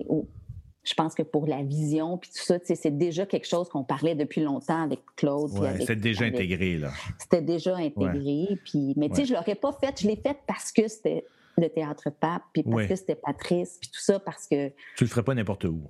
je 0.84 0.94
pense 0.96 1.14
que 1.14 1.22
pour 1.22 1.46
la 1.46 1.62
vision, 1.62 2.18
puis 2.18 2.32
tout 2.32 2.44
ça, 2.44 2.58
c'est 2.64 2.98
déjà 2.98 3.26
quelque 3.26 3.48
chose 3.48 3.70
qu'on 3.70 3.84
parlait 3.84 4.16
depuis 4.16 4.42
longtemps 4.42 4.82
avec 4.82 5.02
Claude. 5.16 5.52
c'était 5.78 5.96
déjà 5.96 6.26
intégré, 6.26 6.78
là. 6.78 6.92
C'était 7.20 7.42
déjà 7.42 7.76
intégré. 7.76 8.58
Puis, 8.66 8.94
mais 8.98 9.10
tu 9.10 9.18
sais, 9.18 9.26
je 9.26 9.34
ne 9.34 9.38
l'aurais 9.38 9.56
pas 9.56 9.72
fait. 9.74 10.02
Je 10.02 10.08
l'ai 10.08 10.16
fait 10.16 10.38
parce 10.48 10.72
que 10.72 10.88
c'était 10.88 11.26
le 11.58 11.70
théâtre 11.70 12.10
pape, 12.10 12.44
puis 12.54 12.64
parce 12.64 12.88
que 12.88 12.96
c'était 12.96 13.16
Patrice, 13.16 13.78
puis 13.80 13.92
tout 13.92 14.00
ça, 14.00 14.20
parce 14.20 14.48
que. 14.48 14.70
Tu 14.98 15.04
le 15.04 15.08
ferais 15.08 15.24
pas 15.24 15.36
n'importe 15.36 15.66
où. 15.66 15.84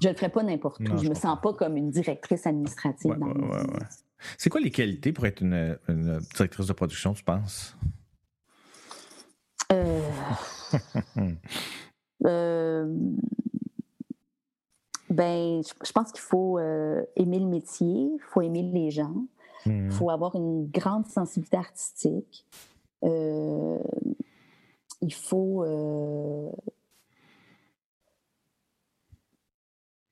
Je 0.00 0.08
le 0.08 0.14
ferais 0.14 0.28
pas 0.28 0.42
n'importe 0.42 0.80
où. 0.80 0.98
Je, 0.98 1.08
me 1.08 1.14
sens 1.14 1.38
pas 1.42 1.52
comme 1.52 1.76
une 1.76 1.90
directrice 1.90 2.46
administrative 2.46 3.14
dans 3.18 3.34
C'est 4.38 4.48
quoi 4.48 4.60
les 4.60 4.70
qualités 4.70 5.12
pour 5.12 5.26
être 5.26 5.42
une, 5.42 5.76
directrice 6.36 6.66
de 6.66 6.72
production, 6.72 7.14
tu 7.14 7.24
penses? 7.24 7.76
Euh... 9.72 10.00
euh 12.26 12.86
ben, 15.10 15.62
je 15.62 15.92
pense 15.92 16.12
qu'il 16.12 16.20
faut 16.20 16.58
euh, 16.58 17.02
aimer 17.16 17.38
le 17.38 17.46
métier, 17.46 18.10
il 18.14 18.20
faut 18.20 18.40
aimer 18.40 18.62
les 18.62 18.90
gens, 18.90 19.14
il 19.64 19.72
mmh. 19.72 19.90
faut 19.92 20.10
avoir 20.10 20.34
une 20.34 20.68
grande 20.68 21.06
sensibilité 21.06 21.56
artistique. 21.56 22.44
Euh, 23.04 23.78
il 25.00 25.14
faut. 25.14 25.64
Euh, 25.64 26.50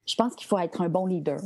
je 0.06 0.14
pense 0.16 0.34
qu'il 0.34 0.46
faut 0.46 0.58
être 0.58 0.80
un 0.80 0.88
bon 0.88 1.06
leader. 1.06 1.40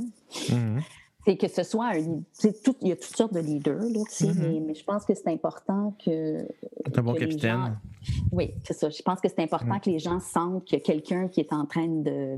Mmh 0.50 0.80
c'est 1.28 1.36
que 1.36 1.48
ce 1.48 1.62
soit 1.62 1.88
un. 1.88 2.22
Tout, 2.64 2.76
il 2.80 2.88
y 2.88 2.92
a 2.92 2.96
toutes 2.96 3.14
sortes 3.16 3.34
de 3.34 3.40
leaders, 3.40 3.82
là, 3.82 4.00
mm-hmm. 4.00 4.64
mais, 4.66 4.74
je 4.74 4.82
pense 4.82 5.04
que 5.04 5.12
c'est 5.12 5.28
important 5.28 5.94
que. 6.02 6.38
un 6.96 7.02
bon 7.02 7.12
capitaine. 7.12 7.78
oui, 8.32 8.54
c'est 8.64 8.72
ça. 8.72 8.88
Je 8.88 9.02
pense 9.02 9.20
que 9.20 9.28
c'est 9.28 9.42
important 9.42 9.74
mm. 9.74 9.80
que 9.80 9.90
les 9.90 9.98
gens 9.98 10.20
sentent 10.20 10.64
qu'il 10.64 10.78
y 10.78 10.80
a 10.80 10.84
quelqu'un 10.84 11.28
qui 11.28 11.40
est 11.40 11.52
en 11.52 11.66
train 11.66 11.86
de 11.86 12.36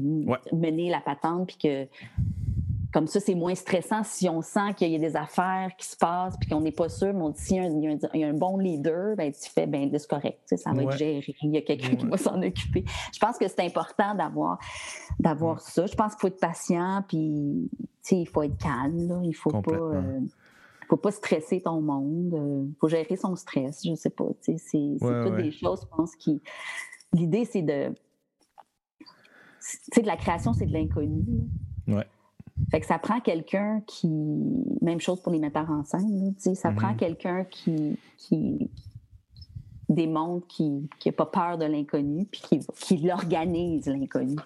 mener 0.53 0.91
la 0.91 1.01
patente, 1.01 1.47
puis 1.47 1.57
que 1.63 1.87
comme 2.93 3.07
ça, 3.07 3.21
c'est 3.21 3.35
moins 3.35 3.55
stressant 3.55 4.03
si 4.03 4.29
on 4.29 4.43
sent 4.43 4.75
qu'il 4.77 4.91
y 4.91 4.97
a 4.97 4.99
des 4.99 5.17
affaires 5.17 5.71
qui 5.79 5.87
se 5.87 5.97
passent 5.97 6.37
puis 6.39 6.49
qu'on 6.49 6.61
n'est 6.61 6.73
pas 6.73 6.89
sûr, 6.89 7.13
mais 7.15 7.23
on 7.23 7.31
dit 7.31 7.41
s'il 7.41 7.57
y, 8.15 8.25
a 8.25 8.29
un 8.29 8.35
bon 8.35 8.59
leader, 8.59 9.17
ben, 9.17 9.31
tu 9.33 9.49
fais, 9.51 9.67
ben, 9.67 9.91
c'est 9.93 10.09
correct, 10.09 10.41
ça 10.45 10.73
va 10.73 10.83
être 10.83 10.97
géré, 10.97 11.35
il 11.43 11.51
y 11.51 11.59
a 11.59 11.63
quelqu'un 11.63 11.95
qui 11.95 12.07
va 12.07 12.17
s'en 12.17 12.43
occuper. 12.43 12.85
Je 13.13 13.19
pense 13.19 13.39
que 13.39 13.47
c'est 13.47 13.61
important 13.61 14.15
d'avoir, 14.15 14.59
d'avoir 15.19 15.61
ça. 15.61 15.87
Je 15.87 15.95
pense 15.95 16.15
qu'il 16.15 16.21
faut 16.21 16.29
être 16.29 16.41
patient, 16.41 17.05
puis 17.07 17.71
il 18.11 18.29
faut 18.29 18.43
être 18.43 18.59
calme, 18.59 19.09
là. 19.09 19.21
il 19.23 19.35
faut 19.35 19.51
pas... 19.51 19.73
Euh, 19.73 20.21
faut 20.89 20.97
pas 20.97 21.13
stresser 21.13 21.61
ton 21.61 21.81
monde, 21.81 22.33
il 22.33 22.37
euh, 22.37 22.65
faut 22.81 22.89
gérer 22.89 23.17
son 23.17 23.37
stress, 23.37 23.81
je 23.87 23.95
sais 23.95 24.11
pas. 24.11 24.27
C'est 24.41 24.57
toutes 25.01 25.37
des 25.37 25.53
choses, 25.53 25.83
je 25.83 25.97
pense, 25.97 26.17
qui. 26.17 26.43
L'idée, 27.13 27.45
c'est 27.45 27.63
de. 27.63 27.95
Tu 28.99 29.77
sais, 29.93 30.03
de 30.03 30.09
la 30.09 30.17
création, 30.17 30.53
c'est 30.53 30.67
de 30.67 30.73
l'inconnu. 30.73 31.23
Ouais. 31.87 32.09
Fait 32.71 32.81
que 32.81 32.87
ça 32.87 32.99
prend 32.99 33.21
quelqu'un 33.21 33.83
qui. 33.87 34.09
Même 34.81 35.01
chose 35.01 35.21
pour 35.21 35.33
les 35.33 35.39
metteurs 35.39 35.71
en 35.71 35.85
scène, 35.85 36.35
ça 36.39 36.71
prend 36.73 36.93
mm-hmm. 36.93 36.97
quelqu'un 36.97 37.45
qui, 37.45 37.99
qui, 38.17 38.71
démontre 39.91 40.47
qu'il 40.47 40.89
n'a 41.05 41.13
pas 41.13 41.27
peur 41.27 41.59
de 41.59 41.65
l'inconnu, 41.65 42.27
puis 42.31 42.41
qui, 42.41 42.61
qui 42.77 42.97
l'organise, 42.99 43.87
l'inconnu. 43.87 44.37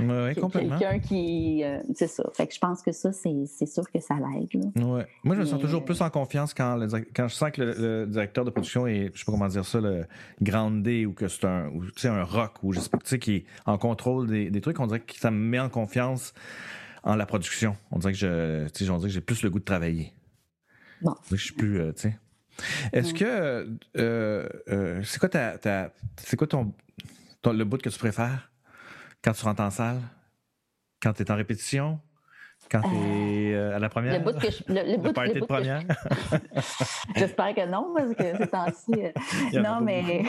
Oui, 0.00 0.34
complètement. 0.34 0.78
Quelqu'un 0.78 0.98
qui. 0.98 1.62
Euh, 1.62 1.80
c'est 1.94 2.08
ça. 2.08 2.24
Fait 2.34 2.46
que 2.46 2.54
je 2.54 2.58
pense 2.58 2.82
que 2.82 2.92
ça, 2.92 3.12
c'est 3.12 3.66
sûr 3.66 3.90
que 3.90 4.00
ça 4.00 4.14
l'aide. 4.16 4.72
Ouais. 4.76 5.06
Moi, 5.22 5.36
je 5.36 5.40
me 5.40 5.44
sens 5.44 5.60
toujours 5.60 5.82
euh, 5.82 5.84
plus 5.84 6.00
en 6.00 6.10
confiance 6.10 6.52
quand, 6.52 6.78
quand 7.14 7.28
je 7.28 7.34
sens 7.34 7.50
que 7.52 7.62
le, 7.62 8.06
directeur 8.06 8.44
de 8.44 8.50
production 8.50 8.86
est, 8.86 9.10
je 9.14 9.20
sais 9.20 9.24
pas 9.24 9.32
comment 9.32 9.48
dire 9.48 9.64
ça, 9.64 9.80
le 9.80 10.06
D 10.40 11.06
ou 11.06 11.12
que 11.12 11.28
c'est 11.28 11.44
un, 11.44 11.68
ou, 11.68 11.84
un 12.04 12.24
rock, 12.24 12.52
ou 12.62 12.72
je 12.72 12.80
sais 12.80 12.90
pas, 12.90 12.98
qui 12.98 13.36
est 13.36 13.44
en 13.66 13.78
contrôle 13.78 14.26
des, 14.26 14.50
des 14.50 14.60
trucs. 14.60 14.80
On 14.80 14.86
dirait 14.86 15.00
que 15.00 15.14
ça 15.16 15.30
me 15.30 15.38
met 15.38 15.60
en 15.60 15.68
confiance 15.68 16.34
en 17.04 17.16
la 17.16 17.26
production. 17.26 17.76
On 17.90 17.98
dirait 17.98 18.12
que 18.12 18.18
je, 18.18 18.68
tu 18.68 18.84
sais, 18.84 18.90
on 18.90 18.96
dirait 18.96 19.08
que 19.08 19.14
j'ai 19.14 19.20
plus 19.20 19.42
le 19.42 19.50
goût 19.50 19.58
de 19.58 19.64
travailler. 19.64 20.12
Bon. 21.02 21.14
Je 21.30 21.36
suis 21.36 21.54
plus, 21.54 21.80
euh, 21.80 21.92
tu 21.92 22.02
sais. 22.02 22.18
Est-ce 22.92 23.12
que 23.12 23.68
euh, 23.96 24.48
euh, 24.68 25.02
c'est 25.02 25.18
quoi 25.18 25.28
ta, 25.28 25.58
c'est 26.16 26.36
quoi 26.36 26.46
ton, 26.46 26.72
le 27.44 27.64
bout 27.64 27.82
que 27.82 27.88
tu 27.88 27.98
préfères 27.98 28.50
quand 29.22 29.32
tu 29.32 29.44
rentres 29.44 29.62
en 29.62 29.70
salle, 29.70 30.00
quand 31.02 31.12
tu 31.12 31.22
es 31.22 31.30
en 31.30 31.36
répétition, 31.36 32.00
quand 32.70 32.80
tu 32.82 32.94
es 32.94 33.56
à 33.56 33.78
la 33.80 33.88
première? 33.88 34.18
Le 34.18 34.24
bout 34.24 34.38
que 34.38 34.50
je, 34.50 34.62
le, 34.68 34.96
bout, 34.98 35.20
le 35.20 35.40
de 35.40 35.44
première? 35.44 35.82
J'espère 37.16 37.54
que 37.54 37.66
non, 37.66 37.92
parce 37.94 38.14
que 38.14 38.38
c'est 38.38 38.46
temps-ci. 38.46 38.92
non, 39.58 39.80
mais 39.80 40.22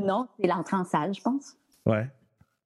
non, 0.00 0.26
c'est 0.40 0.46
l'entrée 0.46 0.76
en 0.76 0.84
salle, 0.84 1.14
je 1.14 1.20
pense. 1.20 1.54
Ouais 1.84 2.08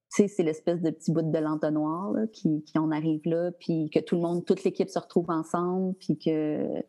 c'est 0.09 0.43
l'espèce 0.43 0.81
de 0.81 0.89
petit 0.89 1.11
bout 1.11 1.21
de 1.21 1.37
l'entonnoir 1.37 2.13
qui, 2.33 2.63
qui 2.63 2.79
on 2.79 2.91
arrive 2.91 3.21
là, 3.25 3.51
puis 3.59 3.89
que 3.93 3.99
tout 3.99 4.15
le 4.15 4.21
monde, 4.21 4.45
toute 4.45 4.63
l'équipe 4.63 4.89
se 4.89 4.99
retrouve 4.99 5.29
ensemble, 5.29 5.95
puis 5.95 6.17
que 6.17 6.83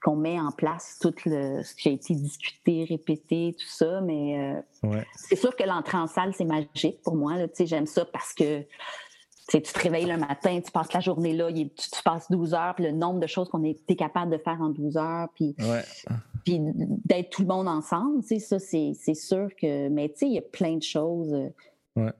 qu'on 0.00 0.16
met 0.16 0.38
en 0.38 0.52
place 0.52 0.98
tout 1.00 1.14
le, 1.24 1.62
ce 1.62 1.74
qui 1.74 1.88
a 1.88 1.92
été 1.92 2.14
discuté, 2.14 2.84
répété, 2.88 3.56
tout 3.58 3.68
ça. 3.68 4.00
Mais 4.02 4.62
euh, 4.84 5.00
c'est 5.14 5.36
sûr 5.36 5.54
que 5.56 5.64
l'entrée 5.64 5.98
en 5.98 6.06
salle, 6.06 6.32
c'est 6.34 6.44
magique 6.44 7.02
pour 7.02 7.16
moi. 7.16 7.34
J'aime 7.58 7.86
ça 7.86 8.04
parce 8.04 8.32
que 8.32 8.62
tu 9.48 9.60
te 9.60 9.78
réveilles 9.78 10.06
le 10.06 10.18
matin, 10.18 10.60
tu 10.60 10.70
passes 10.70 10.92
la 10.92 11.00
journée 11.00 11.32
là, 11.32 11.52
tu, 11.52 12.02
passes 12.04 12.30
12 12.30 12.54
heures, 12.54 12.74
puis 12.74 12.84
le 12.84 12.92
nombre 12.92 13.20
de 13.20 13.26
choses 13.26 13.48
qu'on 13.48 13.64
est 13.64 13.96
capable 13.96 14.32
de 14.32 14.38
faire 14.38 14.60
en 14.60 14.70
12 14.70 14.96
heures. 14.96 15.28
Puis, 15.34 15.56
Puis 16.46 16.60
d'être 17.04 17.30
tout 17.30 17.42
le 17.42 17.48
monde 17.48 17.66
ensemble, 17.66 18.22
tu 18.22 18.38
sais, 18.38 18.38
ça, 18.38 18.60
c'est 18.60 19.14
sûr 19.14 19.48
que. 19.60 19.88
Mais 19.88 20.08
tu 20.10 20.18
sais, 20.18 20.26
il 20.28 20.34
y 20.34 20.38
a 20.38 20.42
plein 20.42 20.76
de 20.76 20.82
choses. 20.82 21.34
Euh, 21.34 21.48
ouais. 21.96 22.12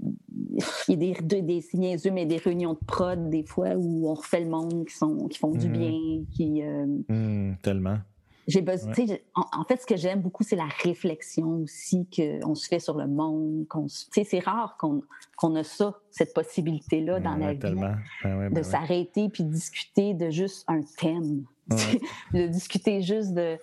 Il 0.88 1.02
y 1.02 1.12
a 1.12 1.20
des, 1.20 1.42
des, 1.42 1.62
des 1.62 2.10
mais 2.10 2.26
des 2.26 2.38
réunions 2.38 2.72
de 2.72 2.84
prod, 2.86 3.30
des 3.30 3.44
fois, 3.44 3.74
où 3.76 4.08
on 4.08 4.14
refait 4.14 4.40
le 4.40 4.50
monde, 4.50 4.86
qui, 4.86 4.94
sont, 4.94 5.28
qui 5.28 5.38
font 5.38 5.52
du 5.52 5.68
mm-hmm. 5.68 5.72
bien, 5.72 6.24
qui. 6.32 6.62
Euh, 6.62 6.86
mm, 7.08 7.58
tellement. 7.62 7.98
J'ai 8.46 8.60
besoin, 8.60 8.92
en, 9.34 9.64
fait, 9.64 9.80
ce 9.80 9.86
que 9.86 9.96
j'aime 9.96 10.20
beaucoup, 10.20 10.42
c'est 10.42 10.56
la 10.56 10.68
réflexion 10.82 11.62
aussi 11.62 12.06
qu'on 12.14 12.54
se 12.54 12.68
fait 12.68 12.78
sur 12.78 12.96
le 12.96 13.06
monde. 13.06 13.66
c'est 13.88 14.38
rare 14.40 14.76
qu'on 14.78 15.02
qu'on 15.36 15.54
a 15.56 15.64
ça, 15.64 15.98
cette 16.10 16.34
possibilité-là 16.34 17.20
dans 17.20 17.36
la 17.36 17.54
vie, 17.54 17.58
ben 17.58 17.98
de 18.22 18.54
ben 18.54 18.62
s'arrêter 18.62 19.28
puis 19.30 19.44
discuter 19.44 20.14
de 20.14 20.30
juste 20.30 20.64
un 20.68 20.80
thème, 20.98 21.44
de 21.68 22.46
discuter 22.46 23.02
juste 23.02 23.32
de 23.34 23.58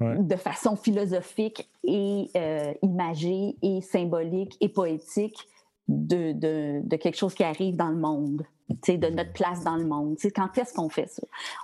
de 0.00 0.36
façon 0.36 0.76
philosophique 0.76 1.70
et 1.84 2.30
euh, 2.36 2.74
imagée 2.82 3.56
et 3.62 3.80
symbolique 3.80 4.56
et 4.60 4.68
poétique 4.68 5.48
de, 5.86 6.32
de, 6.32 6.80
de, 6.82 6.96
quelque 6.96 7.16
chose 7.16 7.34
qui 7.34 7.44
arrive 7.44 7.76
dans 7.76 7.90
le 7.90 7.96
monde, 7.96 8.44
de 8.68 9.10
notre 9.10 9.32
place 9.32 9.62
dans 9.62 9.76
le 9.76 9.86
monde. 9.86 10.16
quand 10.34 10.56
est-ce 10.58 10.72
qu'on 10.74 10.88
fait 10.88 11.08
ça? 11.08 11.22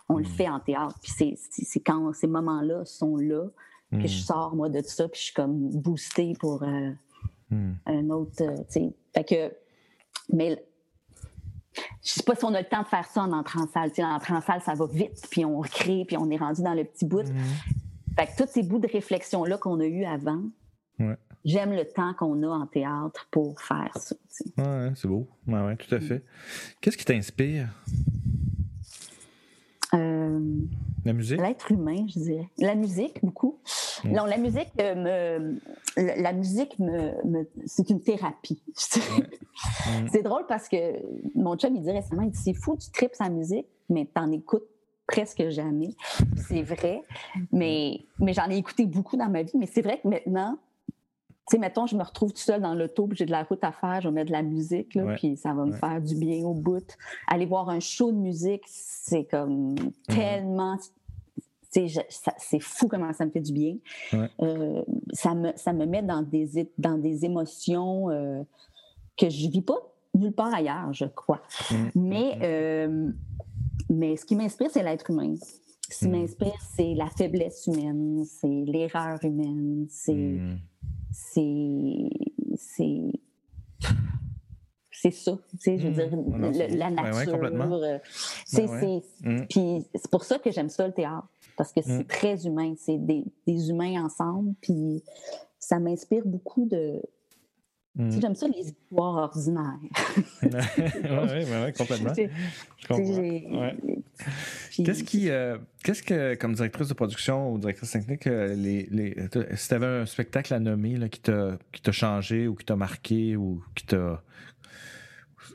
On 0.08 0.18
le 0.18 0.24
mm. 0.24 0.26
fait 0.26 0.48
en 0.48 0.60
théâtre. 0.60 0.98
Puis 1.02 1.36
c'est 1.48 1.80
quand 1.80 2.12
ces 2.12 2.26
moments-là 2.26 2.84
sont 2.84 3.16
là 3.16 3.46
que 3.90 4.06
je 4.06 4.18
mm. 4.18 4.24
sors, 4.24 4.54
moi, 4.54 4.68
de 4.68 4.80
ça, 4.82 5.08
puis 5.08 5.18
je 5.18 5.24
suis 5.26 5.34
comme 5.34 5.70
boostée 5.70 6.34
pour 6.38 6.62
euh, 6.62 6.90
mm. 7.50 7.72
un 7.86 8.10
autre. 8.10 8.42
Euh, 8.42 8.90
fait 9.14 9.24
que, 9.24 9.52
mais 10.32 10.62
je 12.02 12.12
sais 12.12 12.22
pas 12.22 12.34
si 12.34 12.44
on 12.44 12.54
a 12.54 12.60
le 12.60 12.68
temps 12.68 12.82
de 12.82 12.88
faire 12.88 13.06
ça 13.06 13.22
en 13.22 13.32
entrant 13.32 13.62
en 13.62 13.66
salle. 13.66 13.90
en 13.98 14.14
entrant 14.14 14.36
en 14.36 14.40
salle, 14.40 14.60
ça 14.62 14.74
va 14.74 14.86
vite, 14.86 15.26
puis 15.30 15.44
on 15.44 15.58
recrée, 15.58 16.04
puis 16.06 16.16
on 16.16 16.30
est 16.30 16.36
rendu 16.36 16.62
dans 16.62 16.74
le 16.74 16.84
petit 16.84 17.04
bout. 17.04 17.26
Fait 18.18 18.26
que 18.26 18.42
tous 18.42 18.50
ces 18.50 18.62
bouts 18.62 18.78
de 18.78 18.88
réflexion-là 18.88 19.58
qu'on 19.58 19.80
a 19.80 19.86
eu 19.86 20.04
avant, 20.04 20.42
j'aime 21.44 21.72
le 21.72 21.84
temps 21.84 22.14
qu'on 22.14 22.42
a 22.42 22.48
en 22.48 22.66
théâtre 22.66 23.28
pour 23.30 23.60
faire 23.60 23.96
ça. 23.96 24.16
Ouais, 24.58 24.92
c'est 24.94 25.08
beau. 25.08 25.28
Ouais, 25.46 25.60
ouais, 25.60 25.76
tout 25.76 25.94
à 25.94 26.00
fait. 26.00 26.24
Qu'est-ce 26.80 26.96
qui 26.96 27.04
t'inspire? 27.04 27.68
Euh, 29.94 30.40
la 31.04 31.12
musique? 31.12 31.40
L'être 31.40 31.72
humain, 31.72 32.06
je 32.08 32.18
dirais. 32.20 32.48
La 32.58 32.74
musique, 32.74 33.24
beaucoup. 33.24 33.58
Non, 34.04 34.24
la 34.24 34.36
musique 34.36 34.68
me. 34.76 35.58
La 35.96 36.32
musique 36.32 36.78
me. 36.78 37.48
c'est 37.66 37.90
une 37.90 38.00
thérapie. 38.00 38.62
c'est 40.12 40.22
drôle 40.22 40.46
parce 40.46 40.68
que 40.68 40.76
mon 41.34 41.56
chum, 41.56 41.74
il 41.76 41.82
dit 41.82 41.90
récemment 41.90 42.22
il 42.22 42.30
dit, 42.30 42.38
c'est 42.38 42.54
fou, 42.54 42.76
tu 42.76 42.90
tripes 42.90 43.14
sa 43.14 43.28
musique, 43.28 43.66
mais 43.88 44.06
t'en 44.06 44.30
écoutes 44.30 44.66
presque 45.06 45.48
jamais. 45.48 45.90
C'est 46.48 46.62
vrai. 46.62 47.02
Mais, 47.52 48.04
mais 48.18 48.32
j'en 48.32 48.48
ai 48.48 48.56
écouté 48.56 48.86
beaucoup 48.86 49.16
dans 49.16 49.28
ma 49.28 49.42
vie. 49.42 49.52
Mais 49.58 49.66
c'est 49.66 49.82
vrai 49.82 50.00
que 50.02 50.08
maintenant, 50.08 50.58
tu 51.50 51.56
sais, 51.56 51.58
mettons, 51.58 51.86
je 51.86 51.96
me 51.96 52.04
retrouve 52.04 52.32
tout 52.32 52.38
seul 52.40 52.62
dans 52.62 52.74
l'auto, 52.74 53.08
puis 53.08 53.16
j'ai 53.18 53.26
de 53.26 53.32
la 53.32 53.42
route 53.42 53.62
à 53.64 53.72
faire, 53.72 54.00
je 54.00 54.08
vais 54.08 54.14
mettre 54.14 54.28
de 54.28 54.32
la 54.32 54.42
musique, 54.42 54.94
là, 54.94 55.14
puis 55.16 55.36
ça 55.36 55.52
va 55.52 55.64
me 55.64 55.72
faire 55.72 56.00
du 56.00 56.14
bien 56.14 56.44
au 56.44 56.54
bout. 56.54 56.96
Aller 57.26 57.46
voir 57.46 57.68
un 57.68 57.80
show 57.80 58.12
de 58.12 58.16
musique, 58.16 58.62
c'est 58.66 59.24
comme 59.24 59.74
tellement 60.06 60.76
c'est 61.70 62.60
fou 62.60 62.88
comment 62.88 63.12
ça 63.12 63.24
me 63.24 63.30
fait 63.30 63.40
du 63.40 63.52
bien. 63.52 63.76
Euh, 64.42 64.82
ça, 65.12 65.34
me, 65.34 65.52
ça 65.56 65.72
me 65.72 65.86
met 65.86 66.02
dans 66.02 66.22
des, 66.22 66.68
dans 66.78 66.98
des 66.98 67.24
émotions 67.24 68.10
euh, 68.10 68.42
que 69.16 69.30
je 69.30 69.46
ne 69.46 69.52
vis 69.52 69.62
pas 69.62 69.78
nulle 70.14 70.32
part 70.32 70.52
ailleurs, 70.52 70.92
je 70.92 71.04
crois. 71.04 71.40
Mm. 71.70 71.74
Mais, 71.94 72.38
euh, 72.42 73.12
mais 73.88 74.16
ce 74.16 74.24
qui 74.24 74.34
m'inspire, 74.34 74.70
c'est 74.70 74.82
l'être 74.82 75.10
humain. 75.10 75.34
Ce 75.88 75.98
qui 76.00 76.08
mm. 76.08 76.12
m'inspire, 76.12 76.60
c'est 76.74 76.94
la 76.94 77.06
faiblesse 77.06 77.66
humaine, 77.66 78.24
c'est 78.24 78.64
l'erreur 78.66 79.18
humaine, 79.22 79.86
c'est. 79.88 80.38
C'est 81.10 82.10
c'est 85.02 85.10
ça, 85.12 85.38
tu 85.52 85.56
sais, 85.58 85.78
je 85.78 85.88
veux 85.88 85.94
dire, 85.94 86.14
mmh. 86.14 86.76
la 86.76 86.90
nature. 86.90 87.38
Euh, 87.42 87.98
c'est, 88.44 88.66
mmh. 88.66 89.46
Puis 89.48 89.86
c'est 89.94 90.10
pour 90.10 90.24
ça 90.24 90.38
que 90.38 90.50
j'aime 90.50 90.68
ça 90.68 90.86
le 90.86 90.92
théâtre, 90.92 91.26
parce 91.56 91.72
que 91.72 91.80
c'est 91.80 92.00
mmh. 92.00 92.04
très 92.04 92.46
humain, 92.46 92.74
c'est 92.76 92.98
des, 92.98 93.24
des, 93.46 93.70
humains 93.70 94.04
ensemble, 94.04 94.52
puis 94.60 95.02
ça 95.58 95.78
m'inspire 95.78 96.26
beaucoup 96.26 96.66
de, 96.66 97.00
Mm. 97.96 98.20
J'aime 98.20 98.34
ça, 98.36 98.46
les 98.46 98.68
histoires 98.68 99.16
ordinaires. 99.16 99.78
oui, 100.42 100.50
ouais, 103.50 103.88
Qu'est-ce 104.76 105.02
qui, 105.02 105.30
euh, 105.30 105.58
qu'est-ce 105.82 106.02
que, 106.02 106.34
comme 106.36 106.54
directrice 106.54 106.88
de 106.88 106.94
production 106.94 107.52
ou 107.52 107.58
directrice 107.58 107.90
technique, 107.90 108.26
euh, 108.26 108.54
les, 108.54 108.86
les, 108.90 109.16
si 109.56 109.68
tu 109.68 109.74
avais 109.74 109.86
un 109.86 110.06
spectacle 110.06 110.54
à 110.54 110.60
nommer 110.60 110.96
là, 110.96 111.08
qui, 111.08 111.20
t'a, 111.20 111.58
qui 111.72 111.82
t'a 111.82 111.92
changé 111.92 112.46
ou 112.46 112.54
qui 112.54 112.64
t'a 112.64 112.76
marqué 112.76 113.36
ou 113.36 113.62
qui 113.74 113.86
t'a. 113.86 114.22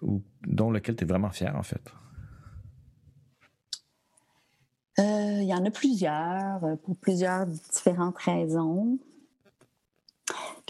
ou 0.01 0.21
dont 0.45 0.69
lequel 0.69 0.95
tu 0.95 1.05
es 1.05 1.07
vraiment 1.07 1.31
fier, 1.31 1.55
en 1.55 1.63
fait? 1.63 1.81
Euh, 4.99 5.41
il 5.41 5.47
y 5.47 5.53
en 5.53 5.65
a 5.65 5.71
plusieurs, 5.71 6.77
pour 6.83 6.97
plusieurs 6.97 7.45
différentes 7.45 8.17
raisons. 8.17 8.97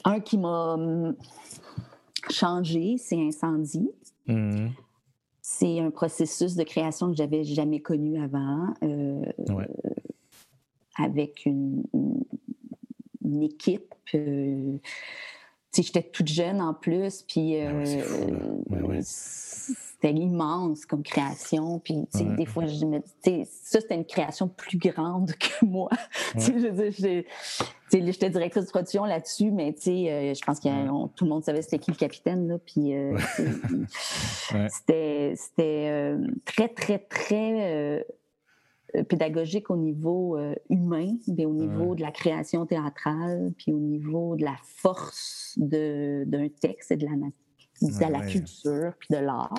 Un 0.03 0.19
qui 0.19 0.37
m'a 0.37 0.77
changé, 2.29 2.97
c'est 2.97 3.17
Incendie. 3.17 3.89
Mm-hmm. 4.27 4.71
C'est 5.57 5.79
un 5.79 5.89
processus 5.89 6.55
de 6.55 6.63
création 6.63 7.09
que 7.11 7.15
j'avais 7.15 7.45
jamais 7.45 7.79
connu 7.79 8.21
avant, 8.21 8.73
euh, 8.83 9.23
avec 10.97 11.45
une, 11.45 11.83
équipe. 13.41 13.93
Euh, 14.15 14.77
j'étais 15.73 16.03
toute 16.03 16.27
jeune 16.27 16.59
en 16.59 16.73
plus, 16.73 17.21
puis 17.21 17.57
ah 17.61 17.71
euh, 17.71 18.99
c'était 19.01 20.13
immense 20.13 20.85
comme 20.85 21.03
création. 21.03 21.79
Puis, 21.79 22.05
des 22.37 22.45
fois, 22.45 22.65
je 22.65 22.85
me 22.85 22.99
ça, 23.45 23.79
c'était 23.79 23.95
une 23.95 24.05
création 24.05 24.49
plus 24.49 24.77
grande 24.77 25.31
que 25.39 25.65
moi. 25.65 25.89
je 26.35 26.51
veux 26.51 26.89
dire, 26.89 27.23
j'étais 28.03 28.29
directrice 28.29 28.65
de 28.65 28.69
production 28.69 29.05
là-dessus, 29.05 29.51
mais 29.51 29.69
euh, 29.87 30.33
je 30.33 30.45
pense 30.45 30.59
que 30.59 31.07
tout 31.15 31.25
le 31.25 31.29
monde 31.29 31.43
savait 31.43 31.61
c'était 31.61 31.79
qui 31.79 31.91
le 31.91 31.97
capitaine. 31.97 32.47
Là, 32.47 32.57
puis, 32.57 32.95
euh, 32.95 33.17
c'était 34.69 35.35
euh, 35.61 36.27
très, 36.45 36.69
très, 36.69 36.99
très 36.99 38.05
pédagogique 39.09 39.69
au 39.69 39.75
niveau 39.75 40.37
humain, 40.69 41.17
mais 41.27 41.45
au 41.45 41.53
niveau 41.53 41.95
de 41.95 42.01
la 42.01 42.11
création 42.11 42.65
théâtrale, 42.65 43.51
puis 43.57 43.73
au 43.73 43.79
niveau 43.79 44.37
de 44.37 44.45
la 44.45 44.55
force 44.63 45.53
d'un 45.57 46.47
texte 46.61 46.91
et 46.91 46.97
de 46.97 47.05
la 47.05 47.15
nature 47.15 47.31
de 47.81 48.11
la 48.11 48.25
culture 48.25 48.93
puis 48.97 49.09
de 49.11 49.17
l'art. 49.17 49.53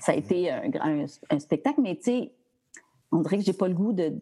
Ça 0.00 0.12
a 0.12 0.14
été 0.14 0.50
un, 0.50 1.04
un, 1.28 1.38
spectacle, 1.38 1.82
mais 1.82 1.96
tu 1.96 2.04
sais, 2.04 2.32
on 3.12 3.20
dirait 3.20 3.36
que 3.36 3.44
j'ai 3.44 3.52
pas 3.52 3.68
le 3.68 3.74
goût 3.74 3.92
de. 3.92 4.18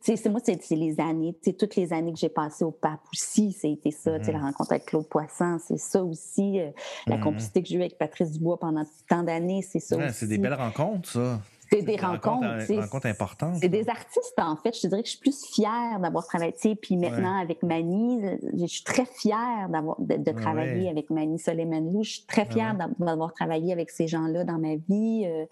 C'est 0.00 0.28
moi, 0.28 0.40
c'est 0.44 0.70
les 0.70 0.98
années, 1.00 1.34
toutes 1.58 1.76
les 1.76 1.92
années 1.92 2.12
que 2.12 2.18
j'ai 2.18 2.28
passées 2.28 2.64
au 2.64 2.72
PAP 2.72 3.00
aussi, 3.12 3.52
c'était 3.52 3.90
ça, 3.90 4.18
mm-hmm. 4.18 4.32
la 4.32 4.38
rencontre 4.40 4.72
avec 4.72 4.86
Claude 4.86 5.08
Poisson, 5.08 5.58
c'est 5.64 5.78
ça 5.78 6.02
aussi, 6.02 6.60
euh, 6.60 6.70
la 7.06 7.16
mm-hmm. 7.16 7.20
complicité 7.22 7.62
que 7.62 7.68
j'ai 7.68 7.76
eue 7.76 7.80
avec 7.80 7.98
Patrice 7.98 8.32
Dubois 8.32 8.58
pendant 8.58 8.84
tant 9.08 9.22
d'années, 9.22 9.62
c'est 9.62 9.80
ça 9.80 9.96
aussi. 9.96 10.14
C'est 10.14 10.26
des 10.26 10.38
belles 10.38 10.54
rencontres, 10.54 11.10
ça. 11.10 11.40
C'est 11.72 11.82
des 11.82 11.96
rencontres. 11.96 12.46
rencontres, 12.80 13.06
importantes. 13.06 13.56
C'est 13.60 13.68
des 13.68 13.88
artistes, 13.88 14.38
en 14.38 14.56
fait. 14.56 14.74
Je 14.74 14.82
te 14.82 14.86
dirais 14.88 15.02
que 15.02 15.08
je 15.08 15.12
suis 15.12 15.20
plus 15.20 15.44
fière 15.44 15.98
d'avoir 16.00 16.26
travaillé. 16.26 16.52
Puis 16.80 16.96
maintenant, 16.96 17.40
avec 17.40 17.62
Mani, 17.62 18.22
je 18.58 18.66
suis 18.66 18.84
très 18.84 19.04
fière 19.04 19.68
d'avoir 19.68 19.96
de, 20.00 20.32
travailler 20.32 20.88
avec 20.88 21.10
Mani 21.10 21.38
Soleiman 21.38 22.02
Je 22.02 22.10
suis 22.10 22.26
très 22.26 22.44
fière 22.46 22.76
d'avoir 22.98 23.32
travaillé 23.32 23.72
avec 23.72 23.90
ces 23.90 24.06
gens-là 24.06 24.44
dans 24.44 24.58
ma 24.58 24.76
vie. 24.76 25.24
Euh, 25.26 25.44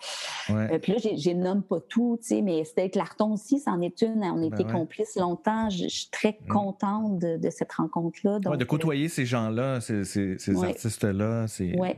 euh, 0.50 0.78
puis 0.78 0.92
là, 0.92 0.98
je 0.98 1.30
nomme 1.30 1.62
pas 1.62 1.80
tout, 1.80 2.18
mais 2.42 2.64
c'était 2.64 2.90
Clarton 2.90 3.32
aussi, 3.32 3.60
c'en 3.60 3.80
est 3.80 4.02
une. 4.02 4.22
On 4.24 4.42
était 4.42 4.64
ben 4.64 4.72
complices 4.72 5.16
longtemps. 5.16 5.70
Je, 5.70 5.88
suis 5.88 6.08
très 6.10 6.38
mm. 6.40 6.48
contente 6.48 7.18
de, 7.18 7.50
cette 7.50 7.72
rencontre-là. 7.72 8.38
de 8.38 8.64
côtoyer 8.64 9.08
ces 9.08 9.26
gens-là, 9.26 9.80
ces, 9.80 10.04
ces, 10.04 10.64
artistes-là. 10.64 11.46
Oui. 11.58 11.90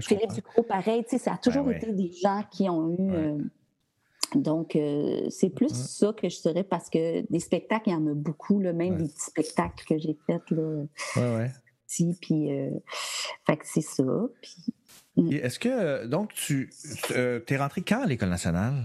Philippe 0.00 0.32
Ducrot, 0.32 0.62
pareil. 0.62 1.04
Ça 1.06 1.32
a 1.32 1.34
ben 1.34 1.40
toujours 1.42 1.70
été 1.70 1.92
des 1.92 2.12
gens 2.12 2.42
qui 2.50 2.68
ont 2.68 2.90
eu 2.90 3.10
euh, 3.10 3.38
donc, 4.34 4.76
euh, 4.76 5.26
c'est 5.30 5.50
plus 5.50 5.72
ça 5.72 6.12
que 6.12 6.28
je 6.28 6.36
serais 6.36 6.64
parce 6.64 6.90
que 6.90 7.30
des 7.30 7.40
spectacles, 7.40 7.90
il 7.90 7.92
y 7.92 7.96
en 7.96 8.06
a 8.06 8.14
beaucoup, 8.14 8.60
là, 8.60 8.72
même 8.72 8.96
des 8.96 9.04
petits 9.04 9.26
spectacles 9.26 9.84
que 9.86 9.98
j'ai 9.98 10.16
faits. 10.26 10.50
Là, 10.50 10.84
ouais, 11.16 11.50
puis, 12.20 12.52
euh, 12.52 12.70
fait 13.46 13.56
que 13.56 13.66
c'est 13.66 13.80
ça. 13.80 14.04
Mm. 15.16 15.32
Est-ce 15.32 15.58
que, 15.58 16.06
donc, 16.06 16.32
tu 16.34 16.70
euh, 17.12 17.40
es 17.46 17.56
rentré 17.56 17.82
quand 17.82 18.02
à 18.02 18.06
l'École 18.06 18.28
nationale? 18.28 18.84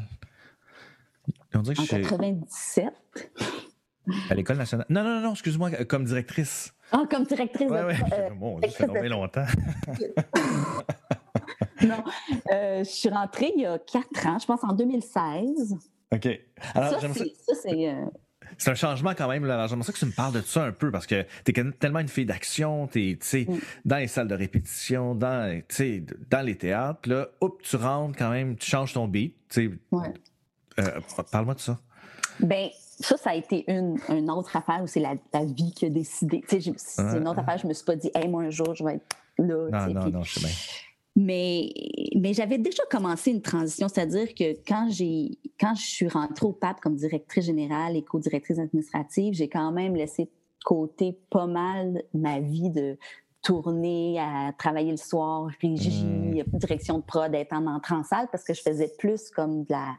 On 1.53 1.61
dirait 1.61 1.75
que 1.75 1.81
en 1.81 1.85
97. 1.85 2.85
À 4.29 4.35
l'École 4.35 4.57
nationale? 4.57 4.85
Non, 4.89 5.03
non, 5.03 5.21
non, 5.21 5.31
excuse-moi, 5.33 5.71
comme 5.85 6.05
directrice. 6.05 6.73
Ah, 6.91 7.03
comme 7.09 7.25
directrice. 7.25 7.69
Oui, 7.69 7.77
oui. 7.87 7.95
Bon, 8.37 8.59
ça 8.61 8.87
fait 8.87 9.09
longtemps. 9.09 9.45
non, 11.87 12.03
euh, 12.51 12.83
je 12.83 12.89
suis 12.89 13.09
rentrée 13.09 13.51
il 13.55 13.61
y 13.61 13.65
a 13.65 13.79
quatre 13.79 14.27
ans, 14.27 14.37
je 14.39 14.45
pense 14.45 14.63
en 14.63 14.73
2016. 14.73 15.75
OK. 16.13 16.27
Alors, 16.75 16.99
ça, 16.99 17.07
c'est. 17.61 17.89
Euh, 17.89 18.05
c'est 18.57 18.69
un 18.69 18.75
changement 18.75 19.13
quand 19.17 19.27
même. 19.27 19.45
Là. 19.45 19.67
J'aimerais 19.67 19.85
ça 19.85 19.93
que 19.93 19.97
tu 19.97 20.05
me 20.05 20.11
parles 20.11 20.33
de 20.33 20.41
ça 20.41 20.63
un 20.63 20.71
peu 20.71 20.91
parce 20.91 21.07
que 21.07 21.25
tu 21.45 21.51
es 21.57 21.71
tellement 21.79 21.99
une 21.99 22.07
fille 22.07 22.25
d'action, 22.25 22.87
tu 22.87 23.11
es 23.11 23.45
mm. 23.45 23.59
dans 23.85 23.97
les 23.97 24.07
salles 24.07 24.27
de 24.27 24.35
répétition, 24.35 25.15
dans, 25.15 25.61
dans 26.29 26.45
les 26.45 26.57
théâtres. 26.57 27.09
Là, 27.09 27.29
hop, 27.39 27.61
tu 27.61 27.75
rentres 27.75 28.17
quand 28.17 28.29
même, 28.29 28.57
tu 28.57 28.69
changes 28.69 28.93
ton 28.93 29.07
beat. 29.07 29.35
Ouais. 29.57 30.13
Euh, 30.79 30.99
parle-moi 31.31 31.55
de 31.55 31.59
ça. 31.59 31.79
Ben, 32.39 32.69
ça, 32.99 33.17
ça 33.17 33.31
a 33.31 33.35
été 33.35 33.69
une, 33.71 33.97
une 34.09 34.29
autre 34.29 34.55
affaire 34.55 34.81
où 34.83 34.87
c'est 34.87 34.99
la, 34.99 35.15
vie 35.45 35.73
qui 35.73 35.85
a 35.85 35.89
décidé. 35.89 36.43
C'est 36.47 36.67
une 36.99 37.27
autre 37.27 37.39
affaire, 37.39 37.57
je 37.57 37.67
me 37.67 37.73
suis 37.73 37.85
pas 37.85 37.95
dit, 37.95 38.11
hey, 38.13 38.27
moi, 38.27 38.43
un 38.43 38.49
jour, 38.49 38.73
je 38.75 38.83
vais 38.83 38.95
être 38.95 39.15
là. 39.37 39.87
Non, 39.87 39.93
non, 39.93 40.09
non, 40.09 40.23
je 40.23 40.39
sais 40.39 40.39
bien. 40.39 40.55
Mais, 41.15 41.73
mais 42.15 42.33
j'avais 42.33 42.57
déjà 42.57 42.83
commencé 42.89 43.31
une 43.31 43.41
transition, 43.41 43.89
c'est-à-dire 43.89 44.33
que 44.33 44.53
quand, 44.65 44.87
j'ai, 44.89 45.37
quand 45.59 45.75
je 45.75 45.85
suis 45.85 46.07
rentrée 46.07 46.45
au 46.45 46.53
PAP 46.53 46.79
comme 46.79 46.95
directrice 46.95 47.45
générale 47.45 47.97
et 47.97 48.03
co-directrice 48.03 48.59
administrative, 48.59 49.33
j'ai 49.33 49.49
quand 49.49 49.71
même 49.71 49.95
laissé 49.95 50.25
de 50.25 50.29
côté 50.63 51.19
pas 51.29 51.47
mal 51.47 52.03
ma 52.13 52.39
vie 52.39 52.69
de 52.69 52.97
tourner, 53.41 54.19
à 54.19 54.53
travailler 54.57 54.91
le 54.91 54.97
soir, 54.97 55.49
régie, 55.61 56.05
mmh. 56.05 56.43
direction 56.53 56.99
de 56.99 57.03
prod, 57.03 57.33
être 57.33 57.53
en 57.53 57.65
entrant 57.67 57.99
en 57.99 58.03
salle, 58.03 58.27
parce 58.31 58.43
que 58.43 58.53
je 58.53 58.61
faisais 58.61 58.91
plus 58.97 59.31
comme 59.31 59.63
de 59.63 59.71
la 59.71 59.95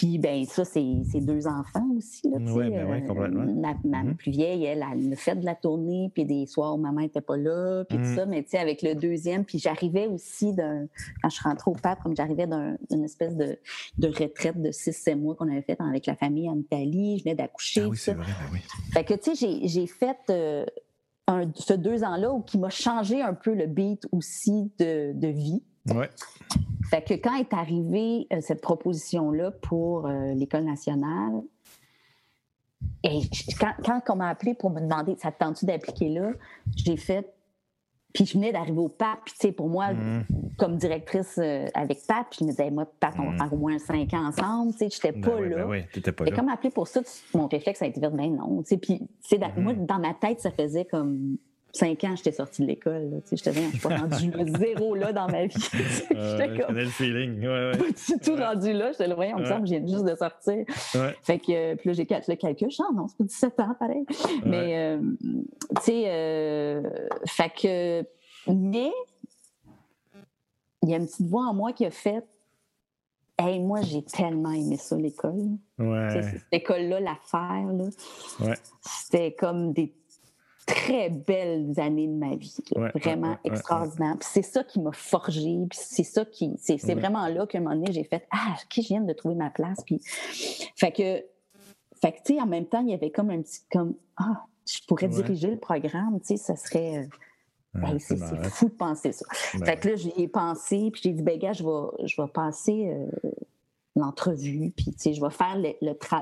puis, 0.00 0.16
ben 0.16 0.46
ça, 0.46 0.64
c'est 0.64 0.80
deux 1.20 1.46
enfants 1.46 1.86
aussi. 1.94 2.22
Oui, 2.24 2.70
ben 2.70 2.90
oui, 2.90 3.04
complètement. 3.06 3.44
ma, 3.44 3.74
mm-hmm. 3.74 4.14
plus 4.14 4.30
vieille, 4.30 4.64
elle, 4.64 4.82
elle 4.90 5.10
me 5.10 5.14
fait 5.14 5.36
de 5.36 5.44
la 5.44 5.54
tournée, 5.54 6.10
puis 6.14 6.24
des 6.24 6.46
soirs 6.46 6.74
où 6.74 6.78
maman 6.78 7.02
n'était 7.02 7.20
pas 7.20 7.36
là, 7.36 7.84
puis 7.84 7.98
tout 7.98 8.04
mm-hmm. 8.04 8.14
ça. 8.14 8.24
Mais 8.24 8.42
tu 8.42 8.48
sais, 8.48 8.58
avec 8.58 8.80
le 8.80 8.94
deuxième, 8.94 9.44
puis 9.44 9.58
j'arrivais 9.58 10.06
aussi 10.06 10.54
d'un. 10.54 10.86
Quand 11.22 11.28
je 11.28 11.42
rentrais 11.42 11.70
au 11.70 11.74
pape, 11.74 12.02
comme 12.02 12.16
j'arrivais 12.16 12.46
d'une 12.46 13.04
espèce 13.04 13.36
de, 13.36 13.58
de, 13.98 14.08
retraite 14.08 14.62
de 14.62 14.70
6-7 14.70 15.16
mois 15.16 15.34
qu'on 15.34 15.50
avait 15.50 15.60
faite 15.60 15.82
avec 15.82 16.06
la 16.06 16.16
famille 16.16 16.48
en 16.48 16.56
Italie, 16.56 17.18
je 17.18 17.24
venais 17.24 17.34
d'accoucher. 17.36 17.82
Ah 17.84 17.88
oui, 17.90 17.98
c'est 17.98 18.14
vrai, 18.14 18.24
ben 18.24 18.46
oui. 18.54 18.60
Fait 18.94 19.04
que, 19.04 19.12
tu 19.12 19.36
sais, 19.36 19.58
j'ai 19.64 19.86
fait. 19.86 20.16
Euh, 20.30 20.64
un, 21.26 21.48
ce 21.54 21.74
deux 21.74 22.02
ans-là 22.02 22.40
qui 22.44 22.58
m'a 22.58 22.70
changé 22.70 23.22
un 23.22 23.34
peu 23.34 23.54
le 23.54 23.66
beat 23.66 24.04
aussi 24.10 24.72
de, 24.80 25.12
de 25.12 25.28
vie. 25.28 25.62
Ouais. 25.88 26.10
Fait 26.90 27.02
que 27.02 27.14
quand 27.14 27.36
est 27.36 27.52
arrivée 27.52 28.26
euh, 28.32 28.40
cette 28.40 28.60
proposition-là 28.60 29.52
pour 29.62 30.06
euh, 30.06 30.34
l'École 30.34 30.64
nationale, 30.64 31.42
et 33.04 33.20
quand, 33.58 33.72
quand 33.84 34.00
on 34.10 34.16
m'a 34.16 34.28
appelé 34.28 34.54
pour 34.54 34.70
me 34.70 34.80
demander 34.80 35.16
ça 35.18 35.30
te 35.30 35.38
tente 35.38 35.64
d'appliquer 35.64 36.08
là, 36.08 36.32
j'ai 36.76 36.96
fait. 36.96 37.32
Puis 38.12 38.26
je 38.26 38.32
venais 38.34 38.50
d'arriver 38.50 38.78
au 38.78 38.88
PAP, 38.88 39.20
puis 39.24 39.34
tu 39.34 39.46
sais, 39.46 39.52
pour 39.52 39.68
moi, 39.68 39.92
mm. 39.92 40.24
comme 40.58 40.76
directrice 40.76 41.38
euh, 41.38 41.66
avec 41.74 42.04
PAP, 42.08 42.34
je 42.36 42.44
me 42.44 42.50
disais, 42.50 42.68
moi, 42.68 42.84
PAP, 42.98 43.14
on 43.20 43.26
va 43.26 43.30
mm. 43.30 43.38
faire 43.38 43.52
au 43.52 43.56
moins 43.56 43.78
cinq 43.78 44.12
ans 44.14 44.26
ensemble, 44.26 44.72
tu 44.72 44.78
sais, 44.78 44.88
j'étais 44.90 45.12
ben 45.12 45.20
pas 45.20 45.40
là. 45.40 45.56
Ben 45.58 45.70
oui, 45.70 45.84
t'étais 45.92 46.10
pas 46.10 46.24
et 46.26 46.32
comme 46.32 46.48
appelé 46.48 46.70
pour 46.70 46.88
ça, 46.88 47.02
mon 47.34 47.46
réflexe 47.46 47.82
a 47.82 47.86
été 47.86 48.00
de 48.00 48.06
dire, 48.06 48.16
ben 48.16 48.34
non, 48.34 48.62
tu 48.62 48.70
sais, 48.70 48.78
puis, 48.78 49.00
mm-hmm. 49.30 49.60
moi, 49.60 49.74
dans 49.74 50.00
ma 50.00 50.12
tête, 50.12 50.40
ça 50.40 50.50
faisait 50.50 50.86
comme 50.86 51.36
cinq 51.72 52.04
ans, 52.04 52.14
j'étais 52.16 52.32
sortie 52.32 52.62
de 52.62 52.66
l'école. 52.66 53.22
Je 53.30 53.36
je 53.36 53.50
suis 53.50 53.78
pas 53.78 53.96
rendue 53.96 54.32
zéro 54.58 54.94
là 54.94 55.12
dans 55.12 55.28
ma 55.28 55.46
vie. 55.46 55.54
j'étais 55.72 56.58
comme. 56.58 56.76
le 56.76 56.86
feeling. 56.86 57.40
Ouais, 57.40 57.72
ouais. 57.72 58.18
tout 58.22 58.36
rendu 58.36 58.72
là. 58.72 58.92
J'étais 58.92 59.06
là, 59.06 59.14
voyons, 59.14 59.36
on 59.36 59.40
me 59.40 59.44
semble, 59.44 59.66
je 59.66 59.74
viens 59.74 59.86
juste 59.86 60.04
de 60.04 60.14
sortir. 60.14 60.64
Fait 61.22 61.38
que, 61.38 61.74
puis 61.76 61.88
là, 61.88 61.92
j'ai 61.92 62.06
le 62.28 62.34
calcul. 62.36 62.70
Je 62.70 62.82
ah 62.82 62.92
non, 62.94 63.06
c'est 63.08 63.18
pas 63.18 63.24
17 63.24 63.60
ans, 63.60 63.76
pareil. 63.78 64.04
Mais, 64.44 64.76
euh, 64.76 65.00
tu 65.76 65.82
sais, 65.82 66.04
euh, 66.06 66.82
fait 67.26 67.50
que. 67.50 68.04
Mais, 68.52 68.90
il 70.82 70.90
y 70.90 70.94
a 70.94 70.96
une 70.96 71.06
petite 71.06 71.26
voix 71.26 71.46
en 71.46 71.54
moi 71.54 71.72
qui 71.72 71.84
a 71.86 71.90
fait. 71.90 72.24
Hey, 73.38 73.58
moi, 73.58 73.80
j'ai 73.80 74.02
tellement 74.02 74.52
aimé 74.52 74.76
ça, 74.76 74.96
l'école. 74.96 75.56
Ouais. 75.78 76.22
Cette 76.22 76.42
école-là, 76.52 77.00
l'affaire, 77.00 77.72
là. 77.72 77.88
Ouais. 78.40 78.54
C'était 78.82 79.32
comme 79.32 79.72
des 79.72 79.94
très 80.74 81.10
belles 81.10 81.72
années 81.78 82.06
de 82.06 82.14
ma 82.14 82.36
vie, 82.36 82.56
vraiment 82.94 83.36
extraordinaire. 83.44 84.16
c'est 84.20 84.42
ça 84.42 84.64
qui 84.64 84.80
m'a 84.80 84.92
forgé, 84.92 85.58
puis 85.68 85.78
c'est 85.80 86.04
ça 86.04 86.24
qui, 86.24 86.54
c'est, 86.58 86.76
vraiment 86.94 87.26
là 87.28 87.46
qu'à 87.46 87.58
un 87.58 87.62
moment 87.62 87.76
donné 87.76 87.92
j'ai 87.92 88.04
fait 88.04 88.26
ah 88.30 88.54
qui 88.68 88.82
je 88.82 88.88
viens 88.88 89.00
de 89.00 89.12
trouver 89.12 89.34
ma 89.34 89.50
place, 89.50 89.78
puis 89.84 90.00
fait 90.76 90.92
que, 90.92 91.24
fait 92.00 92.12
que 92.12 92.18
tu 92.24 92.34
sais 92.34 92.40
en 92.40 92.46
même 92.46 92.66
temps 92.66 92.80
il 92.80 92.90
y 92.90 92.94
avait 92.94 93.10
comme 93.10 93.30
un 93.30 93.42
petit 93.42 93.60
comme 93.70 93.94
ah 94.16 94.44
je 94.66 94.78
pourrais 94.86 95.08
diriger 95.08 95.50
le 95.50 95.58
programme, 95.58 96.20
tu 96.20 96.28
sais 96.28 96.36
ça 96.36 96.56
serait 96.56 96.98
euh, 96.98 97.98
c'est, 97.98 98.16
fou 98.50 98.68
de 98.68 98.74
penser 98.74 99.12
ça. 99.12 99.26
fait 99.30 99.76
que 99.78 99.88
là, 99.88 99.94
j'y 99.94 100.12
ai 100.16 100.26
pensé, 100.26 100.90
puis 100.92 101.02
j'ai 101.04 101.12
dit, 101.12 101.22
ben 101.22 101.38
gars, 101.38 101.52
je 101.52 101.62
vais, 101.62 102.06
je 102.06 102.20
vais 102.20 102.28
passer 102.28 102.90
euh, 102.90 103.30
l'entrevue, 104.00 104.72
puis 104.76 104.86
tu 104.86 104.98
sais, 104.98 105.12
je 105.12 105.20
vais 105.20 105.30
faire 105.30 105.56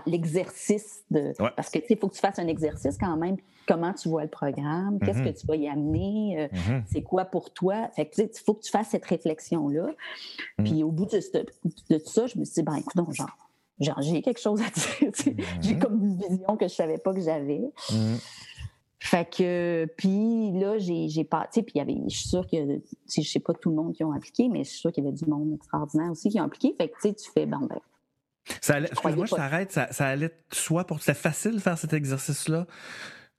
l'exercice 0.07 1.03
de... 1.11 1.33
Parce 1.57 1.70
que, 1.70 1.79
tu 1.79 1.87
sais, 1.87 1.95
il 1.95 1.99
faut 1.99 2.09
que 2.09 2.14
tu 2.14 2.20
fasses 2.20 2.39
un 2.39 2.47
exercice 2.47 2.97
quand 2.99 3.16
même. 3.16 3.37
Comment 3.66 3.93
tu 3.93 4.09
vois 4.09 4.22
le 4.22 4.31
programme? 4.31 4.99
Qu'est-ce 4.99 5.18
que 5.18 5.29
mm-hmm. 5.29 5.41
tu 5.41 5.47
vas 5.47 5.57
y 5.57 5.68
amener? 5.68 6.37
Euh, 6.39 6.49
mm-hmm. 6.49 6.83
C'est 6.91 7.03
quoi 7.03 7.26
pour 7.26 7.53
toi? 7.53 7.89
Fait 7.95 8.07
que, 8.07 8.22
il 8.22 8.31
faut 8.45 8.55
que 8.55 8.62
tu 8.62 8.70
fasses 8.70 8.89
cette 8.89 9.05
réflexion-là. 9.05 9.91
Mm. 10.59 10.64
Puis 10.64 10.83
au 10.83 10.91
bout 10.91 11.05
de, 11.07 11.20
de, 11.91 11.99
ça, 11.99 12.26
je 12.26 12.39
me 12.39 12.45
suis 12.45 12.55
dit, 12.55 12.62
ben 12.62 12.76
écoute, 12.76 12.97
donc, 12.97 13.12
genre, 13.12 13.37
genre 13.79 14.01
j'ai 14.01 14.22
quelque 14.22 14.41
chose 14.41 14.62
à 14.62 14.70
dire. 14.70 15.12
J'ai 15.61 15.74
mm-hmm. 15.74 15.79
comme 15.79 16.03
une 16.03 16.16
vision 16.16 16.57
que 16.57 16.66
je 16.66 16.74
savais 16.74 16.99
pas 16.99 17.12
que 17.12 17.20
j'avais. 17.20 17.70
Fait 19.01 19.31
que, 19.31 19.87
puis 19.97 20.51
là, 20.59 20.77
j'ai 20.79 21.25
pas, 21.25 21.49
tu 21.53 21.61
sais, 21.61 21.63
puis 21.63 21.75
il 21.77 21.79
y 21.79 21.81
avait, 21.81 21.97
je 22.09 22.17
suis 22.17 22.29
sûre 22.29 22.47
que, 22.47 22.57
je 22.57 23.23
sais 23.23 23.39
pas 23.39 23.55
tout 23.55 23.71
le 23.71 23.77
monde 23.77 23.95
qui 23.95 24.03
ont 24.03 24.13
appliqué, 24.13 24.49
mais 24.49 24.65
je 24.65 24.71
suis 24.71 24.81
sûre 24.81 24.93
qu'il 24.93 25.05
y 25.05 25.07
avait 25.07 25.17
du 25.17 25.25
monde 25.27 25.53
extraordinaire 25.55 26.11
aussi 26.11 26.31
qui 26.31 26.41
ont 26.41 26.45
appliqué. 26.45 26.75
Fait 26.77 26.89
que, 26.89 26.95
tu 26.95 27.09
sais, 27.09 27.15
tu 27.15 27.31
fais, 27.31 27.47
bon, 27.47 27.61
ben. 27.61 27.79
Ça 28.61 28.81
excuse-moi, 28.81 29.27
je 29.27 29.35
t'arrête, 29.35 29.71
ça, 29.71 29.93
ça 29.93 30.07
allait 30.07 30.33
soit 30.51 30.85
pour, 30.85 31.01
c'était 31.01 31.15
facile 31.15 31.53
de 31.53 31.61
faire 31.61 31.79
cet 31.79 31.93
exercice-là? 31.93 32.67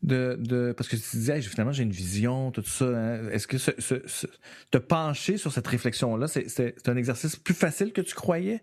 De, 0.02 0.38
de, 0.40 0.72
parce 0.72 0.88
que 0.88 0.96
tu 0.96 1.18
disais, 1.18 1.42
finalement, 1.42 1.74
j'ai 1.74 1.84
une 1.84 1.92
vision, 1.92 2.52
tout 2.52 2.64
ça. 2.64 2.86
Hein. 2.86 3.30
Est-ce 3.32 3.48
que 3.48 3.58
ce, 3.58 3.72
ce, 3.80 4.28
te 4.72 4.78
pencher 4.78 5.36
sur 5.36 5.52
cette 5.52 5.68
réflexion-là, 5.68 6.28
c'est 6.30 6.88
un 6.88 6.96
exercice 6.96 7.36
plus 7.36 7.54
facile 7.54 7.92
que 7.92 8.00
tu 8.00 8.16
croyais? 8.16 8.62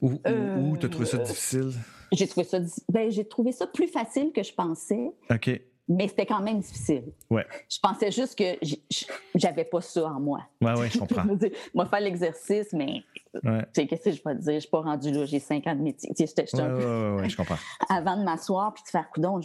Ou, 0.00 0.20
ou, 0.58 0.76
tu 0.76 0.86
as 0.86 0.88
trouvé 0.88 1.06
ça 1.06 1.16
euh, 1.16 1.24
difficile? 1.24 1.72
J'ai 2.12 2.28
trouvé 2.28 2.46
ça, 2.46 2.58
ben, 2.88 3.10
j'ai 3.10 3.24
trouvé 3.24 3.50
ça 3.50 3.66
plus 3.66 3.88
facile 3.88 4.30
que 4.32 4.44
je 4.44 4.52
pensais. 4.52 5.10
OK 5.28 5.60
mais 5.88 6.08
c'était 6.08 6.26
quand 6.26 6.40
même 6.40 6.60
difficile. 6.60 7.04
Ouais. 7.30 7.44
Je 7.68 7.78
pensais 7.78 8.10
juste 8.10 8.38
que 8.38 8.58
j'avais 9.34 9.64
pas 9.64 9.80
ça 9.80 10.06
en 10.06 10.20
moi. 10.20 10.40
Oui, 10.60 10.70
oui, 10.78 10.86
je 10.90 10.98
comprends. 11.00 11.24
moi, 11.74 11.86
faire 11.86 12.00
l'exercice, 12.00 12.72
mais 12.72 13.02
ouais. 13.42 13.64
qu'est-ce 13.74 14.04
que 14.04 14.12
je 14.12 14.22
peux 14.22 14.34
te 14.34 14.40
dire? 14.40 14.54
Je 14.54 14.60
suis 14.60 14.70
pas 14.70 14.80
rendue 14.80 15.10
là, 15.10 15.26
j'ai 15.26 15.40
cinq 15.40 15.66
ans 15.66 15.74
de 15.74 15.82
métier. 15.82 16.10
Oui, 16.18 16.24
oui, 16.24 17.30
je 17.30 17.36
comprends. 17.36 17.58
Avant 17.88 18.16
de 18.16 18.24
m'asseoir 18.24 18.72
puis 18.72 18.82
de 18.84 18.88
faire 18.88 19.10
coudon, 19.10 19.40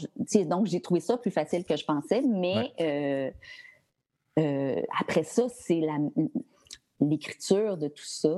donc 0.45 0.67
j'ai 0.67 0.81
trouvé 0.81 1.01
ça 1.01 1.17
plus 1.17 1.31
facile 1.31 1.65
que 1.65 1.75
je 1.75 1.83
pensais, 1.83 2.21
mais 2.21 2.71
euh, 2.79 3.31
euh, 4.39 4.81
après 4.99 5.23
ça, 5.23 5.47
c'est 5.49 5.81
la 5.81 5.97
l'écriture 7.01 7.77
de 7.77 7.87
tout 7.87 8.05
ça, 8.05 8.35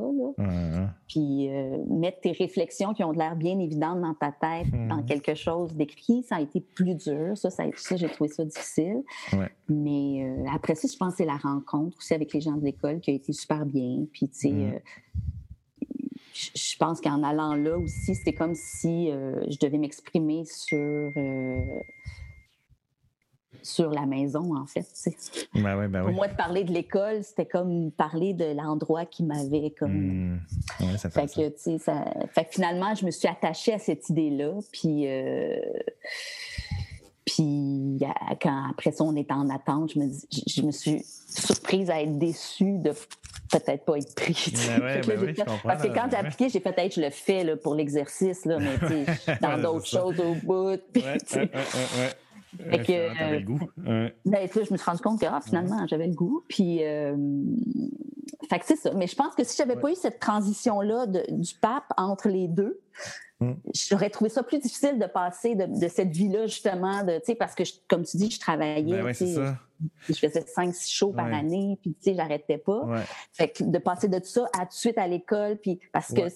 puis 1.08 1.50
euh, 1.50 1.78
mettre 1.90 2.22
tes 2.22 2.32
réflexions 2.32 2.94
qui 2.94 3.04
ont 3.04 3.12
l'air 3.12 3.36
bien 3.36 3.60
évidentes 3.60 4.02
dans 4.02 4.14
ta 4.14 4.32
tête 4.32 4.72
dans 4.88 4.98
mhm. 4.98 5.06
quelque 5.06 5.34
chose 5.34 5.74
d'écrit, 5.74 6.24
ça 6.24 6.36
a 6.36 6.42
été 6.42 6.62
plus 6.62 6.96
dur. 6.96 7.38
Ça, 7.38 7.50
ça, 7.50 7.66
j'ai 7.96 8.08
trouvé 8.08 8.30
ça 8.30 8.46
difficile. 8.46 9.04
Mais 9.68 10.24
euh, 10.24 10.46
après 10.54 10.76
ça, 10.76 10.88
je 10.92 10.98
pense 10.98 11.14
que 11.14 11.18
c'est 11.18 11.26
la 11.26 11.38
rencontre 11.38 11.98
aussi 11.98 12.14
avec 12.14 12.34
les 12.34 12.42
gens 12.42 12.54
de 12.54 12.64
l'école 12.64 13.00
qui 13.00 13.12
a 13.12 13.14
été 13.14 13.34
super 13.34 13.66
bien. 13.66 14.06
Puis, 14.12 14.28
tu 14.30 14.40
sais, 14.40 14.52
mhm. 14.52 14.74
euh, 14.74 14.80
je 16.34 16.78
pense 16.78 17.02
qu'en 17.02 17.24
allant 17.24 17.56
là 17.56 17.78
aussi, 17.78 18.16
c'était 18.16 18.34
comme 18.34 18.56
si 18.56 19.10
je 19.10 19.58
devais 19.60 19.78
m'exprimer 19.78 20.46
sur 20.46 21.12
sur 23.64 23.92
la 23.92 24.06
maison, 24.06 24.56
en 24.56 24.66
fait. 24.66 24.86
Ben 25.54 25.88
ben 25.88 26.04
Pour 26.04 26.12
moi, 26.12 26.28
de 26.28 26.36
parler 26.36 26.64
de 26.64 26.72
l'école, 26.72 27.24
c'était 27.24 27.46
comme 27.46 27.92
parler 27.92 28.34
de 28.34 28.56
l'endroit 28.56 29.06
qui 29.06 29.24
m'avait 29.24 29.72
comme. 29.72 30.40
Mmh. 30.80 30.98
ça 30.98 31.10
fait, 31.10 31.28
que, 31.28 31.78
ça. 31.78 32.06
fait 32.34 32.46
que 32.46 32.52
finalement, 32.52 32.96
je 32.96 33.06
me 33.06 33.12
suis 33.12 33.28
attachée 33.28 33.74
à 33.74 33.80
cette 33.80 34.10
idée-là. 34.10 34.54
Puis. 34.72 35.08
Euh, 35.08 35.60
puis 37.26 38.00
quand 38.42 38.70
après 38.72 38.92
ça, 38.92 39.04
on 39.04 39.16
est 39.16 39.32
en 39.32 39.50
attente, 39.50 39.92
je 39.94 40.00
me, 40.00 40.12
je 40.48 40.62
me 40.64 40.72
suis 40.72 41.04
surprise 41.06 41.90
à 41.90 42.02
être 42.02 42.18
déçue 42.18 42.78
de 42.80 42.94
peut-être 43.52 43.86
pas 43.86 43.98
être 43.98 44.16
pris. 44.16 44.54
Ben 44.80 45.02
parce 45.64 45.84
que 45.84 45.88
quand 45.90 46.08
j'ai 46.10 46.18
appliqué, 46.18 46.50
j'ai 46.50 46.60
peut-être 46.60 46.96
je 46.96 47.02
le 47.02 47.10
fais 47.10 47.44
là, 47.44 47.58
pour 47.58 47.76
l'exercice, 47.76 48.46
mais 48.46 48.58
dans 49.42 49.62
d'autres 49.62 49.88
choses 49.88 50.20
au 50.20 50.36
bout. 50.36 50.82
Fait 52.58 52.84
que, 52.84 52.92
euh, 52.92 53.40
le 53.40 53.46
goût. 53.46 53.60
Ben, 53.78 54.50
je 54.54 54.60
me 54.60 54.78
suis 54.78 54.86
rendu 54.86 55.02
compte 55.02 55.20
que 55.20 55.26
ah, 55.26 55.40
finalement, 55.44 55.86
j'avais 55.88 56.08
le 56.08 56.14
goût. 56.14 56.44
Puis, 56.48 56.84
euh, 56.84 57.16
fait 58.50 58.60
que 58.60 58.66
c'est 58.66 58.76
ça. 58.76 58.94
Mais 58.94 59.08
je 59.08 59.16
pense 59.16 59.36
que 59.36 59.44
si 59.44 59.56
j'avais 59.58 59.78
pas 59.78 59.92
eu 59.92 59.96
cette 59.96 60.20
transition-là 60.20 61.08
du 61.08 61.54
pape 61.56 61.92
entre 61.98 62.28
les 62.28 62.48
deux, 62.48 62.82
mm. 63.40 63.54
j'aurais 63.74 64.10
trouvé 64.10 64.30
ça 64.30 64.44
plus 64.44 64.60
difficile 64.60 65.00
de 65.00 65.06
passer 65.06 65.56
de, 65.56 65.88
cette 65.88 66.12
vie-là, 66.12 66.48
justement, 66.48 67.04
de, 67.04 67.22
parce 67.36 67.56
que, 67.56 67.64
comme 67.88 68.04
tu 68.04 68.18
dis, 68.18 68.30
je 68.30 68.40
travaillais. 68.40 69.02
Ben 69.02 69.14
ça. 69.14 69.58
je 70.08 70.14
faisais 70.14 70.42
5-6 70.42 70.94
shows 70.94 71.14
par 71.14 71.32
année, 71.34 71.78
puis 71.82 71.94
tu 71.94 72.12
sais, 72.12 72.16
j'arrêtais 72.16 72.58
pas. 72.58 72.86
Fait 73.34 73.50
que 73.50 73.64
de 73.64 73.78
passer 73.78 74.08
de 74.08 74.20
tout 74.20 74.26
ça 74.26 74.46
à 74.54 74.66
tout 74.66 74.72
de 74.72 74.74
suite 74.74 74.98
à 74.98 75.08
l'école, 75.08 75.58
puis 75.58 75.80
parce 75.94 76.14
que 76.14 76.28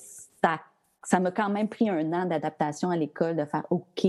ça 0.41 0.59
ça 1.05 1.20
m'a 1.20 1.32
quand 1.32 1.49
même 1.49 1.70
pris 1.70 1.89
un 1.89 2.11
an 2.13 2.26
d'adaptation 2.26 2.89
à 2.89 2.97
l'école 2.97 3.36
de 3.36 3.45
faire 3.45 3.63
OK. 3.70 4.07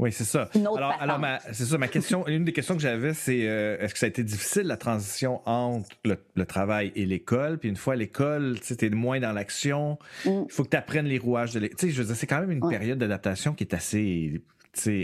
Oui, 0.00 0.12
c'est 0.12 0.24
ça. 0.24 0.48
alors, 0.54 0.94
alors 0.98 1.20
c'est 1.52 1.64
ça. 1.64 1.76
Ma 1.76 1.88
question, 1.88 2.26
une 2.28 2.44
des 2.44 2.52
questions 2.52 2.74
que 2.74 2.80
j'avais, 2.80 3.12
c'est 3.12 3.46
euh, 3.46 3.76
est-ce 3.78 3.92
que 3.92 4.00
ça 4.00 4.06
a 4.06 4.08
été 4.08 4.24
difficile 4.24 4.62
la 4.62 4.78
transition 4.78 5.42
entre 5.44 5.88
le, 6.04 6.46
travail 6.46 6.90
et 6.96 7.04
l'école? 7.04 7.58
Puis 7.58 7.68
une 7.68 7.76
fois 7.76 7.92
à 7.92 7.96
l'école, 7.96 8.58
tu 8.60 8.74
es 8.84 8.90
moins 8.90 9.20
dans 9.20 9.32
l'action. 9.32 9.98
Mm. 10.24 10.44
Il 10.46 10.52
faut 10.52 10.64
que 10.64 10.70
tu 10.70 10.76
apprennes 10.76 11.06
les 11.06 11.18
rouages 11.18 11.52
de 11.52 11.60
l'école. 11.60 11.76
Tu 11.76 11.86
sais, 11.86 11.92
je 11.92 12.00
veux 12.00 12.06
dire, 12.06 12.16
c'est 12.16 12.26
quand 12.26 12.40
même 12.40 12.50
une 12.50 12.66
période 12.66 12.98
d'adaptation 12.98 13.52
qui 13.52 13.64
est 13.64 13.74
assez 13.74 14.42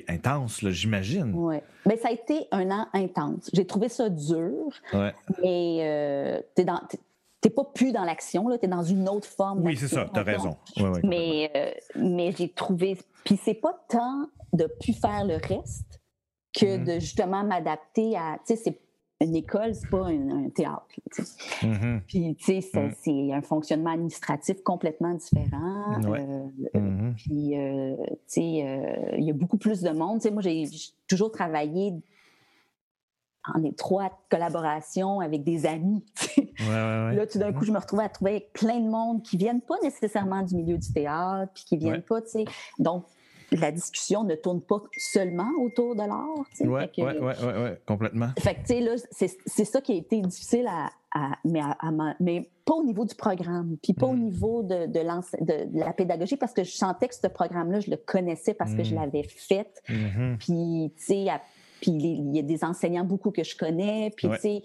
intense, 0.09 0.67
j'imagine. 0.69 1.33
Oui. 1.35 1.57
Mais 1.85 1.97
ça 1.99 2.09
a 2.09 2.13
été 2.13 2.47
un 2.51 2.71
an 2.71 2.89
intense. 2.95 3.51
J'ai 3.53 3.67
trouvé 3.67 3.89
ça 3.89 4.09
dur. 4.09 4.71
Ouais. 4.95 5.13
Mais 5.43 5.79
euh, 5.83 6.41
tu 6.55 6.63
es 6.63 6.65
dans 6.65 6.81
t'es 7.41 7.51
pas 7.51 7.65
plus 7.65 7.93
dans 7.93 8.05
l'action, 8.05 8.47
tu 8.59 8.65
es 8.65 8.69
dans 8.69 8.83
une 8.83 9.09
autre 9.09 9.29
forme. 9.29 9.63
Oui, 9.63 9.77
c'est 9.77 9.89
ça, 9.89 10.09
tu 10.13 10.19
as 10.19 10.23
raison. 10.23 10.57
mais 11.03 11.51
euh, 11.55 11.71
mais 11.97 12.33
j'ai 12.33 12.49
trouvé. 12.49 12.99
Puis 13.25 13.39
c'est 13.43 13.55
pas 13.55 13.79
tant 13.89 14.29
de 14.53 14.69
plus 14.81 14.93
faire 14.93 15.25
le 15.25 15.35
reste 15.35 16.01
que 16.59 16.65
mm-hmm. 16.65 16.85
de 16.85 17.01
justement 17.01 17.45
m'adapter 17.45 18.17
à. 18.17 18.39
Tu 18.47 18.55
sais, 18.55 18.57
c'est 18.57 18.81
une 19.21 19.35
école, 19.35 19.75
c'est 19.75 19.89
pas 19.89 20.07
un, 20.07 20.51
théâtre. 20.51 20.85
Mm-hmm. 21.63 22.01
Puis, 22.07 22.37
tu 22.37 22.61
sais, 22.61 22.81
mm. 22.81 22.93
c'est 23.03 23.33
un 23.33 23.41
fonctionnement 23.41 23.91
administratif 23.91 24.63
complètement 24.63 25.15
différent. 25.15 26.01
Euh, 26.05 26.47
mm-hmm. 26.75 27.15
Puis, 27.15 27.59
euh, 27.59 27.97
tu 28.07 28.17
sais, 28.27 29.11
il 29.17 29.25
y 29.25 29.31
a 29.31 29.35
beaucoup 29.35 29.57
plus 29.57 29.81
de 29.81 29.91
monde. 29.91 30.21
Tu 30.21 30.29
sais, 30.29 30.31
moi, 30.31 30.43
j'ai 30.43 30.65
toujours 31.09 31.31
travaillé 31.31 31.95
en 33.55 33.63
étroite 33.63 34.13
collaboration 34.31 35.21
avec 35.21 35.45
des 35.45 35.67
amis. 35.67 36.05
Là, 36.59 37.27
tout 37.27 37.39
d'un 37.39 37.53
coup, 37.53 37.65
je 37.65 37.73
me 37.73 37.79
retrouvais 37.79 38.05
à 38.05 38.09
trouver 38.09 38.31
avec 38.33 38.53
plein 38.53 38.81
de 38.81 38.89
monde 38.89 39.23
qui 39.23 39.37
viennent 39.37 39.61
pas 39.61 39.77
nécessairement 39.83 40.43
du 40.43 40.57
milieu 40.57 40.79
du 40.79 40.93
théâtre, 40.93 41.53
puis 41.55 41.65
qui 41.65 41.77
viennent 41.77 42.03
pas, 42.03 42.21
tu 42.23 42.31
sais. 42.31 42.45
Donc, 42.79 43.05
la 43.53 43.71
discussion 43.71 44.25
ne 44.25 44.35
tourne 44.35 44.61
pas 44.61 44.83
seulement 44.97 45.51
autour 45.61 45.95
de 45.95 46.01
l'art. 46.03 46.45
Oui, 46.61 46.83
oui, 46.99 47.13
oui, 47.21 47.63
ouais, 47.63 47.81
complètement. 47.87 48.31
Fait 48.39 48.55
que, 48.55 48.61
tu 48.61 48.67
sais, 48.67 48.81
là, 48.81 48.95
c'est 49.47 49.65
ça 49.65 49.81
qui 49.81 49.93
a 49.93 49.97
été 49.97 50.21
difficile 50.21 50.67
à, 50.67 50.91
mais, 51.45 51.61
mais, 52.21 52.51
pas 52.65 52.75
au 52.75 52.85
niveau 52.85 53.05
du 53.05 53.15
programme, 53.15 53.77
puis 53.81 53.93
pas 53.95 54.07
au 54.07 54.15
mm. 54.15 54.21
niveau 54.21 54.63
de, 54.65 54.87
de, 54.87 55.79
la 55.79 55.93
pédagogie, 55.93 56.37
parce 56.37 56.53
que 56.53 56.65
je 56.65 56.73
sentais 56.73 57.07
que 57.07 57.15
ce 57.15 57.29
programme-là, 57.29 57.79
je 57.79 57.91
le 57.91 57.97
connaissais 57.97 58.55
parce 58.55 58.75
que 58.75 58.83
je 58.83 58.93
mm. 58.93 58.99
l'avais 58.99 59.23
fait. 59.23 59.71
Mm-hmm. 59.89 60.37
Puis, 60.39 60.93
tu 60.97 61.05
sais, 61.05 61.27
puis 61.81 61.93
il 61.93 62.35
y 62.35 62.39
a 62.39 62.43
des 62.43 62.65
enseignants 62.65 63.05
beaucoup 63.05 63.31
que 63.31 63.45
je 63.45 63.57
connais. 63.57 64.13
Puis, 64.17 64.29
tu 64.29 64.37
sais, 64.39 64.63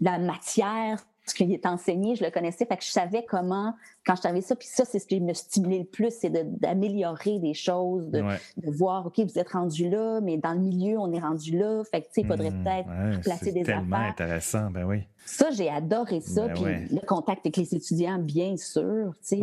la 0.00 0.18
matière, 0.18 1.04
ce 1.28 1.34
qui 1.34 1.52
est 1.52 1.66
enseigné, 1.66 2.16
je 2.16 2.24
le 2.24 2.30
connaissais. 2.30 2.66
Fait 2.66 2.76
que 2.76 2.84
je 2.84 2.90
savais 2.90 3.24
comment, 3.28 3.74
quand 4.06 4.16
je 4.16 4.22
savais 4.22 4.40
ça, 4.40 4.56
puis 4.56 4.68
ça, 4.68 4.84
c'est 4.84 4.98
ce 4.98 5.06
qui 5.06 5.20
me 5.20 5.32
stimulait 5.34 5.80
le 5.80 5.84
plus, 5.84 6.10
c'est 6.10 6.30
d'améliorer 6.30 7.38
des 7.38 7.54
choses, 7.54 8.10
de, 8.10 8.22
voir, 8.66 9.06
OK, 9.06 9.18
vous 9.18 9.38
êtes 9.38 9.50
rendu 9.50 9.88
là, 9.88 10.20
mais 10.22 10.36
dans 10.36 10.52
le 10.52 10.60
milieu, 10.60 10.98
on 10.98 11.12
est 11.12 11.20
rendu 11.20 11.56
là. 11.58 11.82
Fait 11.90 12.02
que, 12.02 12.06
tu 12.06 12.14
sais, 12.14 12.20
il 12.22 12.26
faudrait 12.26 12.50
mmh, 12.50 12.64
peut-être 12.64 13.20
placer 13.22 13.52
des 13.52 13.62
affaires. 13.62 13.80
Tellement 13.80 13.96
intéressant, 13.96 14.70
ben 14.70 14.84
oui. 14.84 15.02
Ça, 15.24 15.50
j'ai 15.50 15.68
adoré 15.68 16.20
ça. 16.20 16.48
Ben 16.48 16.54
puis 16.54 16.94
le 16.94 17.06
contact 17.06 17.40
avec 17.44 17.56
les 17.56 17.74
étudiants, 17.74 18.18
bien 18.18 18.56
sûr, 18.56 19.14
tu 19.26 19.42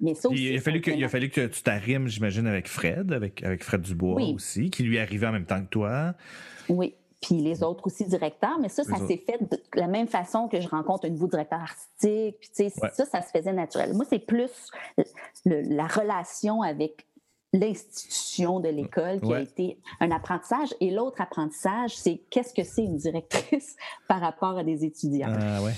mais 0.00 0.14
ça 0.14 0.28
aussi, 0.28 0.52
il, 0.52 0.56
a 0.56 0.60
fallu 0.60 0.80
que, 0.80 0.90
il 0.90 1.04
a 1.04 1.08
fallu 1.08 1.30
que 1.30 1.46
tu 1.46 1.62
t'arrimes, 1.62 2.06
j'imagine, 2.06 2.46
avec 2.46 2.68
Fred, 2.68 3.12
avec, 3.12 3.42
avec 3.42 3.64
Fred 3.64 3.82
Dubois 3.82 4.22
aussi, 4.22 4.70
qui 4.70 4.82
lui 4.84 4.98
arrivait 4.98 5.26
en 5.26 5.32
même 5.32 5.46
temps 5.46 5.60
que 5.60 5.68
toi. 5.68 6.14
Oui 6.68 6.94
puis 7.20 7.36
les 7.36 7.62
autres 7.62 7.86
aussi 7.86 8.04
directeurs, 8.04 8.58
mais 8.60 8.68
ça, 8.68 8.84
ça 8.84 8.96
s'est 9.06 9.16
fait 9.16 9.38
de 9.50 9.58
la 9.74 9.86
même 9.86 10.06
façon 10.06 10.48
que 10.48 10.60
je 10.60 10.68
rencontre 10.68 11.06
un 11.06 11.10
nouveau 11.10 11.28
directeur 11.28 11.60
artistique, 11.60 12.36
puis 12.40 12.50
tu 12.54 12.70
sais, 12.70 12.90
ça, 12.92 13.04
ça 13.04 13.22
se 13.22 13.30
faisait 13.36 13.52
naturel. 13.52 13.94
Moi, 13.94 14.04
c'est 14.08 14.18
plus 14.18 14.70
la 15.44 15.86
relation 15.86 16.62
avec 16.62 17.06
l'institution 17.52 18.60
de 18.60 18.68
l'école 18.68 19.20
qui 19.20 19.32
a 19.32 19.40
été 19.40 19.78
un 20.00 20.10
apprentissage. 20.10 20.74
Et 20.80 20.90
l'autre 20.90 21.20
apprentissage, 21.20 21.96
c'est 21.96 22.20
qu'est-ce 22.30 22.52
que 22.52 22.64
c'est 22.64 22.84
une 22.84 22.96
directrice 22.96 23.76
par 24.08 24.20
rapport 24.20 24.58
à 24.58 24.64
des 24.64 24.84
étudiants? 24.84 25.32
Ah 25.40 25.62
ouais. 25.62 25.72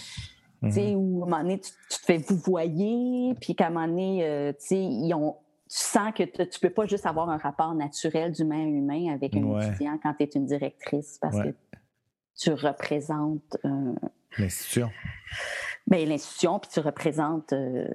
Tu 0.65 0.73
sais, 0.73 0.95
mhm. 0.95 0.97
où 0.97 1.23
à 1.23 1.27
un 1.27 1.31
moment 1.31 1.43
donné, 1.43 1.61
tu, 1.61 1.71
te 1.71 2.05
fais 2.05 2.19
vous 2.19 2.37
voyer, 2.37 3.35
puis 3.41 3.55
qu'à 3.55 3.69
un 3.69 3.71
moment 3.71 3.87
donné, 3.87 4.25
euh, 4.25 4.53
tu 4.53 4.67
sais, 4.67 4.83
ils 4.83 5.15
ont 5.15 5.37
sens 5.69 6.13
que 6.15 6.23
tu 6.23 6.41
ne 6.41 6.61
peux 6.61 6.71
pas 6.71 6.87
juste 6.87 7.07
avoir 7.07 7.29
un 7.29 7.37
rapport 7.37 7.75
naturel 7.75 8.33
d'humain 8.33 8.65
à 8.65 8.69
humain 8.69 9.15
avec 9.15 9.37
un 9.37 9.61
étudiant 9.61 9.99
quand 10.03 10.15
tu 10.15 10.25
es 10.25 10.31
une 10.35 10.47
directrice 10.47 11.19
parce 11.21 11.37
que 11.37 11.55
tu 12.37 12.53
représentes. 12.53 13.57
L'institution. 14.39 14.91
Ben, 15.87 16.07
l'institution, 16.07 16.59
puis 16.59 16.71
tu 16.71 16.81
représentes 16.81 17.55
euh, 17.55 17.89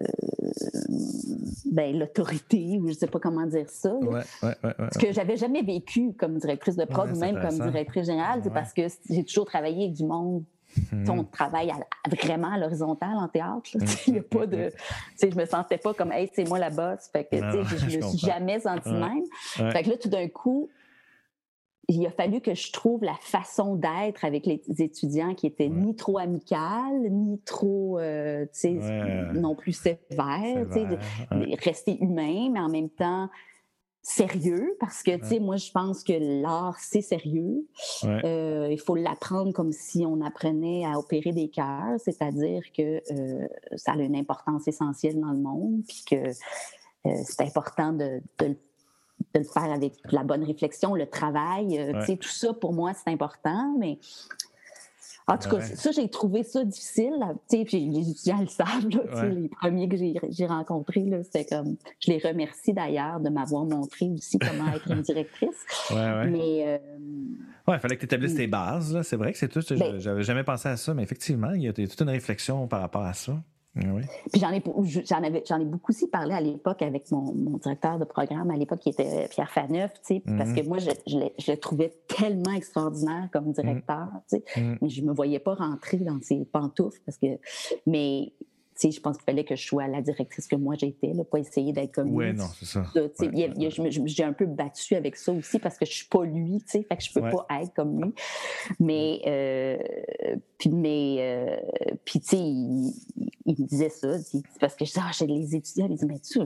ben, 1.71 1.95
l'autorité, 1.97 2.79
ou 2.79 2.87
je 2.87 2.93
ne 2.93 2.97
sais 2.97 3.07
pas 3.07 3.19
comment 3.19 3.45
dire 3.45 3.69
ça. 3.69 3.93
Ce 4.41 4.97
que 4.97 5.11
j'avais 5.11 5.37
jamais 5.37 5.61
vécu 5.61 6.13
comme 6.13 6.39
directrice 6.39 6.75
de 6.75 6.85
prod 6.85 7.11
ou 7.11 7.19
même 7.19 7.39
comme 7.39 7.59
directrice 7.59 8.07
générale, 8.07 8.41
c'est 8.43 8.53
parce 8.53 8.73
que 8.73 8.87
j'ai 9.09 9.23
toujours 9.23 9.45
travaillé 9.45 9.85
avec 9.85 9.93
du 9.93 10.05
monde 10.05 10.43
on 10.91 11.15
mhm. 11.15 11.29
travaille 11.29 11.71
vraiment 12.09 12.53
à 12.53 12.57
l'horizontale 12.57 13.15
en 13.15 13.27
théâtre. 13.27 13.69
Mhm. 13.75 13.85
Il 14.07 14.15
y 14.15 14.19
a 14.19 14.23
pas 14.23 14.45
de. 14.45 14.71
Je 15.21 15.35
me 15.35 15.45
sentais 15.45 15.77
pas 15.77 15.93
comme 15.93 16.11
Hey, 16.11 16.29
c'est 16.33 16.47
moi 16.47 16.59
la 16.59 16.69
bosse. 16.69 17.09
Fait 17.11 17.25
que, 17.25 17.37
je, 17.37 17.97
ne 17.97 18.03
me 18.03 18.09
suis 18.09 18.19
jamais 18.19 18.59
sentie 18.59 18.91
même. 18.91 19.23
Fait 19.71 19.83
que 19.83 19.89
là, 19.89 19.97
tout 19.97 20.09
d'un 20.09 20.27
coup, 20.27 20.69
il 21.89 22.05
a 22.05 22.11
fallu 22.11 22.39
que 22.39 22.53
je 22.53 22.71
trouve 22.71 23.03
la 23.03 23.15
façon 23.19 23.75
d'être 23.75 24.23
avec 24.23 24.45
les 24.45 24.61
étudiants 24.79 25.35
qui 25.35 25.47
était 25.47 25.69
ni 25.69 25.95
trop 25.95 26.17
amicale, 26.17 27.09
ni 27.09 27.39
trop, 27.41 27.99
euh, 27.99 28.45
non 29.33 29.55
plus 29.55 29.73
sévère, 29.73 30.65
rester 31.63 31.97
humain, 32.01 32.49
mais 32.51 32.59
en 32.59 32.69
même 32.69 32.89
temps 32.89 33.29
sérieux 34.03 34.75
parce 34.81 35.01
que, 35.01 35.15
tu 35.15 35.25
sais, 35.25 35.39
moi, 35.39 35.55
je 35.55 35.71
pense 35.71 36.03
que 36.03 36.13
l'art, 36.41 36.77
c'est 36.79 37.01
sérieux. 37.01 37.65
Euh, 38.03 38.67
il 38.69 38.79
faut 38.79 38.95
l'apprendre 38.95 39.53
comme 39.53 39.71
si 39.71 40.05
on 40.05 40.21
apprenait 40.21 40.85
à 40.85 40.99
opérer 40.99 41.31
des 41.31 41.47
cœurs, 41.47 41.97
c'est-à-dire 41.97 42.61
que 42.77 43.01
euh, 43.11 43.47
ça 43.77 43.93
a 43.93 43.97
une 43.97 44.17
importance 44.17 44.67
essentielle 44.67 45.19
dans 45.19 45.31
le 45.31 45.37
monde, 45.37 45.81
puis 45.87 46.03
que 46.09 46.15
euh, 47.07 47.21
c'est 47.23 47.41
important 47.41 47.93
de, 47.93 48.21
de, 48.39 48.55
le 49.35 49.43
faire 49.43 49.71
avec 49.71 49.93
la 50.11 50.23
bonne 50.23 50.43
réflexion, 50.43 50.93
le 50.93 51.07
travail. 51.07 51.79
Tu 52.01 52.05
sais, 52.05 52.17
tout 52.17 52.29
ça, 52.29 52.53
pour 52.53 52.73
moi, 52.73 52.91
c'est 52.93 53.09
important, 53.09 53.73
mais 53.79 53.97
en 55.27 55.37
tout 55.37 55.49
cas, 55.49 55.61
ça, 55.61 55.91
j'ai 55.91 56.09
trouvé 56.09 56.43
ça 56.43 56.63
difficile. 56.63 57.13
Puis 57.49 57.89
les 57.89 58.09
étudiants 58.09 58.41
le 58.41 58.47
savent. 58.47 58.87
Les 59.29 59.49
premiers 59.49 59.87
que 59.87 59.95
j'ai 59.97 60.45
rencontrés, 60.45 61.05
c'était 61.23 61.45
comme. 61.45 61.75
Je 61.99 62.11
les 62.11 62.19
remercie 62.19 62.73
d'ailleurs 62.73 63.19
de 63.19 63.29
m'avoir 63.29 63.65
montré 63.65 64.09
aussi 64.09 64.37
comment 64.39 64.71
être 64.73 64.89
une 64.91 65.01
directrice. 65.01 65.65
mais. 65.91 66.63
Euh, 66.67 66.77
il 67.69 67.79
fallait 67.79 67.95
que 67.95 68.01
tu 68.01 68.05
établisses 68.05 68.35
tes 68.35 68.47
bases. 68.47 69.01
C'est 69.03 69.15
vrai 69.15 69.31
que 69.31 69.37
c'est 69.37 69.47
tout. 69.47 69.61
Ben 69.77 69.99
j'avais 69.99 70.23
jamais 70.23 70.43
pensé 70.43 70.67
à 70.67 70.77
ça, 70.77 70.93
mais 70.93 71.03
effectivement, 71.03 71.51
il 71.51 71.63
y 71.63 71.67
a 71.67 71.73
toute 71.73 72.01
une 72.01 72.09
réflexion 72.09 72.67
par 72.67 72.81
rapport 72.81 73.03
à 73.03 73.13
ça. 73.13 73.41
Ah 73.75 73.81
Puis 74.31 74.39
j'en 74.39 74.51
ai, 74.51 74.63
j'en 75.05 75.23
avais, 75.23 75.43
j'en 75.47 75.59
ai 75.59 75.65
beaucoup 75.65 75.91
aussi 75.91 76.07
parlé 76.07 76.35
à 76.35 76.41
l'époque 76.41 76.83
avec 76.83 77.09
mon, 77.11 77.33
mon 77.33 77.57
directeur 77.57 77.97
de 77.97 78.05
programme 78.05 78.51
à 78.51 78.55
l'époque 78.55 78.79
qui 78.79 78.89
était 78.89 79.27
Pierre 79.29 79.49
Faneuf, 79.49 79.91
tu 79.93 79.99
sais, 80.03 80.23
parce 80.25 80.51
mm-hmm. 80.51 80.61
que 80.61 80.67
moi 80.67 80.77
je, 80.77 80.89
je, 81.07 81.51
le 81.51 81.57
trouvais 81.57 81.91
tellement 82.07 82.53
extraordinaire 82.53 83.29
comme 83.33 83.51
directeur, 83.51 84.09
tu 84.29 84.37
sais, 84.37 84.43
mm-hmm. 84.55 84.77
mais 84.81 84.89
je 84.89 85.01
me 85.01 85.11
voyais 85.11 85.39
pas 85.39 85.55
rentrer 85.55 85.97
dans 85.97 86.19
ses 86.21 86.45
pantoufles 86.45 86.99
parce 87.05 87.17
que, 87.17 87.39
mais 87.87 88.33
je 88.91 88.99
pense 88.99 89.17
qu'il 89.17 89.25
fallait 89.25 89.43
que 89.43 89.55
je 89.55 89.65
sois 89.65 89.87
la 89.87 90.01
directrice 90.01 90.47
que 90.47 90.55
moi 90.55 90.75
j'étais, 90.77 91.11
pas 91.29 91.39
essayer 91.39 91.73
d'être 91.73 91.93
comme 91.93 92.09
lui. 92.09 92.29
Oui, 92.29 92.33
non, 92.33 92.47
c'est 92.59 92.65
ça. 92.65 92.85
j'ai 94.05 94.23
un 94.23 94.33
peu 94.33 94.45
battu 94.45 94.95
avec 94.95 95.15
ça 95.15 95.31
aussi 95.31 95.59
parce 95.59 95.77
que 95.77 95.85
je 95.85 95.91
suis 95.91 96.07
pas 96.07 96.23
lui, 96.25 96.61
tu 96.61 96.71
sais, 96.71 96.83
fait 96.83 96.97
que 96.97 97.03
je 97.03 97.13
peux 97.13 97.21
pas 97.21 97.45
être 97.61 97.73
comme 97.73 98.01
lui. 98.03 98.13
Mais, 98.79 99.21
euh, 99.25 99.77
puis, 100.57 100.69
mais, 100.69 101.17
euh, 101.19 101.57
puis 102.05 102.19
tu 102.19 102.27
sais, 102.27 102.37
il, 102.37 102.93
me 103.45 103.53
disait 103.67 103.89
ça, 103.89 104.09
parce 104.59 104.75
que 104.75 104.85
je 104.85 104.91
disais, 104.91 105.01
ah, 105.03 105.11
j'ai 105.17 105.27
les 105.27 105.55
étudiants, 105.55 105.87
il 105.89 105.97
dit, 105.97 106.05
mais 106.05 106.19
tu 106.19 106.39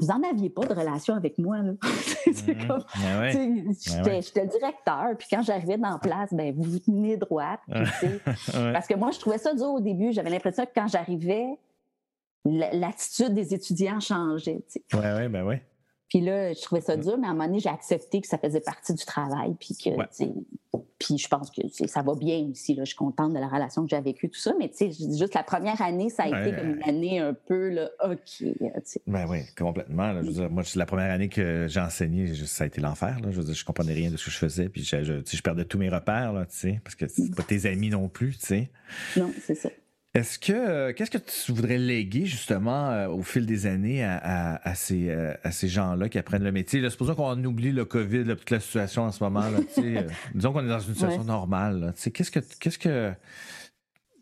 vous 0.00 0.06
n'en 0.06 0.22
aviez 0.28 0.50
pas 0.50 0.64
de 0.66 0.74
relation 0.74 1.14
avec 1.14 1.38
moi. 1.38 1.58
Là. 1.58 1.72
c'est 2.32 2.54
comme, 2.66 2.84
ben 2.94 3.74
j'étais, 4.20 4.46
directeur, 4.46 5.16
puis 5.18 5.28
quand 5.30 5.42
j'arrivais 5.42 5.76
dans 5.76 5.90
la 5.90 5.98
place, 5.98 6.32
ben, 6.32 6.54
vous 6.56 6.78
tenez 6.78 7.16
droite. 7.16 7.60
Parce 7.68 8.86
que 8.86 8.94
moi, 8.94 9.10
je 9.10 9.18
trouvais 9.18 9.38
ça 9.38 9.54
dur 9.54 9.72
au 9.74 9.80
début. 9.80 10.12
J'avais 10.12 10.30
l'impression 10.30 10.64
que 10.64 10.70
quand 10.74 10.88
j'arrivais, 10.88 11.58
l'attitude 12.44 13.34
des 13.34 13.54
étudiants 13.54 14.00
changeait. 14.00 14.64
Oui, 14.92 15.00
oui, 15.18 15.28
ben 15.28 15.44
oui. 15.46 15.56
Puis 16.08 16.20
là, 16.20 16.52
je 16.52 16.60
trouvais 16.60 16.80
ça 16.80 16.96
dur, 16.96 17.16
mais 17.18 17.26
à 17.26 17.30
un 17.30 17.32
moment 17.32 17.46
donné, 17.46 17.60
j'ai 17.60 17.70
accepté 17.70 18.20
que 18.20 18.26
ça 18.26 18.38
faisait 18.38 18.60
partie 18.60 18.94
du 18.94 19.04
travail. 19.04 19.54
Puis 19.58 19.74
que, 19.76 19.90
puis 20.98 21.18
je 21.18 21.28
pense 21.28 21.50
que 21.50 21.62
ça 21.86 22.02
va 22.02 22.14
bien 22.14 22.48
aussi. 22.50 22.74
Là. 22.74 22.84
Je 22.84 22.88
suis 22.88 22.96
contente 22.96 23.32
de 23.32 23.38
la 23.38 23.48
relation 23.48 23.82
que 23.82 23.90
j'ai 23.90 24.00
vécue, 24.00 24.28
tout 24.28 24.38
ça. 24.38 24.52
Mais 24.58 24.68
tu 24.68 24.92
sais, 24.92 25.16
juste 25.18 25.34
la 25.34 25.42
première 25.42 25.80
année, 25.82 26.10
ça 26.10 26.24
a 26.24 26.28
été 26.28 26.56
comme 26.56 26.76
une 26.76 26.82
année 26.82 27.18
un 27.20 27.34
peu 27.34 27.68
là, 27.70 27.90
OK. 28.04 28.44
Ben 29.06 29.26
oui, 29.28 29.40
complètement. 29.56 30.14
moi, 30.50 30.62
la 30.74 30.86
première 30.86 31.10
année 31.10 31.28
que 31.28 31.66
j'ai 31.68 31.80
enseigné, 31.80 32.32
ça 32.34 32.64
a 32.64 32.66
été 32.66 32.80
l'enfer. 32.80 33.18
Je 33.22 33.36
veux 33.36 33.44
dire, 33.44 33.54
je 33.54 33.64
comprenais 33.64 33.94
rien 33.94 34.10
de 34.10 34.16
ce 34.16 34.26
que 34.26 34.30
je 34.30 34.38
faisais. 34.38 34.68
Puis 34.68 34.84
je, 34.84 35.02
je, 35.02 35.42
perdais 35.42 35.64
tous 35.64 35.78
mes 35.78 35.88
repères, 35.88 36.32
là, 36.32 36.46
parce 36.82 36.94
que 36.94 37.06
c'est 37.08 37.34
pas 37.34 37.42
tes 37.42 37.66
amis 37.66 37.90
non 37.90 38.08
plus. 38.08 38.36
tu 38.38 38.46
sais. 38.46 38.70
Non, 39.16 39.30
c'est 39.42 39.54
ça. 39.54 39.68
Est-ce 40.14 40.38
que 40.38 40.52
euh, 40.52 40.92
qu'est-ce 40.92 41.10
que 41.10 41.18
tu 41.18 41.50
voudrais 41.50 41.76
léguer 41.76 42.24
justement 42.24 42.88
euh, 42.90 43.08
au 43.08 43.22
fil 43.24 43.46
des 43.46 43.66
années 43.66 44.04
à, 44.04 44.60
à, 44.62 44.74
ces, 44.76 45.08
euh, 45.08 45.34
à 45.42 45.50
ces 45.50 45.66
gens-là 45.66 46.08
qui 46.08 46.18
apprennent 46.18 46.44
le 46.44 46.52
métier? 46.52 46.80
Là, 46.80 46.88
supposons 46.88 47.16
qu'on 47.16 47.44
oublie 47.44 47.72
le 47.72 47.84
COVID, 47.84 48.24
toute 48.24 48.50
la 48.50 48.60
situation 48.60 49.02
en 49.02 49.10
ce 49.10 49.24
moment. 49.24 49.40
Là, 49.40 49.58
disons 50.34 50.52
qu'on 50.52 50.64
est 50.64 50.68
dans 50.68 50.78
une 50.78 50.94
situation 50.94 51.24
normale. 51.24 51.94
Qu'est-ce 52.12 52.30
que 52.30 52.38
qu'est-ce 52.38 52.78
que 52.78 53.12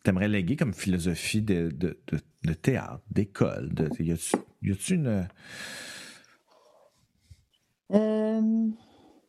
tu 0.03 0.11
aimerais 0.11 0.29
léguer 0.29 0.57
comme 0.57 0.73
philosophie 0.73 1.43
de, 1.43 1.69
de, 1.71 1.99
de, 2.43 2.55
théâtre, 2.55 3.03
d'école? 3.11 3.71
Y 4.01 4.13
a-tu 4.13 4.95
une. 4.95 5.29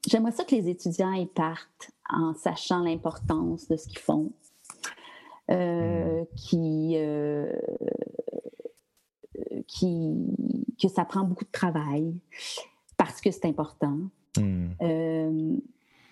J'aimerais 0.10 0.32
ça 0.32 0.46
que 0.46 0.56
les 0.56 0.70
étudiants 0.70 1.12
y 1.12 1.26
partent 1.26 1.92
en 2.10 2.34
sachant 2.34 2.80
l'importance 2.84 3.68
de 3.68 3.76
ce 3.76 3.88
qu'ils 3.90 4.00
font 4.00 4.32
euh, 5.52 6.22
hmm. 6.22 6.26
qui, 6.38 6.94
euh, 6.96 7.52
qui, 9.68 10.16
que 10.82 10.88
ça 10.88 11.04
prend 11.04 11.26
beaucoup 11.26 11.44
de 11.44 11.52
travail 11.52 12.16
parce 12.98 13.20
que 13.20 13.30
c'est 13.30 13.46
important, 13.46 13.98
hmm. 14.38 14.70
euh, 14.82 15.58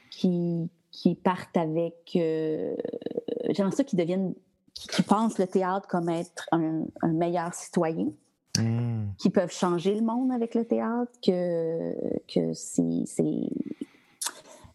qui, 0.09 0.69
qui 0.91 1.15
partent 1.15 1.55
avec. 1.55 2.11
J'aimerais 2.13 3.71
ça 3.71 3.84
qu'ils 3.84 3.99
deviennent. 3.99 4.34
Qui, 4.73 5.03
pensent 5.03 5.38
le 5.38 5.45
théâtre 5.45 5.88
comme 5.88 6.09
être 6.09 6.49
un, 6.51 6.86
meilleur 7.03 7.53
citoyen. 7.53 8.07
Hmm. 8.57 9.11
qui 9.17 9.29
peuvent 9.29 9.53
changer 9.53 9.95
le 9.95 10.01
monde 10.01 10.29
avec 10.34 10.55
le 10.55 10.65
théâtre, 10.65 11.11
que, 11.25 11.95
que 12.27 12.53
c'est, 12.53 13.05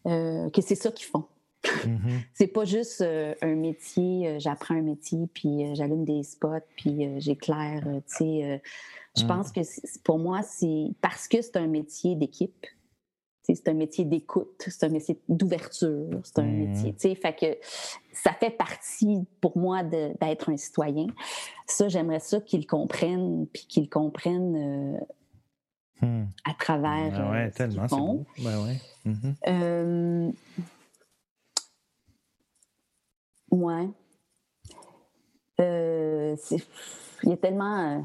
que 0.03 0.61
c'est 0.61 0.75
ça 0.75 0.91
qu'ils 0.91 1.05
font. 1.05 1.25
Mm-hmm. 1.67 2.19
c'est 2.33 2.47
pas 2.47 2.65
juste 2.65 3.01
euh, 3.01 3.33
un 3.41 3.55
métier, 3.55 4.27
euh, 4.27 4.39
j'apprends 4.39 4.75
un 4.75 4.81
métier, 4.81 5.27
puis 5.33 5.65
euh, 5.65 5.75
j'allume 5.75 6.05
des 6.05 6.23
spots, 6.23 6.65
puis 6.75 7.19
j'éclaire. 7.19 7.83
tu 7.83 8.01
sais, 8.17 8.61
je 9.17 9.23
mm. 9.23 9.27
pense 9.27 9.51
que 9.51 9.61
pour 10.03 10.19
moi, 10.19 10.41
c'est 10.43 10.91
parce 11.01 11.27
que 11.27 11.41
c'est 11.41 11.57
un 11.57 11.67
métier 11.67 12.15
d'équipe. 12.15 12.65
C'est 13.43 13.69
un 13.69 13.75
métier 13.75 14.03
d'écoute, 14.03 14.61
c'est 14.67 14.83
un 14.83 14.89
métier 14.89 15.17
d'ouverture, 15.29 16.19
c'est 16.21 16.39
un 16.39 16.43
mm. 16.43 16.67
métier, 16.67 16.93
tu 16.93 16.99
sais, 16.99 17.15
fait 17.15 17.33
que 17.33 17.57
ça 18.11 18.33
fait 18.33 18.49
partie 18.49 19.23
pour 19.39 19.57
moi 19.57 19.83
d'être 19.83 20.49
un 20.49 20.57
citoyen. 20.57 21.07
Ça, 21.65 21.87
j'aimerais 21.87 22.19
ça 22.19 22.41
qu'ils 22.41 22.67
comprennent, 22.67 23.47
puis 23.53 23.65
qu'ils 23.69 23.89
comprennent 23.89 24.99
mm. 26.01 26.25
à 26.43 26.53
travers. 26.59 27.31
Ouais, 27.31 27.49
tellement. 27.51 28.25
Ben 28.39 28.65
ouais. 28.65 28.81
Mm-hmm. 29.05 30.33
Ouais. 33.57 33.89
Euh, 35.59 36.35
il 37.23 37.29
y 37.29 37.33
a 37.33 37.37
tellement. 37.37 37.97
Euh, 37.97 38.01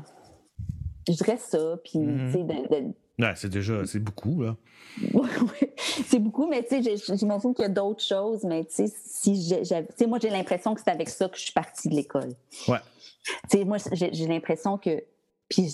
je 1.08 1.14
dirais 1.14 1.36
ça, 1.36 1.76
puis, 1.84 1.98
mm-hmm. 1.98 2.32
tu 2.32 2.38
sais, 2.38 3.34
c'est 3.34 3.48
déjà, 3.48 3.84
c'est 3.86 3.98
beaucoup, 3.98 4.42
là. 4.42 4.56
oui, 5.14 5.68
c'est 6.06 6.18
beaucoup, 6.18 6.46
mais 6.48 6.64
tu 6.64 6.82
sais, 6.82 7.16
j'imagine 7.16 7.54
qu'il 7.54 7.62
y 7.62 7.66
a 7.66 7.70
d'autres 7.70 8.02
choses, 8.02 8.44
mais 8.44 8.64
tu 8.64 8.86
sais, 8.86 8.92
si 9.04 10.06
moi, 10.06 10.18
j'ai 10.20 10.30
l'impression 10.30 10.74
que 10.74 10.80
c'est 10.80 10.90
avec 10.90 11.08
ça 11.08 11.28
que 11.28 11.36
je 11.36 11.42
suis 11.42 11.52
partie 11.52 11.88
de 11.88 11.94
l'école. 11.94 12.34
Ouais. 12.68 12.78
Tu 13.50 13.58
sais, 13.58 13.64
moi, 13.64 13.78
j'ai 13.92 14.26
l'impression 14.26 14.78
que 14.78 15.02
puis 15.52 15.70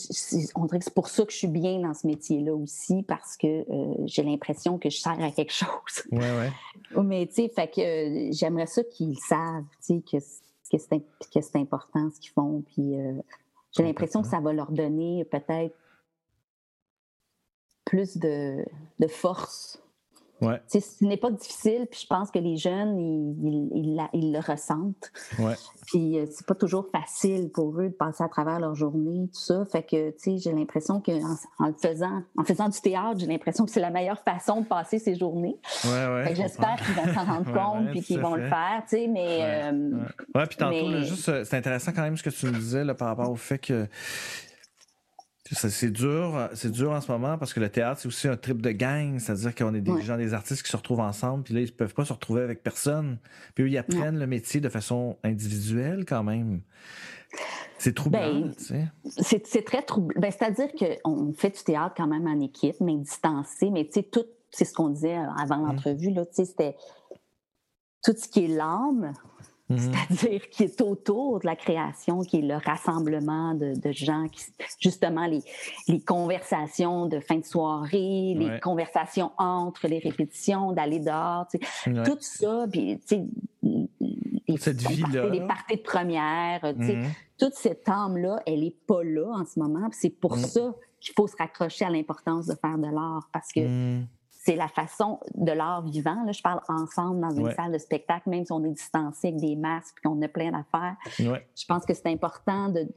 on 0.56 0.64
dirait 0.64 0.80
que 0.80 0.84
c'est 0.84 0.94
pour 0.94 1.06
ça 1.08 1.24
que 1.24 1.30
je 1.30 1.36
suis 1.36 1.46
bien 1.46 1.78
dans 1.78 1.94
ce 1.94 2.04
métier-là 2.04 2.52
aussi, 2.52 3.04
parce 3.04 3.36
que 3.36 3.46
euh, 3.46 3.94
j'ai 4.06 4.24
l'impression 4.24 4.76
que 4.76 4.90
je 4.90 4.98
sers 4.98 5.22
à 5.22 5.30
quelque 5.30 5.52
chose. 5.52 5.68
Oui, 6.10 6.18
oui. 6.20 7.02
Mais 7.04 7.28
tu 7.28 7.34
sais, 7.34 7.48
fait 7.48 7.68
que 7.68 7.80
euh, 7.80 8.32
j'aimerais 8.32 8.66
ça 8.66 8.82
qu'ils 8.82 9.16
savent, 9.20 9.62
tu 9.86 10.02
sais, 10.10 10.20
que, 10.72 10.76
que 11.32 11.40
c'est 11.40 11.56
important 11.56 12.10
ce 12.12 12.18
qu'ils 12.18 12.32
font. 12.32 12.64
Puis 12.66 12.98
euh, 12.98 13.12
j'ai 13.70 13.84
l'impression 13.84 14.22
que 14.22 14.28
ça 14.28 14.40
va 14.40 14.52
leur 14.52 14.72
donner 14.72 15.24
peut-être 15.26 15.76
plus 17.84 18.16
de, 18.16 18.64
de 18.98 19.06
force 19.06 19.80
Ouais. 20.40 20.60
Ce 20.68 21.04
n'est 21.04 21.16
pas 21.16 21.30
difficile, 21.30 21.86
puis 21.90 22.00
je 22.02 22.06
pense 22.06 22.30
que 22.30 22.38
les 22.38 22.56
jeunes, 22.56 22.98
ils, 22.98 24.00
ils, 24.12 24.32
le 24.32 24.38
ressentent. 24.38 25.10
Ouais. 25.38 25.54
Puis 25.86 26.18
euh, 26.18 26.26
c'est 26.30 26.46
pas 26.46 26.54
toujours 26.54 26.86
facile 26.92 27.50
pour 27.50 27.80
eux 27.80 27.88
de 27.88 27.94
passer 27.94 28.22
à 28.22 28.28
travers 28.28 28.60
leur 28.60 28.74
journée, 28.74 29.28
tout 29.32 29.40
ça. 29.40 29.64
Fait 29.70 29.82
que, 29.82 30.10
tu 30.10 30.16
sais, 30.18 30.38
j'ai 30.38 30.52
l'impression 30.52 31.00
qu'en 31.00 31.36
en, 31.58 31.66
le 31.66 31.74
faisant, 31.74 32.22
en 32.36 32.44
faisant 32.44 32.68
du 32.68 32.80
théâtre, 32.80 33.18
j'ai 33.18 33.26
l'impression 33.26 33.64
que 33.64 33.70
c'est 33.70 33.80
la 33.80 33.90
meilleure 33.90 34.20
façon 34.20 34.60
de 34.60 34.66
passer 34.66 34.98
ces 34.98 35.16
journées. 35.16 35.56
Ouais, 35.84 35.90
ouais. 35.90 36.34
j'espère 36.34 36.76
qu'ils 36.76 36.94
vont 36.94 37.14
s'en 37.14 37.24
rendre 37.24 37.52
compte, 37.52 37.90
puis 37.90 38.02
qu'ils 38.02 38.20
vont 38.20 38.34
le 38.34 38.48
faire, 38.48 38.82
tu 38.88 38.96
sais, 38.96 39.06
mais... 39.08 39.38
Ouais, 39.38 40.42
euh, 40.42 40.46
puis 40.46 40.56
tantôt, 40.56 40.98
juste, 40.98 41.28
euh, 41.28 41.44
c'est 41.44 41.56
intéressant 41.56 41.92
quand 41.92 42.02
même 42.02 42.16
ce 42.16 42.22
que 42.22 42.30
tu 42.30 42.46
me 42.46 42.52
disais 42.52 42.84
là, 42.84 42.94
par 42.94 43.08
rapport 43.08 43.30
au 43.30 43.36
fait 43.36 43.58
que 43.58 43.86
c'est 45.50 45.90
dur, 45.90 46.48
c'est 46.54 46.70
dur 46.70 46.90
en 46.90 47.00
ce 47.00 47.10
moment 47.10 47.38
parce 47.38 47.54
que 47.54 47.60
le 47.60 47.68
théâtre, 47.68 48.00
c'est 48.00 48.08
aussi 48.08 48.28
un 48.28 48.36
trip 48.36 48.60
de 48.60 48.70
gang, 48.70 49.18
c'est-à-dire 49.18 49.54
qu'on 49.54 49.74
est 49.74 49.80
des 49.80 50.02
gens, 50.02 50.16
des 50.16 50.34
artistes 50.34 50.62
qui 50.62 50.70
se 50.70 50.76
retrouvent 50.76 51.00
ensemble, 51.00 51.44
puis 51.44 51.54
là, 51.54 51.60
ils 51.60 51.72
peuvent 51.72 51.94
pas 51.94 52.04
se 52.04 52.12
retrouver 52.12 52.42
avec 52.42 52.62
personne. 52.62 53.18
Puis 53.54 53.64
eux, 53.64 53.68
ils 53.68 53.78
apprennent 53.78 54.18
le 54.18 54.26
métier 54.26 54.60
de 54.60 54.68
façon 54.68 55.16
individuelle 55.24 56.04
quand 56.06 56.22
même. 56.22 56.60
C'est 57.78 57.94
troublant, 57.94 58.40
ben, 58.40 58.54
tu 58.56 58.64
sais. 58.64 59.42
C'est 59.44 59.64
très 59.64 59.82
troublant. 59.82 60.20
Ben, 60.20 60.30
c'est-à-dire 60.30 60.68
qu'on 60.72 61.32
fait 61.32 61.56
du 61.56 61.62
théâtre 61.62 61.94
quand 61.96 62.08
même 62.08 62.26
en 62.26 62.40
équipe, 62.40 62.76
mais 62.80 62.96
distancé, 62.96 63.70
mais 63.70 63.84
tu 63.84 64.00
sais, 64.00 64.02
tout, 64.02 64.24
c'est 64.50 64.64
ce 64.64 64.74
qu'on 64.74 64.88
disait 64.88 65.16
avant 65.36 65.58
mmh. 65.58 65.66
l'entrevue, 65.66 66.10
là, 66.10 66.26
tu 66.26 66.34
sais, 66.34 66.44
c'était 66.44 66.76
tout 68.02 68.14
ce 68.16 68.28
qui 68.28 68.44
est 68.44 68.48
l'âme, 68.48 69.12
Mhm. 69.68 69.78
c'est-à-dire 69.78 70.48
qui 70.48 70.64
est 70.64 70.80
autour 70.80 71.40
de 71.40 71.46
la 71.46 71.54
création, 71.54 72.20
qui 72.20 72.38
est 72.38 72.42
le 72.42 72.56
rassemblement 72.56 73.54
de, 73.54 73.92
gens, 73.92 74.26
qui, 74.28 74.44
justement 74.80 75.26
les, 75.26 75.42
les, 75.88 76.00
conversations 76.00 77.06
de 77.06 77.20
fin 77.20 77.36
de 77.36 77.44
soirée, 77.44 78.34
les 78.34 78.60
conversations 78.60 79.30
entre 79.36 79.86
les 79.88 79.98
répétitions, 79.98 80.72
d'aller 80.72 81.00
dehors, 81.00 81.46
tout 82.04 82.18
ça, 82.20 82.66
puis 82.70 82.98
les, 83.62 84.56
cette 84.56 84.80
vie-là. 84.80 85.28
Les 85.28 85.46
parties 85.46 85.76
de 85.76 85.82
première, 85.82 86.60
mhm. 86.64 87.06
toute 87.38 87.54
cette 87.54 87.88
âme-là, 87.88 88.40
elle 88.46 88.60
n'est 88.60 88.76
pas 88.86 89.04
là 89.04 89.30
en 89.34 89.44
ce 89.44 89.58
moment. 89.58 89.88
C'est 89.92 90.10
pour 90.10 90.36
mhm. 90.36 90.44
ça 90.44 90.74
qu'il 91.00 91.14
faut 91.14 91.26
se 91.26 91.36
raccrocher 91.36 91.84
à 91.84 91.90
l'importance 91.90 92.46
de 92.46 92.54
faire 92.54 92.78
de 92.78 92.86
l'art, 92.86 93.28
parce 93.32 93.52
que 93.52 93.60
c'est 94.48 94.56
la 94.56 94.68
façon 94.68 95.20
de 95.34 95.52
l'art 95.52 95.82
vivant. 95.82 96.24
Là, 96.24 96.32
je 96.32 96.40
parle 96.40 96.60
ensemble 96.68 97.20
dans 97.20 97.36
une 97.36 97.52
salle 97.52 97.70
de 97.70 97.76
spectacle, 97.76 98.30
même 98.30 98.46
si 98.46 98.52
on 98.52 98.64
est 98.64 98.70
distancé 98.70 99.28
avec 99.28 99.40
des 99.40 99.56
masques 99.56 99.96
et 99.98 100.08
qu'on 100.08 100.22
a 100.22 100.28
plein 100.28 100.52
d'affaires. 100.52 100.96
Je 101.18 101.66
pense 101.66 101.84
que 101.84 101.92
c'est 101.92 102.06
important 102.06 102.70
de, 102.70 102.88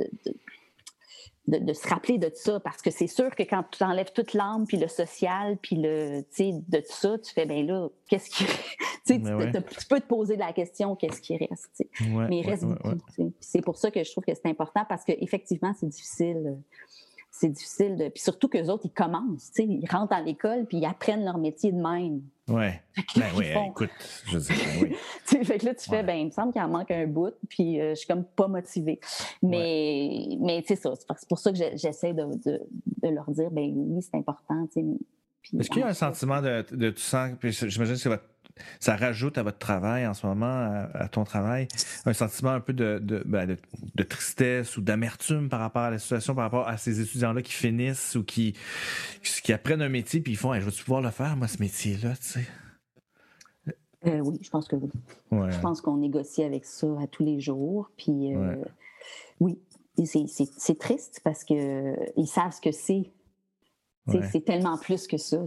de, 1.48 1.58
de, 1.58 1.74
se 1.74 1.86
rappeler 1.90 2.18
de 2.20 2.32
ça 2.34 2.62
parce 2.62 2.82
que 2.82 2.90
c'est 2.90 3.08
sûr 3.08 3.36
que 3.36 3.44
quand 3.44 3.66
tu 3.70 3.84
enlèves 3.84 4.14
toute 4.14 4.34
l'âme, 4.34 4.66
puis 4.66 4.78
le 4.78 4.88
social, 4.88 5.58
puis 5.62 5.76
le, 5.76 6.22
de 6.22 6.78
tout 6.80 6.86
ça, 6.88 7.18
tu 7.18 7.34
fais, 7.34 7.46
ben 7.46 7.68
là, 7.68 7.90
qu'est-ce 8.08 8.30
qui 8.30 8.46
tu, 9.06 9.22
tu, 9.22 9.88
peux 9.90 10.00
te 10.00 10.08
poser 10.08 10.38
la 10.38 10.54
question, 10.54 10.96
qu'est-ce 10.96 11.20
qui 11.20 11.36
reste? 11.36 11.84
Mais 12.30 12.40
il 12.40 12.50
reste 12.50 12.64
beaucoup. 12.64 13.34
C'est 13.42 13.62
pour 13.62 13.76
ça 13.76 13.92
que 13.92 14.06
je 14.06 14.10
trouve 14.10 14.24
que 14.24 14.34
c'est 14.34 14.48
important 14.48 14.86
parce 14.88 15.04
qu'effectivement, 15.04 15.74
c'est 15.78 15.90
difficile 15.90 16.58
c'est 17.42 17.50
difficile 17.50 17.96
de. 17.96 18.10
Puis 18.10 18.22
surtout 18.22 18.48
qu'eux 18.48 18.68
autres, 18.68 18.86
ils 18.86 18.92
commencent, 18.92 19.52
tu 19.52 19.64
sais, 19.64 19.66
ils 19.66 19.90
rentrent 19.90 20.16
dans 20.16 20.24
l'école 20.24 20.66
puis 20.66 20.78
ils 20.78 20.86
apprennent 20.86 21.26
leur 21.26 21.40
métier 21.40 21.72
de 21.72 21.82
même. 21.82 22.22
Ouais. 22.48 22.82
Ben 23.16 23.30
oui, 23.36 23.48
écoute, 23.68 23.90
je 24.28 24.38
dis, 24.38 24.48
ben 24.50 24.84
oui. 24.84 24.96
fait 25.46 25.58
que 25.58 25.66
là, 25.66 25.74
tu 25.74 25.90
fais, 25.90 26.04
ben, 26.04 26.16
il 26.16 26.26
me 26.26 26.32
semble 26.32 26.54
qu'il 26.54 26.62
en 26.62 26.68
manque 26.68 26.92
un 26.92 27.08
bout, 27.08 27.34
puis 27.50 27.80
euh, 27.80 27.92
je 27.92 27.96
suis 27.96 28.08
comme 28.08 28.24
pas 28.24 28.48
motivée. 28.48 29.00
Mais, 29.42 30.38
mais 30.40 30.64
c'est 30.68 30.76
ça, 30.76 30.94
c'est 30.96 31.28
pour 31.28 31.40
ça 31.40 31.52
que 31.52 31.58
j'essaie 31.58 32.14
de, 32.14 32.26
de, 32.46 32.62
de, 33.02 33.10
leur 33.10 33.30
dire, 33.32 33.50
ben 33.50 33.74
oui, 33.76 34.02
c'est 34.02 34.18
important, 34.18 34.68
tu 34.68 34.82
sais. 34.82 35.58
Est-ce 35.60 35.70
qu'il 35.70 35.82
y 35.82 35.84
a 35.84 35.88
un 35.88 35.94
sentiment 35.94 36.42
de, 36.42 36.64
de 36.72 36.92
tu 36.92 37.02
sens, 37.02 37.32
puis 37.40 37.52
j'imagine 37.52 37.96
que 37.96 38.02
c'est 38.02 38.10
votre 38.10 38.24
ça 38.80 38.96
rajoute 38.96 39.38
à 39.38 39.44
votre 39.44 39.58
travail 39.58 40.06
en 40.08 40.14
ce 40.14 40.26
moment, 40.26 40.88
à, 40.94 41.08
ton 41.08 41.24
travail, 41.24 41.68
un 42.06 42.14
sentiment 42.14 42.52
un 42.52 42.60
peu 42.60 42.74
ben, 42.74 43.00
de, 43.46 43.58
de, 43.96 44.04
tristesse 44.04 44.78
ou 44.78 44.82
d'amertume 44.82 45.50
par 45.50 45.60
rapport 45.60 45.84
à 45.84 45.92
la 45.92 46.00
situation, 46.00 46.36
par 46.36 46.46
rapport 46.46 46.68
à 46.68 46.78
ces 46.78 47.02
étudiants-là 47.02 47.42
qui 47.42 47.54
finissent 47.54 48.16
ou 48.16 48.24
qui, 48.24 48.56
qui 49.44 49.54
apprennent 49.54 49.82
un 49.82 49.90
métier 49.90 50.22
puis 50.22 50.34
ils 50.34 50.38
font 50.38 50.54
Je 50.54 50.60
vais-tu 50.60 50.84
pouvoir 50.84 51.02
le 51.02 51.12
faire, 51.12 51.36
moi, 51.36 51.48
ce 51.48 51.60
métier-là, 51.60 52.16
tu 52.16 52.24
sais? 52.24 52.48
Euh, 54.08 54.20
oui, 54.20 54.40
je 54.42 54.50
pense 54.50 54.68
que 54.68 54.76
oui. 54.76 54.90
Je 55.32 55.60
pense 55.60 55.82
qu'on 55.82 55.98
négocie 55.98 56.44
avec 56.44 56.66
ça 56.66 56.88
à 57.02 57.08
tous 57.08 57.24
les 57.24 57.40
jours. 57.40 57.92
Puis 57.98 58.36
euh, 58.36 58.56
oui, 59.40 59.60
c'est 60.06 60.80
triste 60.80 61.22
parce 61.24 61.44
qu'ils 61.44 62.28
savent 62.28 62.52
ce 62.52 62.62
que 62.62 62.72
c'est 62.72 63.12
C'est 64.32 64.44
tellement 64.44 64.78
plus 64.78 65.06
que 65.08 65.18
ça. 65.18 65.44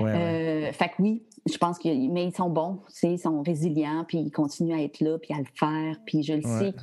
Ouais, 0.00 0.72
fait 0.72 0.88
que 0.88 0.94
oui, 1.02 1.22
je 1.48 1.58
pense 1.58 1.78
que 1.78 1.88
mais 1.88 2.26
ils 2.26 2.34
sont 2.34 2.50
bons, 2.50 2.80
ils 3.02 3.18
sont 3.18 3.42
résilients, 3.42 4.04
puis 4.06 4.18
ils 4.18 4.30
continuent 4.30 4.74
à 4.74 4.82
être 4.82 5.00
là, 5.00 5.18
puis 5.18 5.34
à 5.34 5.38
le 5.38 5.46
faire. 5.54 5.96
Puis 6.06 6.22
je 6.22 6.34
le 6.34 6.42
sais, 6.42 6.74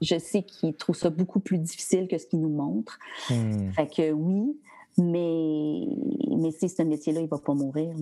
je 0.00 0.18
sais 0.18 0.42
qu'ils 0.42 0.74
trouvent 0.74 0.96
ça 0.96 1.10
beaucoup 1.10 1.40
plus 1.40 1.58
difficile 1.58 2.08
que 2.08 2.18
ce 2.18 2.26
qu'ils 2.26 2.40
nous 2.40 2.50
montrent. 2.50 2.98
Hmm. 3.30 3.70
Fait 3.72 3.86
que 3.86 4.12
oui, 4.12 4.56
mais, 4.98 5.86
mais 6.36 6.50
si 6.52 6.68
ce 6.68 6.82
métier-là, 6.82 7.20
il 7.20 7.24
ne 7.24 7.28
va 7.28 7.38
pas 7.38 7.54
mourir. 7.54 7.94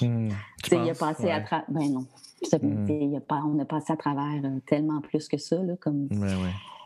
Hmm. 0.00 0.28
Il 0.70 0.90
a 0.90 0.94
passé 0.94 1.30
à 1.30 1.40
travers. 1.40 1.66
Ben 1.68 1.92
non. 1.92 2.06
Hmm. 2.52 3.20
pas... 3.20 3.42
On 3.44 3.58
a 3.58 3.64
passé 3.64 3.92
à 3.92 3.96
travers 3.96 4.40
euh, 4.44 4.58
tellement 4.66 5.00
plus 5.00 5.28
que 5.28 5.38
ça. 5.38 5.62
Là, 5.62 5.76
comme... 5.76 6.08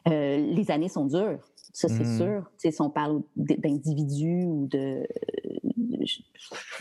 Euh, 0.08 0.36
les 0.36 0.70
années 0.70 0.88
sont 0.88 1.06
dures, 1.06 1.40
ça 1.72 1.88
c'est 1.88 2.04
sûr. 2.04 2.48
si 2.58 2.80
on 2.80 2.90
parle 2.90 3.22
d'individus 3.34 4.44
ou 4.44 4.68
de, 4.68 5.04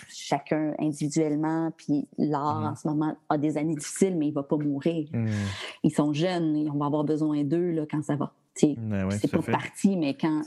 chacun 0.10 0.74
individuellement, 0.80 1.72
puis 1.78 2.08
l'art 2.18 2.72
en 2.72 2.76
ce 2.76 2.88
moment 2.88 3.16
a 3.30 3.38
des 3.38 3.58
années 3.58 3.76
difficiles, 3.76 4.16
mais 4.18 4.28
il 4.28 4.32
ne 4.32 4.36
va 4.36 4.44
pas 4.44 4.58
mourir. 4.58 5.10
Ils 5.84 5.94
sont 5.94 6.14
jeunes, 6.14 6.56
et 6.56 6.70
on 6.70 6.78
va 6.78 6.86
avoir 6.88 7.04
besoin 7.04 7.44
d'eux 7.44 7.86
quand 7.90 8.04
ça 8.04 8.16
va 8.16 8.34
ben 8.78 9.10
c'est 9.12 9.30
pas 9.30 9.42
parti, 9.42 9.98
mais 9.98 10.16
quand, 10.16 10.44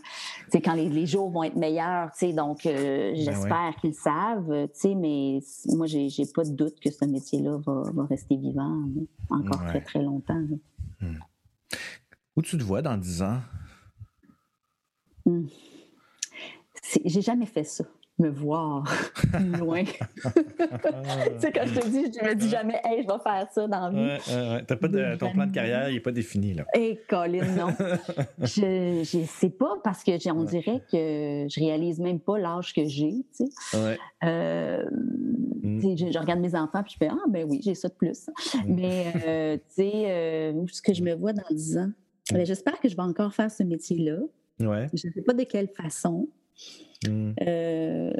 quand 0.52 0.74
les, 0.74 0.88
les, 0.88 1.06
jours 1.06 1.30
vont 1.30 1.42
être 1.42 1.56
meilleurs, 1.56 2.10
donc 2.34 2.64
euh, 2.64 3.12
ben 3.12 3.16
j'espère 3.16 3.76
qu'ils 3.80 3.94
savent, 3.94 4.68
mais 4.84 5.40
moi, 5.66 5.86
j'ai 5.86 6.08
pas 6.34 6.44
de 6.44 6.52
doute 6.52 6.80
que 6.80 6.90
ce 6.90 7.04
métier-là 7.04 7.58
va, 7.58 7.82
va, 7.92 8.06
rester 8.06 8.36
vivant 8.36 8.84
encore 9.28 9.64
très, 9.66 9.82
très 9.82 10.02
longtemps. 10.02 10.42
Hmm. 11.00 11.18
Où 12.36 12.42
tu 12.42 12.56
te 12.56 12.62
vois 12.62 12.82
dans 12.82 12.96
10 12.96 13.22
ans? 13.22 13.40
Hmm. 15.26 15.46
J'ai 17.04 17.20
jamais 17.20 17.46
fait 17.46 17.64
ça 17.64 17.84
me 18.18 18.30
voir 18.30 18.84
loin. 19.58 19.84
tu 19.84 19.92
sais, 21.38 21.52
quand 21.52 21.66
je 21.66 21.80
te 21.80 21.88
dis, 21.88 22.12
je 22.18 22.24
me 22.24 22.34
dis 22.34 22.48
jamais, 22.48 22.80
hey, 22.84 23.02
je 23.02 23.06
vais 23.06 23.22
faire 23.22 23.46
ça 23.50 23.66
dans 23.66 23.88
la 23.88 23.90
vie. 23.90 23.96
Ouais, 23.96 24.54
ouais, 24.54 24.76
pas 24.76 24.88
de, 24.88 25.16
ton 25.16 25.32
plan 25.32 25.46
de 25.46 25.52
carrière, 25.52 25.88
il 25.88 25.94
n'est 25.94 26.00
pas 26.00 26.12
défini, 26.12 26.54
là. 26.54 26.64
Hé, 26.74 26.80
hey, 26.80 27.00
Colin, 27.08 27.46
non. 27.54 27.68
je 28.40 29.18
ne 29.18 29.24
sais 29.24 29.50
pas 29.50 29.74
parce 29.82 30.02
que 30.02 30.10
on 30.30 30.44
dirait 30.44 30.82
que 30.90 31.46
je 31.48 31.60
réalise 31.60 32.00
même 32.00 32.20
pas 32.20 32.38
l'âge 32.38 32.74
que 32.74 32.86
j'ai, 32.86 33.24
tu 33.36 33.46
sais. 33.46 33.78
Ouais. 33.78 33.98
Euh, 34.24 34.84
mm. 35.62 35.96
je, 35.96 36.18
regarde 36.18 36.40
mes 36.40 36.54
enfants 36.54 36.82
puis 36.82 36.94
je 36.94 36.98
fais, 36.98 37.10
ah, 37.10 37.24
ben 37.28 37.46
oui, 37.48 37.60
j'ai 37.62 37.74
ça 37.74 37.88
de 37.88 37.94
plus. 37.94 38.28
Mm. 38.54 38.74
Mais, 38.74 39.12
euh, 39.26 39.56
tu 39.56 39.62
sais, 39.68 39.92
euh, 40.06 40.66
ce 40.70 40.82
que 40.82 40.92
je 40.92 41.02
me 41.02 41.14
vois 41.14 41.32
dans 41.32 41.42
10 41.50 41.78
ans, 41.78 41.86
mm. 41.86 42.34
ben, 42.34 42.46
j'espère 42.46 42.80
que 42.80 42.88
je 42.88 42.96
vais 42.96 43.02
encore 43.02 43.34
faire 43.34 43.50
ce 43.50 43.62
métier-là. 43.62 44.18
Ouais. 44.60 44.88
Je 44.92 45.06
ne 45.06 45.12
sais 45.12 45.22
pas 45.22 45.34
de 45.34 45.44
quelle 45.44 45.68
façon. 45.68 46.28
Hmm. 47.06 47.32
Euh, 47.40 48.10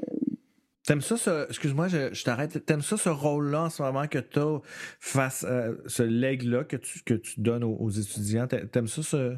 T'aimes 0.89 1.03
ça, 1.03 1.19
ce, 1.19 1.47
excuse-moi, 1.49 1.89
je, 1.89 2.25
t'arrête. 2.25 2.65
T'aimes 2.65 2.81
ça, 2.81 2.97
ce 2.97 3.11
rôle-là 3.11 3.65
en 3.65 3.69
ce 3.69 3.83
moment 3.83 4.07
que 4.09 4.19
tu 4.19 4.39
as 4.39 4.61
face 5.01 5.45
à 5.45 5.69
ce 5.87 6.03
leg-là 6.03 6.65
que 6.65 6.77
tu, 6.77 7.03
que 7.03 7.13
tu 7.13 7.43
donnes 7.43 7.63
aux, 7.63 7.91
étudiants? 7.91 8.47
T'aimes 8.47 8.87
ça, 8.87 9.03
ce, 9.03 9.37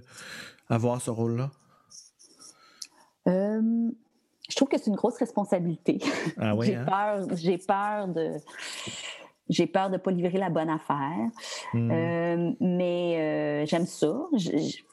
avoir 0.68 1.03
ce 1.03 1.11
rôle-là? 1.11 1.51
Euh, 3.26 3.91
je 4.49 4.55
trouve 4.55 4.68
que 4.68 4.78
c'est 4.78 4.91
une 4.91 4.97
grosse 4.97 5.16
responsabilité. 5.16 5.99
Ah 6.38 6.55
oui, 6.57 6.66
j'ai, 6.66 6.76
hein? 6.76 6.84
peur, 6.84 7.26
j'ai 7.36 7.59
peur 7.59 8.07
de 8.07 8.36
j'ai 9.51 9.66
peur 9.66 9.88
de 9.88 9.94
ne 9.94 9.98
pas 9.98 10.11
livrer 10.11 10.38
la 10.38 10.48
bonne 10.48 10.70
affaire. 10.70 11.28
Hmm. 11.74 11.90
Euh, 11.90 12.53
mais 12.61 13.66
j'aime 13.66 13.86
ça. 13.86 14.14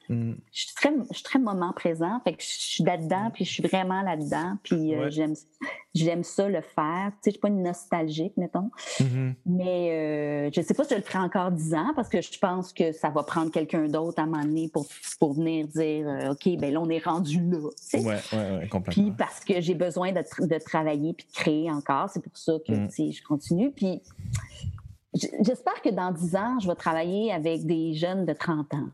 Mm. 0.09 0.33
Je, 0.51 0.59
suis 0.61 0.73
très, 0.75 0.91
je 1.11 1.15
suis 1.15 1.23
très 1.23 1.39
moment 1.39 1.73
présent. 1.73 2.19
Fait 2.23 2.33
que 2.33 2.41
je 2.41 2.47
suis 2.47 2.83
là-dedans, 2.83 3.29
puis 3.33 3.45
je 3.45 3.51
suis 3.51 3.63
vraiment 3.63 4.01
là-dedans. 4.01 4.57
Puis 4.63 4.95
euh, 4.95 5.09
j'aime, 5.09 5.33
j'aime 5.93 6.23
ça 6.23 6.47
le 6.47 6.61
faire. 6.61 7.11
Tu 7.11 7.17
sais, 7.21 7.21
je 7.25 7.29
suis 7.31 7.39
pas 7.39 7.49
une 7.49 7.63
nostalgique, 7.63 8.33
mettons. 8.37 8.69
Mm-hmm. 8.99 9.33
Mais 9.45 9.91
euh, 9.91 10.49
je 10.53 10.61
sais 10.61 10.73
pas 10.73 10.83
si 10.83 10.91
je 10.91 10.95
le 10.95 11.01
ferai 11.03 11.19
encore 11.19 11.51
dix 11.51 11.73
ans 11.73 11.91
parce 11.95 12.09
que 12.09 12.21
je 12.21 12.39
pense 12.39 12.71
que 12.73 12.91
ça 12.91 13.09
va 13.09 13.23
prendre 13.23 13.51
quelqu'un 13.51 13.87
d'autre 13.87 14.19
à 14.19 14.23
un 14.23 14.27
moment 14.27 14.43
donné 14.43 14.69
pour, 14.69 14.85
pour 15.19 15.33
venir 15.33 15.67
dire 15.67 16.07
euh, 16.07 16.31
OK, 16.31 16.57
ben 16.57 16.73
là, 16.73 16.79
on 16.79 16.89
est 16.89 17.03
rendu 17.03 17.39
là. 17.41 17.57
Oui, 17.93 17.99
ouais, 17.99 18.19
ouais, 18.33 18.67
complètement. 18.69 19.03
Puis 19.03 19.11
parce 19.17 19.41
que 19.41 19.59
j'ai 19.59 19.75
besoin 19.75 20.11
de, 20.11 20.21
de, 20.47 20.57
travailler 20.59 21.13
puis 21.13 21.27
de 21.27 21.33
créer 21.33 21.71
encore. 21.71 22.09
C'est 22.09 22.23
pour 22.23 22.37
ça 22.37 22.53
que 22.65 22.73
mm. 22.73 23.11
je 23.11 23.23
continue. 23.23 23.71
Puis 23.71 24.01
J'espère 25.13 25.81
que 25.81 25.89
dans 25.89 26.11
10 26.11 26.35
ans, 26.35 26.59
je 26.59 26.67
vais 26.67 26.75
travailler 26.75 27.31
avec 27.31 27.65
des 27.65 27.93
jeunes 27.93 28.25
de 28.25 28.33
30 28.33 28.73
ans. 28.73 28.89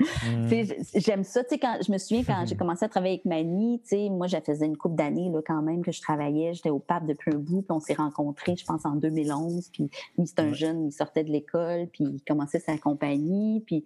Hmm. 0.00 0.48
J'aime 0.94 1.24
ça. 1.24 1.42
Quand, 1.60 1.78
je 1.84 1.92
me 1.92 1.98
souviens 1.98 2.24
quand 2.24 2.46
j'ai 2.46 2.56
commencé 2.56 2.84
à 2.84 2.88
travailler 2.88 3.14
avec 3.14 3.24
Mani, 3.24 3.80
moi, 4.10 4.26
je 4.26 4.36
faisais 4.44 4.64
une 4.64 4.76
couple 4.76 4.96
d'années 4.96 5.30
quand 5.46 5.60
même 5.60 5.82
que 5.82 5.92
je 5.92 6.00
travaillais. 6.00 6.54
J'étais 6.54 6.70
au 6.70 6.78
pape 6.78 7.06
depuis 7.06 7.32
un 7.32 7.38
bout, 7.38 7.62
puis 7.62 7.72
on 7.72 7.80
s'est 7.80 7.94
rencontrés, 7.94 8.56
je 8.56 8.64
pense, 8.64 8.86
en 8.86 8.96
2011. 8.96 9.70
Puis 9.72 9.90
lui, 10.16 10.26
c'est 10.26 10.40
un 10.40 10.52
jeune, 10.52 10.86
il 10.86 10.92
sortait 10.92 11.24
de 11.24 11.30
l'école, 11.30 11.88
puis 11.92 12.04
il 12.04 12.22
commençait 12.26 12.60
sa 12.60 12.78
compagnie. 12.78 13.62
Puis 13.66 13.84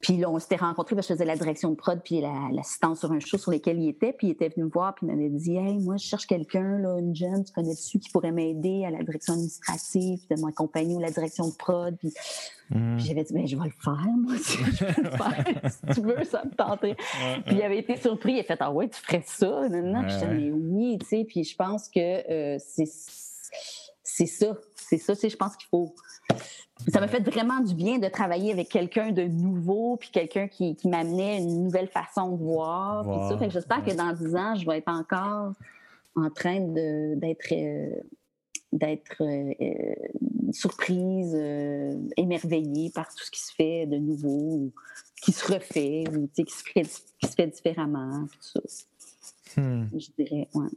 puis 0.00 0.18
là, 0.18 0.30
on 0.30 0.38
s'était 0.38 0.56
rencontrés 0.56 0.94
parce 0.94 1.06
que 1.06 1.14
je 1.14 1.18
faisais 1.18 1.24
la 1.24 1.36
direction 1.36 1.70
de 1.70 1.74
prod 1.74 2.00
puis 2.04 2.20
l'assistance 2.52 3.00
sur 3.00 3.12
un 3.12 3.18
show 3.18 3.38
sur 3.38 3.50
lequel 3.50 3.78
il 3.80 3.88
était. 3.88 4.12
Puis 4.12 4.28
il 4.28 4.30
était 4.30 4.48
venu 4.50 4.64
me 4.64 4.70
voir 4.70 4.94
puis 4.94 5.06
il 5.06 5.12
m'avait 5.12 5.30
dit 5.30 5.56
Hey, 5.56 5.78
moi, 5.78 5.96
je 5.96 6.04
cherche 6.04 6.26
quelqu'un, 6.26 6.78
là, 6.78 6.98
une 6.98 7.14
jeune, 7.14 7.44
tu 7.44 7.52
connais 7.52 7.74
dessus, 7.74 7.98
qui 7.98 8.10
pourrait 8.10 8.32
m'aider 8.32 8.84
à 8.84 8.90
la 8.90 9.02
direction 9.02 9.32
administrative, 9.32 10.20
de 10.30 10.40
m'accompagner 10.40 10.94
ou 10.94 11.00
la 11.00 11.10
direction 11.10 11.48
de 11.48 11.54
prod. 11.54 11.96
Puis, 11.96 12.12
mmh. 12.70 12.98
j'avais 12.98 13.24
dit 13.24 13.32
ben, 13.32 13.46
je 13.46 13.56
vais 13.56 13.64
le 13.64 13.70
faire, 13.70 14.06
moi, 14.18 14.34
si 14.38 14.58
je 14.58 14.84
peux 14.84 15.02
le 15.02 15.10
faire. 15.10 15.44
si 15.70 15.94
tu 15.94 16.06
veux, 16.06 16.24
ça 16.24 16.42
me 16.44 16.50
tenterait. 16.50 16.96
puis 17.46 17.56
il 17.56 17.62
avait 17.62 17.78
été 17.78 17.96
surpris, 17.96 18.34
il 18.34 18.40
a 18.40 18.44
fait 18.44 18.58
Ah 18.60 18.70
ouais, 18.70 18.88
tu 18.88 19.00
ferais 19.00 19.24
ça? 19.26 19.68
Non, 19.68 19.82
non. 19.82 20.08
je 20.08 20.14
disais 20.14 20.28
Mais 20.28 20.50
oui, 20.50 20.98
tu 21.00 21.06
sais. 21.06 21.24
Puis 21.26 21.44
je 21.44 21.56
pense 21.56 21.88
que 21.88 22.00
euh, 22.00 22.58
c'est 22.58 22.88
c'est 24.08 24.26
ça. 24.26 24.56
C'est 24.88 24.98
ça, 24.98 25.14
je 25.14 25.36
pense 25.36 25.56
qu'il 25.56 25.68
faut 25.68 25.94
ça 26.88 27.00
m'a 27.00 27.08
fait 27.08 27.20
vraiment 27.20 27.60
du 27.60 27.74
bien 27.74 27.98
de 27.98 28.08
travailler 28.08 28.52
avec 28.52 28.68
quelqu'un 28.68 29.10
de 29.10 29.22
nouveau, 29.22 29.96
puis 29.96 30.10
quelqu'un 30.10 30.46
qui, 30.46 30.76
qui 30.76 30.88
m'amenait 30.88 31.38
une 31.38 31.64
nouvelle 31.64 31.88
façon 31.88 32.32
de 32.32 32.42
voir. 32.42 33.04
j'espère 33.50 33.82
que 33.84 33.92
dans 33.92 34.12
dix 34.12 34.36
ans, 34.36 34.54
je 34.54 34.66
vais 34.66 34.78
être 34.78 34.88
encore 34.88 35.52
en 36.14 36.30
train 36.30 36.60
d'être 36.60 37.52
euh, 37.52 37.94
d'être 38.72 39.22
euh, 39.22 39.52
euh, 39.60 40.52
surprise, 40.52 41.34
émerveillée 42.16 42.90
par 42.90 43.08
tout 43.08 43.24
ce 43.24 43.30
qui 43.30 43.40
se 43.40 43.54
fait 43.54 43.86
de 43.86 43.96
nouveau, 43.96 44.70
qui 45.22 45.32
se 45.32 45.52
refait, 45.52 46.04
ou 46.14 46.28
qui 46.34 46.44
se 46.46 46.62
fait, 46.62 46.82
qui 46.82 47.28
se 47.28 47.34
fait 47.34 47.46
différemment. 47.46 48.26
Tout 48.26 48.60
ça. 48.66 49.60
Hmm. 49.60 49.86
Je 49.96 50.08
dirais, 50.18 50.48
ouais. 50.54 50.68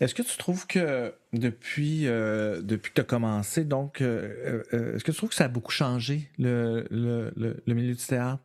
Est-ce 0.00 0.14
que 0.14 0.22
tu 0.22 0.36
trouves 0.36 0.66
que 0.66 1.14
depuis, 1.32 2.06
euh, 2.06 2.60
depuis 2.62 2.90
que 2.90 2.96
tu 2.96 3.00
as 3.00 3.04
commencé, 3.04 3.64
donc, 3.64 4.00
euh, 4.00 4.62
euh, 4.72 4.96
est-ce 4.96 5.04
que 5.04 5.10
tu 5.10 5.16
trouves 5.16 5.30
que 5.30 5.34
ça 5.34 5.44
a 5.44 5.48
beaucoup 5.48 5.72
changé, 5.72 6.30
le, 6.38 6.86
le, 6.90 7.32
le, 7.66 7.74
milieu 7.74 7.94
du 7.94 8.04
théâtre? 8.04 8.42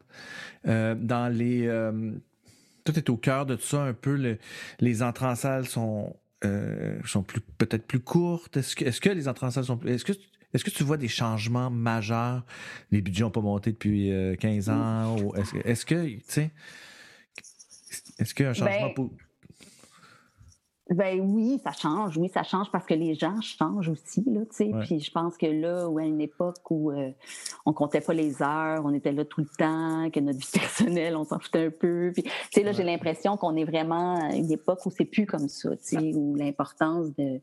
dans 0.65 1.34
les. 1.34 1.70
tout 2.84 2.97
est 2.97 3.09
au 3.09 3.17
cœur 3.17 3.45
de 3.45 3.55
tout 3.55 3.65
ça 3.65 3.84
un 3.84 3.93
peu. 3.93 4.38
les 4.80 5.03
entrées 5.03 5.28
en 5.28 5.36
salle 5.36 5.67
sont, 5.67 6.15
sont 7.05 7.24
plus, 7.24 7.41
peut-être 7.57 7.86
plus 7.86 7.99
courtes. 7.99 8.57
Est-ce 8.57 9.01
que, 9.01 9.09
les 9.09 9.28
entrées 9.28 9.47
en 9.47 9.51
salle 9.51 9.65
sont 9.65 9.78
plus. 9.78 9.91
Est-ce 9.91 10.05
que, 10.05 10.13
est-ce 10.53 10.63
que 10.63 10.70
tu 10.70 10.84
vois 10.84 10.97
des 10.97 11.07
changements 11.07 11.70
majeurs? 11.70 12.43
Les 12.91 13.01
budgets 13.01 13.24
n'ont 13.24 13.32
pas 13.32 13.41
monté 13.41 13.72
depuis 13.72 14.11
15 14.39 14.70
ans. 14.70 15.17
Ou 15.17 15.36
est-ce, 15.36 15.55
est-ce 15.65 15.86
que, 15.86 16.05
tu 16.05 16.22
sais, 16.28 16.51
est-ce 18.20 18.34
qu'il 18.34 18.43
y 18.43 18.47
a 18.47 18.51
un 18.51 18.53
changement 18.53 18.88
ben, 18.88 18.93
pour 18.93 19.11
ben 20.90 21.20
oui, 21.22 21.60
ça 21.64 21.72
change. 21.72 22.18
Oui, 22.18 22.30
ça 22.30 22.42
change 22.42 22.72
parce 22.72 22.86
que 22.86 22.96
les 22.96 23.14
gens 23.14 23.40
changent 23.42 23.90
aussi, 23.90 24.24
là, 24.26 24.42
tu 24.42 24.56
sais. 24.56 24.72
Puis 24.82 25.00
je 25.00 25.12
pense 25.12 25.38
que 25.38 25.46
là, 25.46 25.88
où 25.88 26.00
à 26.00 26.04
une 26.04 26.20
époque 26.20 26.72
où 26.72 26.92
euh, 26.92 27.12
on 27.66 27.74
comptait 27.74 28.02
pas 28.02 28.14
les 28.14 28.42
heures, 28.42 28.82
on 28.84 28.94
était 28.94 29.12
là 29.12 29.24
tout 29.24 29.42
le 29.42 29.48
temps, 29.58 30.10
que 30.10 30.20
notre 30.20 30.40
vie 30.40 30.52
personnelle, 30.54 31.16
on 31.16 31.26
s'en 31.26 31.38
foutait 31.38 31.68
un 31.68 31.70
peu. 31.70 32.12
Puis, 32.14 32.24
tu 32.24 32.32
sais, 32.52 32.64
là, 32.64 32.72
j'ai 32.72 32.84
l'impression 32.84 33.38
qu'on 33.38 33.56
est 33.56 33.66
vraiment 33.66 34.16
à 34.16 34.36
une 34.36 34.52
époque 34.52 34.84
où 34.86 34.90
c'est 34.90 35.06
plus 35.06 35.28
comme 35.28 35.48
ça, 35.48 35.70
tu 35.78 35.84
sais, 35.84 36.14
où 36.16 36.36
l'importance 36.36 37.14
de, 37.16 37.40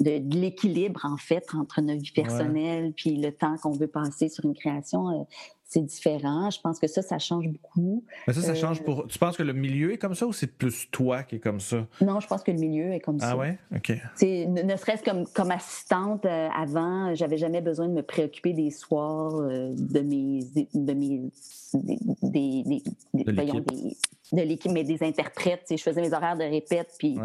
de, 0.00 0.34
l'équilibre, 0.34 1.00
en 1.04 1.18
fait, 1.18 1.44
entre 1.54 1.82
notre 1.82 2.00
vie 2.00 2.12
personnelle 2.12 2.94
puis 2.96 3.16
le 3.16 3.32
temps 3.32 3.56
qu'on 3.58 3.72
veut 3.72 3.86
passer 3.86 4.30
sur 4.30 4.46
une 4.46 4.54
création, 4.54 5.10
euh, 5.10 5.24
c'est 5.72 5.80
différent. 5.80 6.50
Je 6.50 6.60
pense 6.60 6.78
que 6.78 6.86
ça, 6.86 7.00
ça 7.00 7.18
change 7.18 7.48
beaucoup. 7.48 8.04
Mais 8.26 8.34
ça, 8.34 8.42
ça 8.42 8.54
change 8.54 8.80
euh, 8.80 8.84
pour. 8.84 9.06
Tu 9.06 9.18
penses 9.18 9.38
que 9.38 9.42
le 9.42 9.54
milieu 9.54 9.92
est 9.92 9.98
comme 9.98 10.14
ça 10.14 10.26
ou 10.26 10.32
c'est 10.32 10.46
plus 10.46 10.90
toi 10.90 11.22
qui 11.22 11.36
est 11.36 11.40
comme 11.40 11.60
ça? 11.60 11.86
Non, 12.02 12.20
je 12.20 12.26
pense 12.26 12.42
que 12.42 12.50
le 12.50 12.58
milieu 12.58 12.92
est 12.92 13.00
comme 13.00 13.16
ah 13.22 13.26
ça. 13.26 13.30
Ah 13.32 13.36
ouais? 13.38 13.58
OK. 13.74 13.90
Ne, 14.20 14.62
ne 14.62 14.76
serait-ce 14.76 15.02
comme, 15.02 15.26
comme 15.28 15.50
assistante 15.50 16.26
euh, 16.26 16.48
avant, 16.54 17.14
j'avais 17.14 17.38
jamais 17.38 17.62
besoin 17.62 17.88
de 17.88 17.94
me 17.94 18.02
préoccuper 18.02 18.52
des 18.52 18.70
soirs 18.70 19.34
euh, 19.36 19.70
de 19.74 20.00
mes. 20.00 20.40
de 20.74 20.92
mes. 20.92 21.30
des. 21.72 22.64
des, 22.64 22.82
de 24.32 24.42
l'équipe, 24.42 24.72
mais 24.72 24.84
des 24.84 25.02
interprètes. 25.02 25.66
Je 25.70 25.82
faisais 25.82 26.02
mes 26.02 26.12
horaires 26.12 26.36
de 26.36 26.44
répète. 26.44 26.94
Puis. 26.98 27.18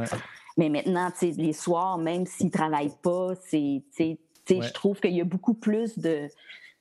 Mais 0.57 0.69
maintenant, 0.69 1.11
les 1.21 1.53
soirs, 1.53 1.97
même 1.97 2.25
s'ils 2.25 2.47
ne 2.47 2.51
travaillent 2.51 2.97
pas, 3.03 3.33
c'est. 3.45 3.83
Je 4.49 4.71
trouve 4.71 5.01
qu'il 5.01 5.13
y 5.13 5.19
a 5.19 5.25
beaucoup 5.25 5.53
plus 5.53 5.99
de 5.99 6.29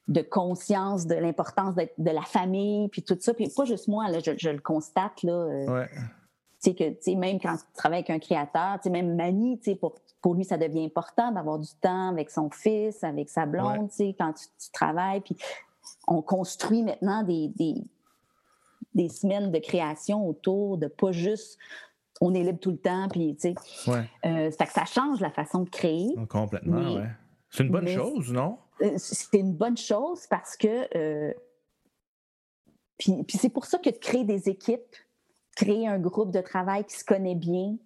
de 0.09 0.23
conscience 0.23 1.07
de 1.07 1.17
l'importance 1.17 1.75
de 1.75 2.11
la 2.11 2.23
famille, 2.23 2.89
puis 2.89 3.03
tout 3.03 3.17
ça. 3.19 3.35
Puis 3.35 3.49
pas 3.55 3.65
juste 3.65 3.89
moi, 3.89 4.09
là, 4.09 4.19
je, 4.21 4.51
le 4.51 4.61
constate. 4.61 5.23
Là, 5.23 5.33
euh, 5.33 5.85
sais, 6.61 6.75
que, 6.75 7.15
même 7.17 7.41
quand 7.41 7.57
tu 7.57 7.65
travailles 7.75 8.01
avec 8.01 8.11
un 8.11 8.19
créateur, 8.19 8.75
tu 8.77 8.85
sais, 8.85 8.91
même 8.91 9.17
Mani, 9.17 9.59
tu 9.59 9.73
sais, 9.73 9.77
pour, 9.77 9.95
pour 10.23 10.35
lui, 10.35 10.45
ça 10.45 10.57
devient 10.57 10.85
important 10.85 11.33
d'avoir 11.33 11.59
du 11.59 11.71
temps 11.81 12.09
avec 12.09 12.31
son 12.31 12.51
fils, 12.51 13.03
avec 13.03 13.29
sa 13.29 13.47
blonde, 13.47 13.89
tu 13.91 13.97
sais, 13.97 14.17
quand 14.19 14.33
tu, 14.33 14.71
travailles. 14.73 15.21
Puis 15.21 15.37
on 16.07 16.23
construit 16.23 16.83
maintenant 16.83 17.23
des, 17.23 17.49
des, 17.57 17.75
des, 18.95 19.09
semaines 19.09 19.51
de 19.51 19.59
création 19.59 20.29
autour 20.29 20.79
de 20.79 20.87
pas 20.87 21.13
juste 21.13 21.59
on 22.23 22.33
est 22.33 22.43
libre 22.43 22.59
tout 22.59 22.71
le 22.71 22.79
temps, 22.79 23.09
puis 23.09 23.37
tu 23.37 23.53
sais. 23.53 23.91
Ouais. 23.91 24.09
Euh, 24.25 24.51
que 24.51 24.73
ça 24.73 24.87
change 24.87 25.21
la 25.21 25.31
façon 25.31 25.65
de 25.65 25.69
créer. 25.69 26.15
Complètement, 26.31 26.79
oui. 26.79 27.03
C'est 27.51 27.65
une 27.65 27.71
bonne 27.71 27.89
chose, 27.89 28.33
non? 28.33 28.59
Euh, 28.83 28.95
c'est 28.97 29.39
une 29.39 29.55
bonne 29.55 29.77
chose 29.77 30.27
parce 30.29 30.57
que. 30.57 30.97
Euh, 30.97 31.33
puis, 32.99 33.25
c'est 33.29 33.51
pour 33.51 33.67
ça 33.67 33.79
que 33.79 33.91
de 33.91 33.97
créer 33.97 34.25
des 34.25 34.49
équipes, 34.49 34.97
créer 35.55 35.87
un 35.87 35.99
groupe 35.99 36.31
de 36.31 36.41
travail 36.41 36.85
qui 36.85 36.97
se 36.97 37.05
connaît 37.05 37.35
bien, 37.35 37.77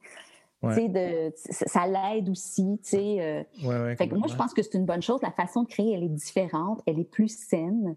de, 0.63 1.33
ça 1.35 1.87
l'aide 1.87 2.29
aussi. 2.29 2.79
Euh, 2.95 3.43
moi, 3.63 3.95
je 4.29 4.37
pense 4.37 4.55
que 4.55 4.63
c'est 4.63 4.75
une 4.75 4.87
bonne 4.87 5.03
chose. 5.03 5.21
La 5.23 5.33
façon 5.33 5.65
de 5.65 5.69
créer, 5.69 5.95
elle 5.95 6.05
est 6.05 6.09
différente, 6.09 6.81
elle 6.87 7.01
est 7.01 7.11
plus 7.11 7.29
saine. 7.29 7.97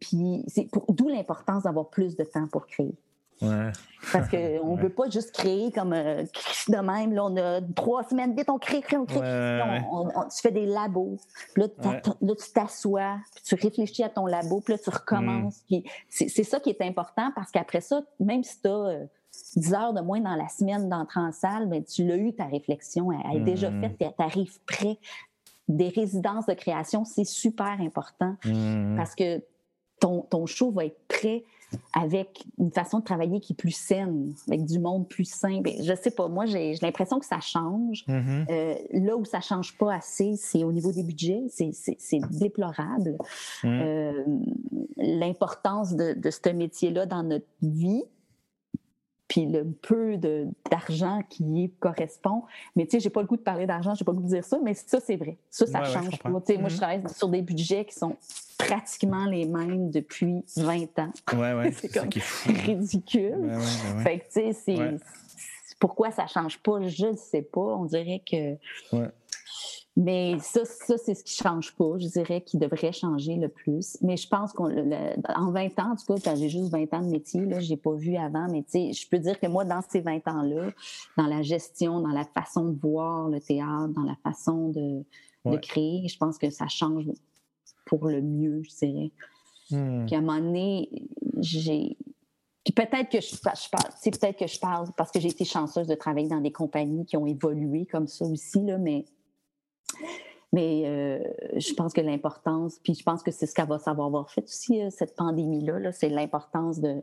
Puis 0.00 0.44
c'est 0.48 0.68
d'où 0.88 1.08
l'importance 1.08 1.64
d'avoir 1.64 1.90
plus 1.90 2.16
de 2.16 2.24
temps 2.24 2.46
pour 2.48 2.66
créer. 2.66 2.94
Parce 4.12 4.28
qu'on 4.28 4.76
ne 4.76 4.80
peut 4.80 4.90
pas 4.90 5.08
juste 5.08 5.32
créer 5.32 5.70
comme 5.72 5.92
euh, 5.92 6.24
de 6.68 6.76
même. 6.76 7.12
Là, 7.12 7.24
on 7.24 7.36
a 7.36 7.60
trois 7.74 8.04
semaines, 8.04 8.34
vite, 8.34 8.50
on 8.50 8.58
crée, 8.58 8.80
crée, 8.80 8.96
on 8.96 9.06
crée. 9.06 9.20
tu 9.20 10.40
fais 10.40 10.50
des 10.50 10.66
labos. 10.66 11.16
Là, 11.56 11.68
tu 11.68 12.52
t'assois, 12.52 13.18
tu 13.44 13.54
réfléchis 13.54 14.02
à 14.02 14.08
ton 14.08 14.26
labo, 14.26 14.60
puis 14.60 14.74
là, 14.74 14.78
tu 14.78 14.90
recommences. 14.90 15.62
Mm. 15.70 15.78
C'est 16.08 16.44
ça 16.44 16.60
qui 16.60 16.70
est 16.70 16.82
important 16.82 17.30
parce 17.34 17.50
qu'après 17.50 17.80
ça, 17.80 18.02
même 18.20 18.42
si 18.42 18.60
tu 18.60 18.68
as 18.68 19.06
10 19.56 19.72
euh, 19.72 19.76
heures 19.76 19.94
de 19.94 20.00
moins 20.00 20.20
dans 20.20 20.36
la 20.36 20.48
semaine 20.48 20.88
d'entrer 20.88 21.20
en 21.20 21.32
salle, 21.32 21.68
ben, 21.68 21.82
tu 21.84 22.04
l'as 22.06 22.16
eu, 22.16 22.32
ta 22.34 22.46
réflexion. 22.46 23.10
Elle, 23.12 23.38
est 23.38 23.44
déjà 23.44 23.70
mm. 23.70 23.80
faite, 23.80 24.14
tu 24.16 24.22
arrives 24.22 24.60
prêt. 24.66 24.98
Des 25.66 25.88
résidences 25.88 26.44
de 26.44 26.52
création, 26.52 27.06
c'est 27.06 27.24
super 27.24 27.80
important 27.80 28.36
mm. 28.44 28.96
parce 28.96 29.14
que 29.14 29.42
ton, 29.98 30.20
ton 30.22 30.44
show 30.44 30.70
va 30.70 30.84
être 30.84 31.00
prêt 31.08 31.44
avec 31.92 32.44
une 32.58 32.70
façon 32.70 32.98
de 32.98 33.04
travailler 33.04 33.40
qui 33.40 33.52
est 33.52 33.56
plus 33.56 33.74
saine, 33.74 34.34
avec 34.48 34.64
du 34.64 34.78
monde 34.78 35.08
plus 35.08 35.24
sain. 35.24 35.60
Ben, 35.60 35.74
je 35.82 35.94
sais 35.94 36.10
pas, 36.10 36.28
moi, 36.28 36.46
j'ai 36.46 36.74
l'impression 36.82 37.18
que 37.18 37.26
ça 37.26 37.40
change. 37.40 38.04
Mm-hmm. 38.08 38.46
Euh, 38.50 38.74
là 38.92 39.16
où 39.16 39.24
ça 39.24 39.40
change 39.40 39.76
pas 39.76 39.94
assez, 39.94 40.36
c'est 40.36 40.64
au 40.64 40.72
niveau 40.72 40.92
des 40.92 41.02
budgets. 41.02 41.44
C'est 41.48 42.20
déplorable. 42.30 43.18
Mm. 43.62 43.66
Euh, 43.66 44.24
l'importance 44.96 45.94
de, 45.94 46.14
de 46.14 46.30
ce 46.30 46.48
métier-là 46.50 47.06
dans 47.06 47.22
notre 47.22 47.46
vie, 47.62 48.04
puis 49.28 49.46
le 49.46 49.64
peu 49.64 50.16
d'argent 50.70 51.22
qui 51.28 51.42
y 51.42 51.70
correspond. 51.80 52.42
Mais 52.76 52.84
tu 52.84 52.92
sais, 52.92 53.00
j'ai 53.00 53.10
pas 53.10 53.20
le 53.20 53.26
goût 53.26 53.36
de 53.36 53.42
parler 53.42 53.66
d'argent, 53.66 53.94
j'ai 53.94 54.04
pas 54.04 54.12
le 54.12 54.18
goût 54.18 54.24
de 54.24 54.28
dire 54.28 54.44
ça, 54.44 54.58
mais 54.62 54.74
ça, 54.74 55.00
c'est 55.00 55.16
vrai. 55.16 55.38
Ça, 55.50 55.66
ça 55.66 55.82
change 55.84 56.18
pas. 56.18 56.28
Moi, 56.28 56.42
je 56.46 56.54
mm-hmm. 56.54 56.76
travaille 56.76 57.02
sur 57.14 57.28
des 57.28 57.42
budgets 57.42 57.84
qui 57.84 57.94
sont 57.94 58.16
pratiquement 58.66 59.26
les 59.26 59.46
mêmes 59.46 59.90
depuis 59.90 60.44
20 60.56 60.98
ans. 60.98 61.12
Ouais, 61.34 61.54
ouais. 61.54 61.72
c'est 61.76 61.92
comme 61.92 62.08
ridicule. 62.46 63.52
fait 64.02 64.20
que, 64.20 64.24
tu 64.24 64.30
sais, 64.30 64.52
c'est. 64.52 64.98
Pourquoi 65.80 66.10
ça 66.10 66.26
change 66.26 66.58
pas, 66.60 66.80
je 66.86 67.06
ne 67.06 67.16
sais 67.16 67.42
pas. 67.42 67.60
On 67.60 67.84
dirait 67.84 68.22
que. 68.30 68.56
Mais 69.96 70.38
ça, 70.40 70.64
ça 70.64 70.98
c'est 70.98 71.14
ce 71.14 71.22
qui 71.22 71.40
ne 71.40 71.48
change 71.48 71.76
pas, 71.76 71.98
je 71.98 72.08
dirais, 72.08 72.40
qui 72.40 72.58
devrait 72.58 72.92
changer 72.92 73.36
le 73.36 73.48
plus. 73.48 73.96
Mais 74.00 74.16
je 74.16 74.26
pense 74.26 74.52
qu'en 74.52 74.68
20 74.68 75.78
ans, 75.78 75.92
en 75.92 75.96
tout 75.96 76.20
cas, 76.20 76.34
j'ai 76.34 76.48
juste 76.48 76.72
20 76.72 76.92
ans 76.94 77.02
de 77.02 77.10
métier, 77.10 77.46
je 77.60 77.70
n'ai 77.70 77.76
pas 77.76 77.92
vu 77.92 78.16
avant, 78.16 78.48
mais 78.50 78.64
je 78.72 79.08
peux 79.08 79.18
dire 79.18 79.38
que 79.38 79.46
moi, 79.46 79.64
dans 79.64 79.82
ces 79.88 80.00
20 80.00 80.26
ans-là, 80.26 80.70
dans 81.16 81.26
la 81.26 81.42
gestion, 81.42 82.00
dans 82.00 82.08
la 82.08 82.24
façon 82.24 82.64
de 82.64 82.78
voir 82.80 83.28
le 83.28 83.40
théâtre, 83.40 83.92
dans 83.94 84.02
la 84.02 84.16
façon 84.24 84.70
de, 84.70 85.04
de 85.44 85.56
créer, 85.58 86.08
je 86.08 86.18
pense 86.18 86.38
que 86.38 86.50
ça 86.50 86.66
change 86.66 87.06
pour 87.84 88.06
le 88.06 88.20
mieux, 88.20 88.62
je 88.62 88.86
dirais. 88.86 89.10
Hmm. 89.70 90.06
Puis 90.06 90.14
à 90.14 90.18
un 90.18 90.22
moment 90.22 90.40
donné, 90.40 90.88
j'ai. 91.38 91.96
peut-être 92.74 93.10
que 93.10 93.20
je, 93.20 93.38
parle, 93.40 93.92
c'est 93.96 94.18
peut-être 94.18 94.38
que 94.38 94.46
je 94.46 94.58
parle 94.58 94.88
parce 94.96 95.10
que 95.10 95.20
j'ai 95.20 95.28
été 95.28 95.44
chanceuse 95.44 95.86
de 95.86 95.94
travailler 95.94 96.28
dans 96.28 96.40
des 96.40 96.52
compagnies 96.52 97.06
qui 97.06 97.16
ont 97.16 97.26
évolué 97.26 97.86
comme 97.86 98.06
ça 98.06 98.24
aussi, 98.24 98.62
là, 98.62 98.78
mais 98.78 99.04
mais 100.52 100.84
euh, 100.86 101.18
je 101.56 101.74
pense 101.74 101.92
que 101.92 102.00
l'importance, 102.00 102.78
puis 102.78 102.94
je 102.94 103.02
pense 103.02 103.24
que 103.24 103.32
c'est 103.32 103.46
ce 103.46 103.54
qu'elle 103.54 103.66
va 103.66 103.80
savoir 103.80 104.06
avoir 104.06 104.30
fait 104.30 104.44
aussi, 104.44 104.80
euh, 104.80 104.88
cette 104.90 105.16
pandémie-là, 105.16 105.80
-là, 105.80 105.90
c'est 105.90 106.08
l'importance 106.08 106.78
de, 106.78 107.02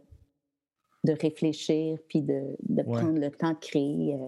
de 1.04 1.14
réfléchir, 1.14 1.98
puis 2.08 2.22
de, 2.22 2.56
de 2.70 2.84
prendre 2.84 3.20
le 3.20 3.30
temps 3.30 3.52
de 3.52 3.60
créer. 3.60 4.16
Euh, 4.16 4.28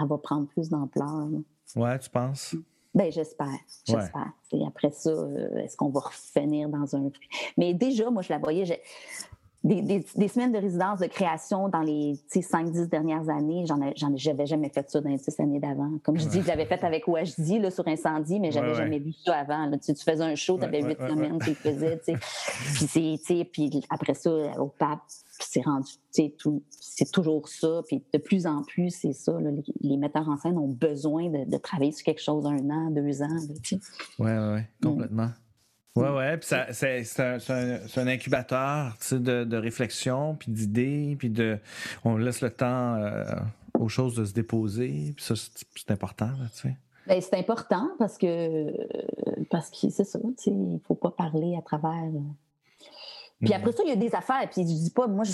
elle 0.00 0.08
va 0.08 0.18
prendre 0.18 0.48
plus 0.48 0.70
d'ampleur. 0.70 1.28
Ouais, 1.76 1.98
tu 1.98 2.08
penses? 2.10 2.56
Ben 2.94 3.10
j'espère, 3.10 3.58
j'espère. 3.84 4.32
Et 4.52 4.64
après 4.66 4.90
ça, 4.90 5.10
est-ce 5.56 5.76
qu'on 5.76 5.88
va 5.90 6.00
revenir 6.00 6.68
dans 6.68 6.94
un... 6.94 7.10
Mais 7.56 7.74
déjà, 7.74 8.08
moi, 8.10 8.22
je 8.22 8.32
la 8.32 8.38
voyais, 8.38 8.64
des, 9.64 10.28
semaines 10.28 10.52
de 10.52 10.58
résidence 10.58 11.00
de 11.00 11.06
création 11.06 11.68
dans 11.68 11.80
les 11.80 12.14
5-10 12.30 12.88
dernières 12.88 13.28
années. 13.30 13.64
J'en 13.66 13.80
j'avais 14.14 14.46
jamais 14.46 14.68
fait 14.68 14.88
ça 14.90 15.00
dans 15.00 15.08
les 15.08 15.16
10 15.16 15.40
années 15.40 15.58
d'avant. 15.58 15.90
Comme 16.02 16.18
je 16.18 16.26
dis, 16.26 16.42
je 16.42 16.48
l'avais 16.48 16.66
fait 16.66 16.84
avec 16.84 17.06
là, 17.06 17.70
sur 17.70 17.88
Incendie, 17.88 18.40
mais 18.40 18.50
j'avais 18.50 18.74
jamais 18.74 18.98
vu 18.98 19.12
ça 19.24 19.38
avant. 19.38 19.70
Tu, 19.78 19.94
faisais 19.94 20.22
un 20.22 20.34
show, 20.34 20.58
tu 20.58 20.64
avais 20.64 20.82
8 20.82 20.98
semaines, 20.98 21.38
tu 21.42 21.50
le 21.50 21.54
faisais. 21.54 22.00
puis, 22.92 23.44
puis 23.46 23.82
après 23.88 24.14
ça, 24.14 24.30
au 24.58 24.68
pape, 24.68 25.00
c'est 25.40 25.62
rendu, 25.62 25.92
c'est 26.10 27.10
toujours 27.12 27.48
ça. 27.48 27.82
Puis 27.86 28.02
de 28.12 28.18
plus 28.18 28.46
en 28.46 28.62
plus, 28.62 28.90
c'est 28.90 29.12
ça. 29.12 29.36
les, 29.80 29.96
metteurs 29.96 30.28
en 30.28 30.36
scène 30.36 30.58
ont 30.58 30.68
besoin 30.68 31.28
de, 31.28 31.56
travailler 31.58 31.92
sur 31.92 32.04
quelque 32.04 32.22
chose 32.22 32.46
un 32.46 32.70
an, 32.70 32.90
deux 32.90 33.22
ans. 33.22 33.38
Oui, 33.70 33.78
oui, 34.18 34.30
ouais, 34.30 34.68
complètement. 34.82 35.30
Oui, 35.96 36.08
oui. 36.10 36.36
Puis 36.38 36.56
c'est 36.72 37.20
un, 37.20 37.38
un, 37.96 38.06
incubateur 38.06 38.96
de, 39.12 39.44
de 39.44 39.56
réflexion, 39.56 40.34
puis 40.34 40.50
d'idées, 40.50 41.16
puis 41.18 41.30
de. 41.30 41.58
On 42.04 42.16
laisse 42.16 42.40
le 42.40 42.50
temps 42.50 42.96
euh, 42.96 43.24
aux 43.78 43.88
choses 43.88 44.16
de 44.16 44.24
se 44.24 44.32
déposer. 44.32 45.12
Puis 45.14 45.24
ça, 45.24 45.34
c'est 45.36 45.90
important, 45.90 46.30
tu 46.54 46.68
sais. 46.68 46.76
Ben, 47.06 47.20
c'est 47.20 47.36
important 47.36 47.90
parce 47.98 48.16
que 48.16 48.72
parce 49.50 49.70
que 49.70 49.90
c'est 49.90 50.04
ça, 50.04 50.18
tu 50.18 50.34
sais, 50.38 50.50
il 50.50 50.80
faut 50.86 50.94
pas 50.94 51.10
parler 51.10 51.54
à 51.56 51.62
travers. 51.62 52.10
Puis 53.40 53.52
après 53.52 53.72
ça, 53.72 53.82
il 53.84 53.90
y 53.90 53.92
a 53.92 53.96
des 53.96 54.14
affaires. 54.14 54.48
Puis 54.50 54.62
je 54.62 54.66
dis 54.66 54.90
pas, 54.90 55.06
moi, 55.06 55.24
je, 55.24 55.32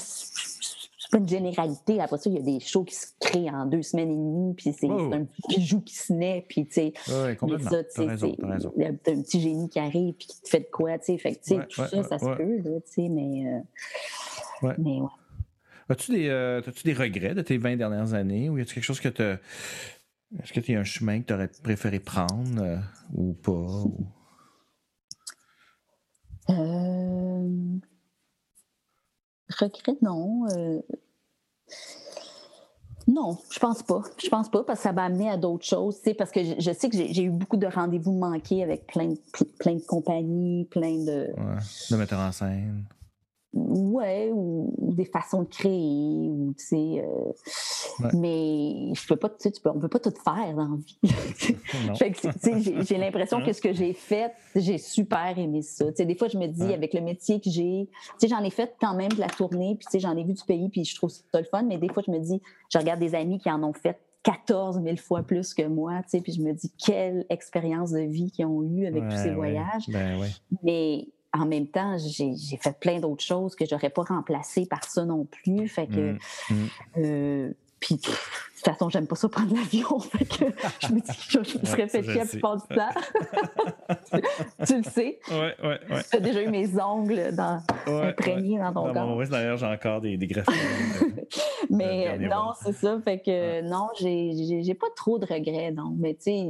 pas 1.10 1.18
une 1.18 1.28
généralité. 1.28 2.00
Après 2.00 2.18
ça, 2.18 2.30
il 2.30 2.36
y 2.36 2.38
a 2.38 2.42
des 2.42 2.60
shows 2.60 2.84
qui 2.84 2.94
se 2.94 3.06
créent 3.18 3.50
en 3.50 3.66
deux 3.66 3.82
semaines 3.82 4.10
et 4.10 4.14
demie, 4.14 4.54
puis 4.54 4.72
c'est 4.72 4.88
un 4.88 5.26
bijou 5.48 5.80
qui 5.80 5.94
se 5.94 6.12
naît, 6.12 6.44
puis 6.48 6.66
tu 6.66 6.72
sais. 6.72 6.92
Oui, 7.08 7.36
complètement. 7.36 7.70
Ça, 7.70 7.84
tu 7.84 7.90
sais, 7.90 8.36
il 8.76 8.82
y 8.82 8.84
a 8.84 8.88
un 8.88 8.94
petit 8.94 9.40
génie 9.40 9.68
qui 9.68 9.78
arrive, 9.78 10.14
puis 10.14 10.26
qui 10.26 10.40
te 10.40 10.48
fait 10.48 10.60
de 10.60 10.68
quoi, 10.70 10.98
tu 10.98 11.06
sais. 11.06 11.18
Fait 11.18 11.34
que, 11.34 11.42
tu 11.42 11.54
sais, 11.56 11.66
tout 11.68 11.86
ça, 11.86 12.02
ça 12.04 12.18
se 12.18 12.36
peut, 12.36 12.62
tu 12.62 12.92
sais, 12.92 13.08
mais. 13.08 13.62
Euh, 14.62 14.72
mais 14.78 15.00
ouais. 15.00 15.08
As-tu 15.88 16.12
des, 16.12 16.28
euh, 16.28 16.62
as 16.64 16.84
des 16.84 16.92
regrets 16.92 17.34
de 17.34 17.42
tes 17.42 17.58
20 17.58 17.76
dernières 17.76 18.14
années 18.14 18.48
ou 18.48 18.58
y 18.58 18.60
a-t-il 18.60 18.74
quelque 18.74 18.84
chose 18.84 19.00
que 19.00 19.08
tu 19.08 19.22
Est-ce 19.22 20.52
que 20.52 20.60
tu 20.60 20.76
as 20.76 20.80
un 20.80 20.84
chemin 20.84 21.20
que 21.20 21.26
tu 21.26 21.34
aurais 21.34 21.50
préféré 21.64 21.98
prendre 21.98 22.62
euh, 22.62 22.76
ou 23.12 23.32
pas? 23.32 23.50
Ou... 23.50 24.06
Euh... 26.50 27.80
Regret, 29.58 29.96
non. 30.02 30.46
Euh, 30.56 30.80
non, 33.06 33.36
je 33.50 33.58
pense 33.58 33.82
pas. 33.82 34.02
Je 34.22 34.28
pense 34.28 34.48
pas 34.48 34.62
parce 34.62 34.80
que 34.80 34.82
ça 34.84 34.92
m'a 34.92 35.04
amené 35.04 35.28
à 35.28 35.36
d'autres 35.36 35.64
choses. 35.64 35.98
Parce 36.16 36.30
que 36.30 36.40
je, 36.58 36.72
sais 36.72 36.88
que 36.88 36.96
j'ai 36.96 37.24
eu 37.24 37.30
beaucoup 37.30 37.56
de 37.56 37.66
rendez-vous 37.66 38.12
manqués 38.12 38.62
avec 38.62 38.86
plein 38.86 39.08
de, 39.08 39.18
plein 39.58 39.74
de 39.74 39.84
compagnies, 39.84 40.66
plein 40.70 41.04
de. 41.04 41.28
De 41.90 41.96
metteurs 41.96 42.20
en 42.20 42.32
scène. 42.32 42.84
Ouais, 43.52 44.30
ou, 44.32 44.72
des 44.94 45.04
façons 45.04 45.42
de 45.42 45.48
créer, 45.48 46.30
ou 46.30 46.54
tu 46.56 46.64
sais. 46.64 47.04
Euh, 47.04 48.08
mais 48.14 48.92
je 48.94 49.06
peux 49.08 49.16
pas, 49.16 49.28
tu 49.28 49.36
sais, 49.40 49.50
tu 49.50 49.60
peux, 49.60 49.70
on 49.70 49.80
peut 49.80 49.88
pas 49.88 49.98
tout 49.98 50.12
faire 50.12 50.54
dans 50.54 50.68
la 50.68 50.76
vie. 50.76 50.98
j'ai 52.86 52.98
l'impression 52.98 53.44
que 53.44 53.52
ce 53.52 53.60
que 53.60 53.72
j'ai 53.72 53.92
fait, 53.92 54.32
j'ai 54.54 54.78
super 54.78 55.36
aimé 55.36 55.62
ça. 55.62 55.86
Tu 55.86 55.96
sais, 55.96 56.06
des 56.06 56.14
fois, 56.14 56.28
je 56.28 56.38
me 56.38 56.46
dis, 56.46 56.72
avec 56.72 56.94
le 56.94 57.00
métier 57.00 57.40
que 57.40 57.50
j'ai, 57.50 57.88
tu 57.90 58.18
sais, 58.18 58.28
j'en 58.28 58.42
ai 58.44 58.50
fait 58.50 58.72
quand 58.80 58.94
même 58.94 59.12
de 59.12 59.20
la 59.20 59.28
tournée, 59.28 59.74
puis 59.76 59.86
tu 59.86 59.92
sais, 59.92 60.00
j'en 60.00 60.16
ai 60.16 60.22
vu 60.22 60.32
du 60.32 60.44
pays, 60.44 60.68
puis 60.68 60.84
je 60.84 60.94
trouve 60.94 61.10
ça 61.10 61.40
le 61.40 61.44
fun, 61.44 61.64
mais 61.64 61.78
des 61.78 61.88
fois, 61.88 62.04
je 62.06 62.12
me 62.12 62.20
dis, 62.20 62.40
je 62.72 62.78
regarde 62.78 63.00
des 63.00 63.16
amis 63.16 63.40
qui 63.40 63.50
en 63.50 63.64
ont 63.64 63.72
fait 63.72 63.98
14 64.22 64.80
000 64.82 64.96
fois 64.96 65.22
plus 65.22 65.54
que 65.54 65.66
moi, 65.66 66.02
tu 66.02 66.10
sais, 66.10 66.20
puis 66.20 66.32
je 66.32 66.42
me 66.42 66.52
dis, 66.52 66.70
quelle 66.78 67.26
expérience 67.30 67.90
de 67.90 68.00
vie 68.00 68.30
qu'ils 68.30 68.46
ont 68.46 68.62
eue 68.62 68.86
avec 68.86 69.08
tous 69.08 69.16
ces 69.16 69.34
voyages. 69.34 69.88
Ben, 69.88 70.20
mais 70.62 71.08
en 71.32 71.46
même 71.46 71.66
temps, 71.66 71.96
j'ai 71.98 72.56
fait 72.56 72.78
plein 72.78 72.98
d'autres 72.98 73.22
choses 73.22 73.54
que 73.54 73.64
j'aurais 73.64 73.90
pas 73.90 74.02
remplacées 74.02 74.66
par 74.66 74.84
ça 74.84 75.04
non 75.04 75.24
plus. 75.24 75.68
Fait 75.68 75.86
que, 75.86 76.12
mmh, 76.12 76.18
mmh. 76.50 76.68
Euh, 76.98 77.52
Puis, 77.78 77.96
de 77.96 78.00
toute 78.00 78.16
façon, 78.64 78.90
j'aime 78.90 79.06
pas 79.06 79.14
ça 79.14 79.28
prendre 79.28 79.54
l'avion. 79.54 79.98
Fait 80.00 80.24
que 80.24 80.44
je 80.80 80.92
me 80.92 81.00
dis 81.00 81.28
que 81.28 81.44
je 81.44 81.58
me 81.58 81.64
serais 81.64 81.88
fait 81.88 82.02
chier 82.02 82.14
la 82.14 82.26
plupart 82.26 82.56
du 82.56 82.74
temps. 82.74 82.90
tu 84.66 84.76
le 84.76 84.82
sais. 84.82 85.18
Ouais, 85.30 85.54
ouais, 85.62 85.80
ouais. 85.90 86.02
Tu 86.10 86.16
as 86.16 86.20
déjà 86.20 86.42
eu 86.42 86.48
mes 86.48 86.78
ongles 86.80 87.34
dans, 87.34 87.62
imprégnés 87.86 88.58
dans 88.58 88.72
ton 88.72 88.92
corps. 88.92 89.16
Oui, 89.16 89.28
d'ailleurs, 89.28 89.56
j'ai 89.56 89.66
encore 89.66 90.00
des, 90.00 90.16
des 90.16 90.26
greffes. 90.26 90.46
Mais 91.70 92.18
non, 92.18 92.52
c'est 92.60 92.74
ça. 92.74 92.98
Fait 93.02 93.20
que 93.20 93.62
non, 93.62 93.88
j'ai 93.98 94.74
pas 94.74 94.88
trop 94.96 95.18
de 95.18 95.26
regrets, 95.26 95.70
non. 95.70 95.94
Mais 95.96 96.14
tu 96.14 96.22
sais, 96.22 96.48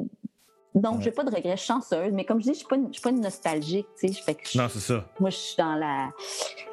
donc, 0.74 1.00
j'ai 1.00 1.10
pas 1.10 1.24
de 1.24 1.34
regrets, 1.34 1.56
chanceuse, 1.56 2.12
mais 2.12 2.24
comme 2.24 2.38
je 2.40 2.44
dis, 2.44 2.52
je 2.52 2.58
suis 2.58 2.66
pas, 2.66 2.76
suis 2.92 3.02
pas 3.02 3.10
une 3.10 3.20
nostalgique, 3.20 3.88
tu 3.98 4.12
sais. 4.12 4.36
non, 4.54 4.68
c'est 4.68 4.78
ça. 4.78 5.04
Moi, 5.18 5.30
je 5.30 5.36
suis 5.36 5.56
dans 5.56 5.74
la. 5.74 6.10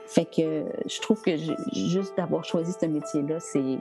Fait 0.06 0.26
que 0.26 0.66
je 0.86 1.02
trouve 1.02 1.22
que 1.22 1.36
juste 1.74 2.16
d'avoir 2.16 2.46
choisi 2.46 2.74
ce 2.80 2.86
métier-là, 2.86 3.40
c'est. 3.40 3.78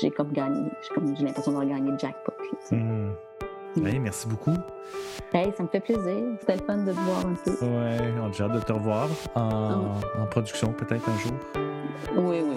J'ai 0.00 0.10
comme 0.10 0.32
gagné. 0.32 0.70
J'ai 1.16 1.24
l'impression 1.24 1.52
d'avoir 1.52 1.68
gagné 1.68 1.90
le 1.90 1.98
jackpot. 1.98 2.32
Mmh. 2.70 3.10
Hey, 3.84 3.98
merci 3.98 4.28
beaucoup. 4.28 4.54
Hey, 5.32 5.52
ça 5.56 5.62
me 5.62 5.68
fait 5.68 5.80
plaisir. 5.80 6.24
C'était 6.40 6.56
le 6.56 6.62
fun 6.62 6.78
de 6.78 6.92
te 6.92 6.98
voir 6.98 7.26
un 7.26 7.34
peu. 7.34 7.50
Ouais, 7.50 7.98
on 8.20 8.30
a 8.30 8.44
hâte 8.44 8.52
de 8.52 8.60
te 8.60 8.72
revoir 8.72 9.08
en, 9.34 9.40
ah. 9.40 10.22
en 10.22 10.26
production 10.26 10.72
peut-être 10.72 11.08
un 11.08 11.18
jour. 11.18 11.32
Oui, 12.16 12.40
oui, 12.40 12.56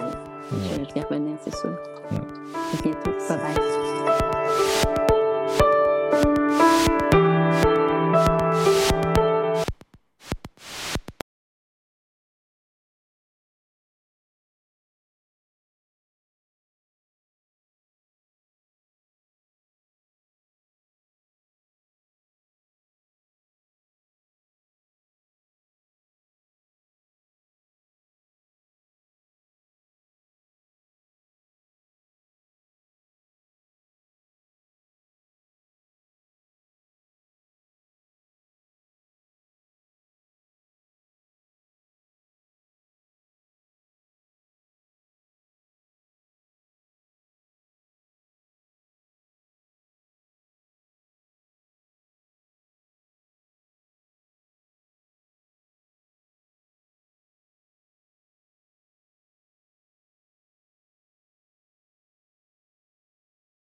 Je, 0.88 0.94
vais 0.94 1.00
revenir, 1.00 1.36
c'est 1.42 1.54
sûr. 1.54 1.74
À 2.10 2.82
bientôt. 2.82 3.10
Bye 3.28 3.38
bye. 3.38 3.81